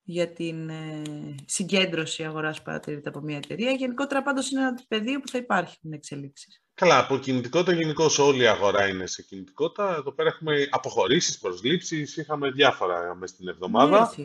για 0.03 0.33
την 0.33 0.69
ε, 0.69 1.03
συγκέντρωση 1.47 2.25
αγοράς 2.25 2.57
που 2.59 2.65
παρατηρείται 2.65 3.09
από 3.09 3.21
μια 3.21 3.37
εταιρεία. 3.37 3.71
Γενικότερα, 3.71 4.23
πάντως, 4.23 4.51
είναι 4.51 4.61
ένα 4.61 4.75
πεδίο 4.89 5.21
που 5.21 5.29
θα 5.29 5.39
υπάρχουν 5.39 5.93
εξελίξεις. 5.93 6.63
Καλά, 6.75 6.99
από 6.99 7.19
κινητικότητα 7.19 7.73
γενικώ 7.73 8.07
όλη 8.19 8.43
η 8.43 8.47
αγορά 8.47 8.89
είναι 8.89 9.07
σε 9.07 9.23
κινητικότητα. 9.23 9.95
Εδώ 9.95 10.13
πέρα 10.13 10.29
έχουμε 10.29 10.69
αποχωρήσεις, 10.71 11.39
προσλήψεις, 11.39 12.17
είχαμε 12.17 12.51
διάφορα 12.51 13.15
μέσα 13.15 13.35
στην 13.35 13.49
εβδομάδα. 13.49 14.15
Ναι, 14.17 14.25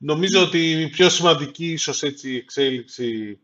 Νομίζω 0.00 0.42
ότι 0.42 0.70
η 0.70 0.88
πιο 0.88 1.08
σημαντική 1.08 1.72
ίσως 1.72 2.02
έτσι 2.02 2.34
εξέλιξη 2.34 3.40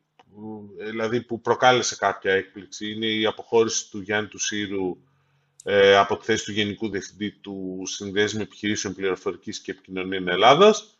δηλαδή 0.78 1.20
που 1.22 1.40
προκάλεσε 1.40 1.96
κάποια 1.96 2.32
έκπληξη 2.32 2.90
είναι 2.90 3.06
η 3.06 3.26
αποχώρηση 3.26 3.90
του 3.90 4.00
Γιάννη 4.00 4.28
του 4.28 4.38
Σύρου 4.38 4.96
ε, 5.64 5.96
από 5.96 6.16
τη 6.16 6.24
θέση 6.24 6.44
του 6.44 6.52
Γενικού 6.52 6.90
Διευθυντή 6.90 7.30
του 7.30 7.82
Συνδέσμου 7.84 8.40
Επιχειρήσεων 8.40 8.94
Πληροφορικής 8.94 9.60
και 9.60 9.70
Επικοινωνία 9.70 10.22
Ελλάδας. 10.26 10.96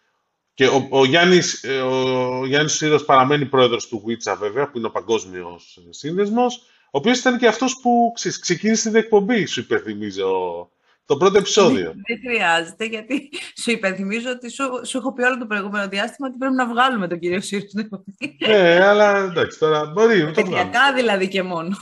Και 0.55 0.67
ο, 0.67 0.89
ο, 0.91 1.05
Γιάννης, 1.05 1.65
ε, 1.65 1.81
ο 1.81 2.47
Γιάννης 2.47 2.73
Σύρος 2.73 3.05
παραμένει 3.05 3.47
πρόεδρος 3.47 3.89
του 3.89 4.05
WITSA 4.07 4.37
βέβαια, 4.39 4.71
που 4.71 4.79
είναι 4.79 4.87
ο 4.87 4.91
παγκόσμιος 4.91 5.79
σύνδεσμος, 5.91 6.57
ο 6.85 6.99
οποίος 6.99 7.19
ήταν 7.19 7.39
και 7.39 7.47
αυτός 7.47 7.81
που 7.83 8.13
ξεκίνησε 8.41 8.89
την 8.89 8.99
εκπομπή, 8.99 9.47
σου 9.47 9.61
υπενθυμίζω, 9.61 10.71
το 11.07 11.17
πρώτο 11.17 11.39
επεισόδιο. 11.39 11.95
Δεν, 12.07 12.21
χρειάζεται, 12.27 12.85
γιατί 12.85 13.31
σου 13.63 13.71
υπενθυμίζω 13.71 14.31
ότι 14.31 14.51
σου, 14.51 14.65
σου 14.85 14.99
έχω 14.99 15.13
πει 15.13 15.23
όλο 15.23 15.39
το 15.39 15.47
προηγούμενο 15.47 15.89
διάστημα 15.89 16.29
ότι 16.29 16.39
πρέπει 16.39 16.55
να 16.55 16.69
βγάλουμε 16.69 17.09
τον 17.09 17.19
κύριο 17.19 17.41
Σύρου 17.41 17.69
στην 17.69 17.81
εκπομπή. 17.81 18.37
Ναι, 18.47 18.85
αλλά 18.85 19.17
εντάξει, 19.17 19.59
τώρα 19.59 19.85
μπορεί. 19.87 20.31
Τεχνιακά 20.31 20.93
δηλαδή 20.95 21.29
και 21.29 21.43
μόνο. 21.43 21.77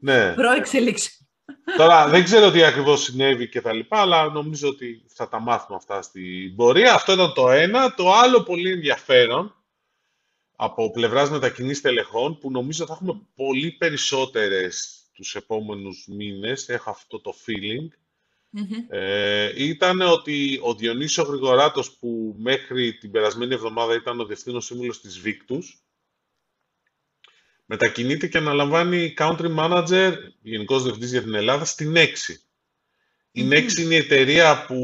Ναι. 0.00 0.32
Προεξελίξη. 0.32 1.26
Τώρα 1.76 2.08
δεν 2.08 2.24
ξέρω 2.24 2.50
τι 2.50 2.64
ακριβώς 2.64 3.02
συνέβη 3.02 3.48
και 3.48 3.60
τα 3.60 3.72
λοιπά, 3.72 4.00
αλλά 4.00 4.24
νομίζω 4.28 4.68
ότι 4.68 5.04
θα 5.14 5.28
τα 5.28 5.40
μάθουμε 5.40 5.76
αυτά 5.76 6.02
στην 6.02 6.56
πορεία. 6.56 6.94
Αυτό 6.94 7.12
ήταν 7.12 7.32
το 7.34 7.50
ένα. 7.50 7.94
Το 7.94 8.12
άλλο 8.12 8.42
πολύ 8.42 8.70
ενδιαφέρον 8.70 9.56
από 10.56 10.90
πλευράς 10.90 11.30
μετακινής 11.30 11.80
τελεχών, 11.80 12.38
που 12.38 12.50
νομίζω 12.50 12.86
θα 12.86 12.92
έχουμε 12.92 13.20
πολύ 13.34 13.70
περισσότερες 13.70 15.02
τους 15.12 15.34
επόμενους 15.34 16.06
μήνες, 16.08 16.68
έχω 16.68 16.90
αυτό 16.90 17.20
το 17.20 17.34
feeling, 17.46 17.88
ε, 18.88 19.64
ήταν 19.64 20.00
ότι 20.00 20.60
ο 20.62 20.74
Διονύσιο 20.74 21.22
Γρηγοράτος 21.22 21.96
που 21.96 22.34
μέχρι 22.38 22.94
την 22.94 23.10
περασμένη 23.10 23.54
εβδομάδα 23.54 23.94
ήταν 23.94 24.20
ο 24.20 24.24
διευθύνος 24.24 24.64
σύμβουλος 24.64 25.00
της 25.00 25.18
Βίκτους 25.18 25.82
μετακινείται 27.72 28.26
και 28.26 28.38
αναλαμβάνει 28.38 29.14
country 29.18 29.56
manager, 29.58 30.14
γενικός 30.42 30.82
διευθυντής 30.82 31.10
για 31.10 31.22
την 31.22 31.34
Ελλάδα, 31.34 31.64
στην 31.64 31.92
Nexi. 31.96 32.34
Η 33.32 33.48
Nexi 33.50 33.76
είναι 33.78 33.94
η 33.94 33.98
εταιρεία 33.98 34.64
που... 34.66 34.78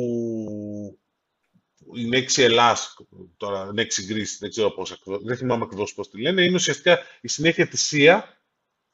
Η 1.95 2.09
Nexi 2.13 2.43
Ελλάς, 2.43 2.97
τώρα 3.37 3.71
Nexi 3.77 4.13
Greece, 4.13 4.37
δεν 4.39 4.51
ξέρω 4.51 4.71
πώς 4.71 5.03
δεν 5.23 5.37
θυμάμαι 5.37 5.65
ακριβώς 5.65 5.95
πώς 5.95 6.11
τη 6.11 6.21
λένε, 6.21 6.43
είναι 6.43 6.55
ουσιαστικά 6.55 6.99
η 7.21 7.29
συνέχεια 7.29 7.69
της 7.69 7.93
SIA, 7.93 8.21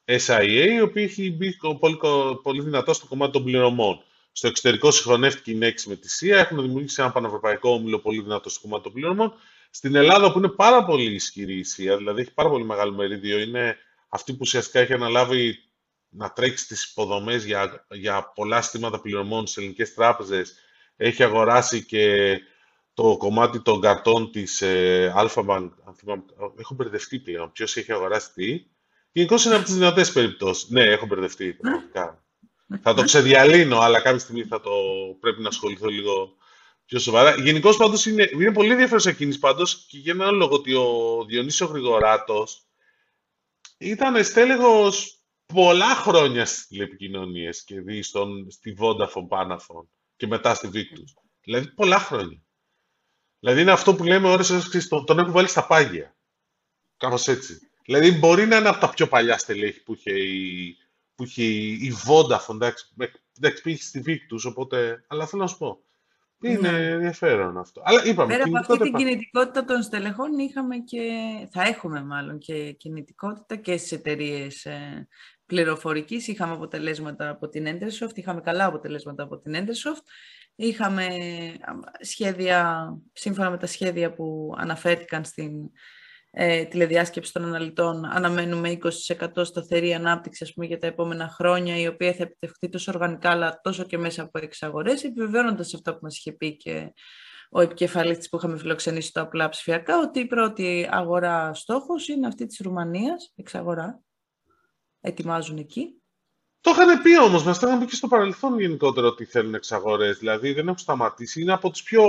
SIA, 0.04 0.66
η 0.70 0.80
οποία 0.80 1.02
έχει 1.02 1.30
μπει 1.30 1.56
πολύ, 1.78 1.98
πολύ 2.42 2.62
δυνατό 2.62 2.92
στο 2.92 3.06
κομμάτι 3.06 3.32
των 3.32 3.44
πληρωμών. 3.44 4.04
Στο 4.36 4.46
εξωτερικό 4.46 4.90
συγχρονεύτηκε 4.90 5.50
η 5.50 5.58
Nexi 5.62 5.82
με 5.86 5.96
τη 5.96 6.10
ΣΥΑ. 6.10 6.38
Έχουν 6.38 6.62
δημιουργήσει 6.62 7.02
ένα 7.02 7.12
πανευρωπαϊκό 7.12 7.70
όμιλο 7.70 7.98
πολύ 7.98 8.20
δυνατό 8.20 8.48
στο 8.48 8.60
κομμάτι 8.60 8.82
των 8.82 8.92
πληρωμών. 8.92 9.32
Στην 9.70 9.94
Ελλάδα, 9.94 10.32
που 10.32 10.38
είναι 10.38 10.48
πάρα 10.48 10.84
πολύ 10.84 11.14
ισχυρή 11.14 11.58
η 11.58 11.62
ΣΥΑ, 11.62 11.96
δηλαδή 11.96 12.20
έχει 12.20 12.32
πάρα 12.34 12.48
πολύ 12.48 12.64
μεγάλο 12.64 12.92
μερίδιο, 12.92 13.38
είναι 13.38 13.76
αυτή 14.08 14.32
που 14.32 14.38
ουσιαστικά 14.40 14.80
έχει 14.80 14.92
αναλάβει 14.92 15.58
να 16.08 16.32
τρέξει 16.32 16.66
τις 16.66 16.84
υποδομές 16.90 17.44
για, 17.44 17.86
για 17.90 18.32
πολλά 18.34 18.62
στήματα 18.62 19.00
πληρωμών 19.00 19.46
στις 19.46 19.56
ελληνικές 19.56 19.94
τράπεζες. 19.94 20.54
Έχει 20.96 21.22
αγοράσει 21.22 21.84
και 21.84 22.38
το 22.94 23.16
κομμάτι 23.16 23.62
των 23.62 23.80
καρτών 23.80 24.30
της 24.30 24.62
ε, 24.62 25.12
Bank. 25.46 25.70
Έχω 26.58 26.74
μπερδευτεί 26.74 27.18
πλέον. 27.18 27.52
Ποιος 27.52 27.76
έχει 27.76 27.92
αγοράσει 27.92 28.32
τι; 28.32 28.66
Γενικώς 29.12 29.44
είναι 29.44 29.54
από 29.54 29.64
τις 29.64 29.74
δυνατές 29.74 30.12
περιπτώσεις. 30.12 30.68
Ναι, 30.68 30.82
έχω 30.82 31.06
μπερδευτεί 31.06 31.52
πραγματικά. 31.52 32.23
Θα 32.82 32.94
το 32.94 33.02
ξεδιαλύνω, 33.02 33.78
αλλά 33.78 34.00
κάποια 34.00 34.18
στιγμή 34.18 34.44
θα 34.44 34.60
το 34.60 34.70
πρέπει 35.20 35.42
να 35.42 35.48
ασχοληθώ 35.48 35.88
λίγο 35.88 36.36
πιο 36.86 36.98
σοβαρά. 36.98 37.34
Γενικώς 37.34 37.76
πάντως 37.76 38.06
είναι, 38.06 38.30
είναι 38.32 38.52
πολύ 38.52 38.70
ενδιαφέρον 38.70 39.02
εκείνη 39.06 39.38
πάντως 39.38 39.86
και 39.88 39.98
για 39.98 40.12
έναν 40.12 40.34
λόγο 40.34 40.54
ότι 40.54 40.74
ο 40.74 41.24
Διονύσιο 41.28 41.66
Γρηγοράτος 41.66 42.66
ήταν 43.78 44.24
στέλεχο 44.24 44.92
πολλά 45.46 45.94
χρόνια 45.94 46.44
στις 46.44 46.66
τηλεπικοινωνίες 46.66 47.64
και 47.64 47.80
δει 47.80 48.02
στον, 48.02 48.50
στη 48.50 48.76
Vodafone 48.80 49.28
Panafon 49.28 49.86
και 50.16 50.26
μετά 50.26 50.54
στη 50.54 50.70
Victus. 50.74 51.22
Δηλαδή 51.44 51.68
πολλά 51.68 51.98
χρόνια. 51.98 52.42
Δηλαδή 53.40 53.60
είναι 53.60 53.72
αυτό 53.72 53.94
που 53.94 54.04
λέμε 54.04 54.28
ώρες 54.28 54.88
τον, 54.88 55.04
τον 55.04 55.18
έχουν 55.18 55.32
βάλει 55.32 55.48
στα 55.48 55.66
πάγια. 55.66 56.16
Κάπως 56.96 57.28
έτσι. 57.28 57.58
Δηλαδή 57.84 58.12
μπορεί 58.12 58.46
να 58.46 58.56
είναι 58.56 58.68
από 58.68 58.80
τα 58.80 58.90
πιο 58.90 59.08
παλιά 59.08 59.38
στελέχη 59.38 59.82
που 59.82 59.94
είχε 59.94 60.10
η, 60.10 60.76
που 61.14 61.24
είχε 61.24 61.42
η 61.42 61.92
Vodafone, 62.06 62.54
εντάξει, 62.54 62.94
εντάξει 63.38 63.62
πήγε 63.62 63.76
στη 63.76 64.02
Victus, 64.06 64.50
οπότε, 64.50 65.04
αλλά 65.08 65.26
θέλω 65.26 65.42
να 65.42 65.48
σου 65.48 65.58
πω, 65.58 65.84
είναι 66.40 66.70
ναι. 66.70 66.88
ενδιαφέρον 66.88 67.58
αυτό. 67.58 67.82
Αλλά 67.84 68.04
είπαμε, 68.04 68.32
Πέρα 68.32 68.44
από 68.46 68.58
αυτή 68.58 68.78
την 68.78 68.94
κινητικότητα 68.94 69.64
των 69.64 69.82
στελεχών 69.82 70.38
είχαμε 70.38 70.76
και, 70.76 71.10
θα 71.50 71.62
έχουμε 71.62 72.02
μάλλον 72.04 72.38
και 72.38 72.72
κινητικότητα 72.72 73.56
και 73.56 73.76
στις 73.76 73.92
εταιρείες 73.92 74.64
ε, 74.64 75.08
πληροφορικής. 75.46 76.28
Είχαμε 76.28 76.52
αποτελέσματα 76.52 77.28
από 77.28 77.48
την 77.48 77.66
Endersoft, 77.66 78.14
είχαμε 78.16 78.40
καλά 78.40 78.64
αποτελέσματα 78.64 79.22
από 79.22 79.38
την 79.38 79.54
Endersoft. 79.56 80.04
Είχαμε 80.56 81.06
σχέδια, 82.00 82.88
σύμφωνα 83.12 83.50
με 83.50 83.58
τα 83.58 83.66
σχέδια 83.66 84.12
που 84.12 84.54
αναφέρθηκαν 84.56 85.24
στην 85.24 85.52
ε, 86.36 86.64
τηλεδιάσκεψη 86.64 87.32
των 87.32 87.44
αναλυτών 87.44 88.04
αναμένουμε 88.04 88.78
20% 88.82 89.44
σταθερή 89.44 89.94
ανάπτυξη 89.94 90.44
ας 90.44 90.52
πούμε, 90.52 90.66
για 90.66 90.78
τα 90.78 90.86
επόμενα 90.86 91.28
χρόνια, 91.28 91.76
η 91.76 91.86
οποία 91.86 92.12
θα 92.12 92.22
επιτευχθεί 92.22 92.68
τόσο 92.68 92.92
οργανικά 92.94 93.30
αλλά 93.30 93.60
τόσο 93.62 93.84
και 93.84 93.98
μέσα 93.98 94.22
από 94.22 94.38
εξαγορές, 94.38 95.04
επιβεβαιώνοντας 95.04 95.74
αυτό 95.74 95.92
που 95.92 95.98
μας 96.02 96.16
είχε 96.18 96.32
πει 96.32 96.56
και 96.56 96.92
ο 97.50 97.60
επικεφαλής 97.60 98.28
που 98.28 98.36
είχαμε 98.36 98.58
φιλοξενήσει 98.58 99.08
στο 99.08 99.20
απλά 99.20 99.48
ψηφιακά, 99.48 99.98
ότι 99.98 100.20
η 100.20 100.26
πρώτη 100.26 100.88
αγορά 100.90 101.54
στόχος 101.54 102.08
είναι 102.08 102.26
αυτή 102.26 102.46
της 102.46 102.60
Ρουμανίας, 102.62 103.32
εξαγορά. 103.36 104.00
Ετοιμάζουν 105.00 105.56
εκεί. 105.58 105.98
Το 106.60 106.70
είχαν 106.70 107.02
πει 107.02 107.18
όμως, 107.18 107.44
μας 107.44 107.58
το 107.58 107.66
είχαν 107.66 107.78
πει 107.78 107.86
και 107.86 107.94
στο 107.94 108.08
παρελθόν 108.08 108.60
γενικότερο 108.60 109.06
ότι 109.06 109.24
θέλουν 109.24 109.54
εξαγορές. 109.54 110.18
Δηλαδή 110.18 110.52
δεν 110.52 110.66
έχουν 110.66 110.78
σταματήσει. 110.78 111.40
Είναι 111.40 111.52
από 111.52 111.70
τους 111.70 111.82
πιο 111.82 112.04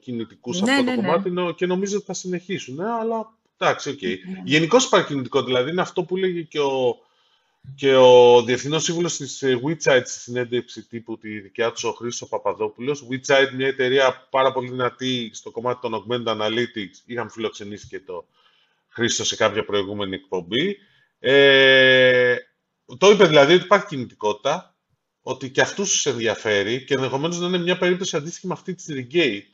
κινητικούς 0.00 0.60
Ναι, 0.60 0.70
αυτό 0.72 0.82
ναι, 0.82 0.94
το 0.94 1.00
ναι. 1.00 1.06
κομμάτι 1.06 1.30
νο- 1.30 1.52
και 1.52 1.66
νομίζω 1.66 1.96
ότι 1.96 2.04
θα 2.06 2.12
συνεχίσουν. 2.12 2.80
Ε, 2.80 2.90
αλλά 2.90 3.38
εντάξει, 3.58 3.90
οκ. 3.90 4.02
Ναι. 4.02 4.42
Γενικώ 4.44 4.88
παρακινητικό, 4.90 5.42
δηλαδή 5.42 5.70
είναι 5.70 5.80
αυτό 5.80 6.04
που 6.04 6.16
έλεγε 6.16 6.44
και 6.46 6.60
ο, 6.60 6.96
και 7.74 7.94
ο 7.94 8.42
διευθύνων 8.42 8.78
σύμβουλος 8.78 9.16
της 9.16 9.42
Witside 9.44 10.00
στη 10.04 10.20
συνέντευξη 10.20 10.86
τύπου 10.86 11.18
τη 11.18 11.40
δικιά 11.40 11.72
του, 11.72 11.88
ο 11.88 11.92
Χρήστος 11.92 12.28
Παπαδόπουλος. 12.28 13.06
Witside, 13.10 13.48
μια 13.56 13.66
εταιρεία 13.66 14.28
πάρα 14.30 14.52
πολύ 14.52 14.70
δυνατή 14.70 15.30
στο 15.32 15.50
κομμάτι 15.50 15.80
των 15.80 16.04
Augmented 16.08 16.36
Analytics. 16.36 16.96
Είχαμε 17.06 17.30
φιλοξενήσει 17.30 17.86
και 17.86 18.00
το 18.00 18.26
Χρήστο 18.88 19.24
σε 19.24 19.36
κάποια 19.36 19.64
προηγούμενη 19.64 20.14
εκπομπή. 20.14 20.76
Ε, 21.18 22.36
το 22.98 23.10
είπε 23.10 23.26
δηλαδή 23.26 23.54
ότι 23.54 23.64
υπάρχει 23.64 23.86
κινητικότητα, 23.86 24.76
ότι 25.22 25.50
και 25.50 25.60
αυτούς 25.60 25.90
τους 25.90 26.06
ενδιαφέρει 26.06 26.84
και 26.84 26.94
ενδεχομένως 26.94 27.38
να 27.38 27.46
είναι 27.46 27.58
μια 27.58 27.78
περίπτωση 27.78 28.16
αντίστοιχη 28.16 28.46
με 28.46 28.52
αυτή 28.52 28.74
της 28.74 28.86
Regate 28.88 29.53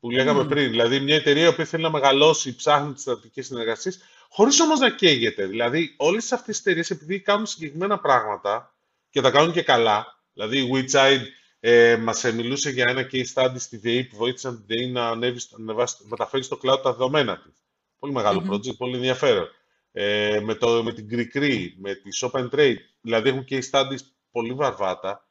που 0.00 0.10
λέγαμε 0.10 0.40
Μμμ. 0.42 0.48
πριν. 0.48 0.70
Δηλαδή 0.70 1.00
μια 1.00 1.14
εταιρεία 1.14 1.54
που 1.54 1.64
θέλει 1.64 1.82
να 1.82 1.90
μεγαλώσει, 1.90 2.54
ψάχνει 2.56 2.92
τις 2.92 3.02
στρατηγικές 3.02 3.46
συνεργασίες, 3.46 3.98
χωρίς 4.28 4.60
όμως 4.60 4.78
να 4.78 4.90
καίγεται. 4.90 5.46
Δηλαδή 5.46 5.94
όλες 5.96 6.32
αυτές 6.32 6.46
τις 6.56 6.58
εταιρείες 6.66 6.90
επειδή 6.90 7.20
κάνουν 7.20 7.46
συγκεκριμένα 7.46 7.98
πράγματα 7.98 8.74
και 9.10 9.20
τα 9.20 9.30
κάνουν 9.30 9.52
και 9.52 9.62
καλά, 9.62 10.20
δηλαδή 10.32 10.58
η 10.58 10.70
WeChat 10.74 11.18
ε, 11.60 11.96
μας 11.96 12.24
ε, 12.24 12.32
μιλούσε 12.32 12.70
για 12.70 12.84
ένα 12.88 13.08
case 13.12 13.32
study 13.34 13.54
στη 13.56 13.76
ΔΕΗ 13.76 14.04
που 14.04 14.16
βοήθησαν 14.16 14.56
την 14.56 14.76
ΔΕΗ 14.76 14.90
να 14.90 15.08
ανέβει, 15.08 15.38
στο- 15.38 15.56
να 15.58 15.62
ανεβάσει- 15.64 16.04
μεταφέρει 16.08 16.42
στο 16.42 16.58
cloud 16.62 16.82
τα 16.82 16.90
δεδομένα 16.92 17.38
της. 17.38 17.52
Πολύ 17.98 18.12
μεγάλο 18.12 18.40
Μμμ. 18.40 18.50
project, 18.54 18.76
πολύ 18.76 18.94
ενδιαφέρον. 18.94 19.48
Ε, 19.92 20.40
με, 20.44 20.54
το, 20.54 20.82
με 20.82 20.92
την 20.92 21.08
Cricri, 21.12 21.68
με 21.76 21.94
τη 21.94 22.08
Shop 22.20 22.30
and 22.40 22.48
Trade, 22.50 22.76
δηλαδή 23.00 23.28
έχουν 23.28 23.44
case 23.50 23.70
studies 23.70 23.98
πολύ 24.30 24.52
βαρβάτα. 24.52 25.28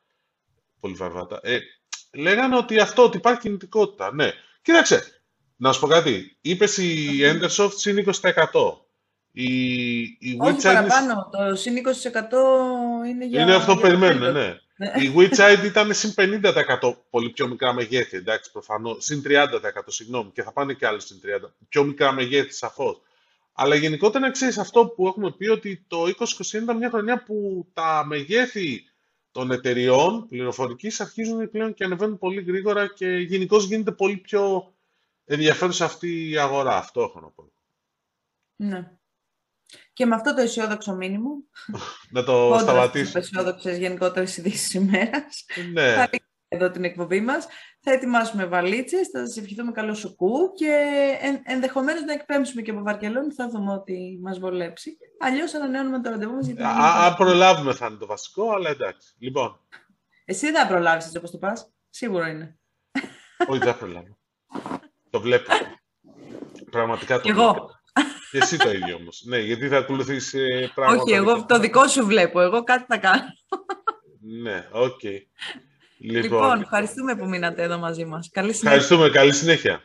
Πολύ 0.79 0.93
βαρβάτα. 0.93 1.39
Ε, 1.43 1.59
λέγανε 2.13 2.57
ότι 2.57 2.79
αυτό, 2.79 3.03
ότι 3.03 3.17
υπάρχει 3.17 3.39
κινητικότητα. 3.39 4.13
Ναι. 4.13 4.31
Κοίταξε, 4.67 5.21
να 5.55 5.71
σου 5.71 5.79
πω 5.79 5.87
κάτι. 5.87 6.37
Είπες 6.41 6.77
η 6.77 7.19
Endersoft 7.21 7.71
συν 7.75 8.05
20%. 8.21 8.33
Η, 9.31 10.01
η 10.01 10.37
Όχι 10.39 10.55
WeChat 10.55 10.63
είναι- 10.63 10.73
παραπάνω, 10.73 11.29
το 11.31 11.55
συν 11.55 11.75
20% 11.75 11.79
είναι 13.09 13.25
για... 13.25 13.41
είναι 13.41 13.55
αυτό 13.55 13.73
που 13.73 13.79
για 13.79 13.89
το 13.89 13.97
περιμένουν, 13.97 14.19
τέλος. 14.33 14.33
ναι. 14.33 14.57
Ναι. 14.95 15.03
Η 15.03 15.13
WeChat 15.17 15.63
ήταν 15.65 15.93
συν 15.93 16.13
50% 16.17 16.95
πολύ 17.09 17.29
πιο 17.29 17.47
μικρά 17.47 17.73
μεγέθη, 17.73 18.17
εντάξει, 18.17 18.51
προφανώς. 18.51 19.03
Συν 19.05 19.21
30%, 19.25 19.45
συγγνώμη, 19.87 20.31
και 20.33 20.43
θα 20.43 20.51
πάνε 20.53 20.73
και 20.73 20.87
άλλοι 20.87 21.01
συν 21.01 21.17
30%. 21.45 21.49
Πιο 21.69 21.83
μικρά 21.83 22.11
μεγέθη, 22.11 22.53
σαφώς. 22.53 23.01
Αλλά 23.53 23.75
γενικότερα 23.75 24.31
ξέρεις 24.31 24.57
αυτό 24.57 24.85
που 24.87 25.07
έχουμε 25.07 25.31
πει 25.31 25.47
ότι 25.47 25.85
το 25.87 26.03
2021 26.03 26.53
ήταν 26.53 26.77
μια 26.77 26.89
χρονιά 26.89 27.23
που 27.23 27.67
τα 27.73 28.03
μεγέθη 28.07 28.83
των 29.37 29.51
εταιριών 29.51 30.27
πληροφορικής 30.27 31.01
αρχίζουν 31.01 31.49
πλέον 31.51 31.73
και 31.73 31.83
ανεβαίνουν 31.83 32.17
πολύ 32.17 32.41
γρήγορα 32.41 32.87
και 32.93 33.07
γενικώς 33.07 33.65
γίνεται 33.65 33.91
πολύ 33.91 34.17
πιο 34.17 34.73
ενδιαφέρουσα 35.25 35.85
αυτή 35.85 36.29
η 36.29 36.37
αγορά. 36.37 36.77
Αυτό 36.77 37.01
έχω 37.01 37.19
να 37.19 37.27
πω. 37.27 37.51
Ναι. 38.55 38.91
Και 39.93 40.05
με 40.05 40.15
αυτό 40.15 40.33
το 40.35 40.41
αισιόδοξο 40.41 40.95
μήνυμα, 40.95 41.29
Να 42.09 42.23
το 42.23 42.47
όντως 42.47 42.61
σταματήσω. 42.61 43.03
τις 43.03 43.15
αισιόδοξες 43.15 43.77
γενικότερες 43.77 44.37
ειδήσεις 44.37 44.73
ημέρας, 44.73 45.45
Ναι. 45.71 45.93
θα 45.93 46.01
λήξουμε 46.11 46.36
εδώ 46.47 46.71
την 46.71 46.83
εκπομπή 46.83 47.21
μας. 47.21 47.47
Θα 47.79 47.91
ετοιμάσουμε 47.91 48.45
βαλίτσες, 48.45 49.07
θα 49.07 49.25
σας 49.25 49.37
ευχηθούμε 49.37 49.71
καλό 49.71 49.93
σουκού 49.93 50.53
και 50.55 50.71
εν, 51.21 51.41
ενδεχομένως 51.45 52.03
να 52.03 52.13
εκπέμψουμε 52.13 52.61
και 52.61 52.71
από 52.71 52.81
Βαρκελόνη, 52.81 53.33
θα 53.33 53.49
δούμε 53.49 53.73
ότι 53.73 54.19
μας 54.21 54.39
βολέψει. 54.39 54.97
Αλλιώς 55.19 55.53
ανανεώνουμε 55.53 56.01
το 56.01 56.09
ραντεβού 56.09 56.33
μας 56.35 56.45
για 56.45 56.55
την 56.55 56.65
Α- 56.65 56.69
επόμενη 56.69 56.89
α- 56.89 57.05
Αν 57.05 57.13
φορά. 57.13 57.15
προλάβουμε 57.15 57.73
θα 57.73 57.85
είναι 57.87 57.97
το 57.97 58.05
βασικό, 58.05 58.51
αλλά 58.53 58.69
εντάξει. 58.69 59.13
Λοιπόν, 59.19 59.59
Εσύ 60.25 60.51
δεν 60.51 60.61
θα 60.61 60.67
προλάβεις 60.67 61.05
έτσι 61.05 61.17
όπως 61.17 61.31
το 61.31 61.37
πας. 61.37 61.71
Σίγουρο 61.89 62.25
είναι. 62.25 62.57
όχι 63.47 63.59
δεν 63.59 63.77
προλάβω. 63.77 64.17
το 65.09 65.21
βλέπω. 65.21 65.51
Πραγματικά 66.71 67.15
το 67.15 67.21
Κι 67.21 67.31
βλέπω. 67.33 67.47
εγώ. 67.49 67.69
Και 68.31 68.37
εσύ 68.37 68.57
το 68.57 68.71
ίδιο 68.71 68.95
όμως. 68.95 69.23
Ναι, 69.25 69.37
γιατί 69.39 69.67
θα 69.67 69.77
ακολουθήσει 69.77 70.39
ε, 70.39 70.67
πράγματα. 70.75 71.01
Όχι, 71.01 71.13
εγώ 71.13 71.45
το 71.45 71.59
δικό 71.59 71.87
σου 71.87 72.05
βλέπω. 72.05 72.41
Εγώ 72.41 72.63
κάτι 72.63 72.85
θα 72.87 72.97
κάνω. 72.97 73.23
Ναι, 74.41 74.67
οκ. 74.71 74.99
Λοιπόν, 75.99 76.21
Λοιπόν, 76.21 76.61
ευχαριστούμε 76.61 77.15
που 77.15 77.25
μείνατε 77.27 77.63
εδώ 77.63 77.77
μαζί 77.77 78.05
μας. 78.05 78.29
Καλή 78.31 78.53
συνέχεια. 78.53 78.79
ευχαριστούμε. 78.79 79.09
Καλή 79.09 79.33
συνέχεια. 79.33 79.81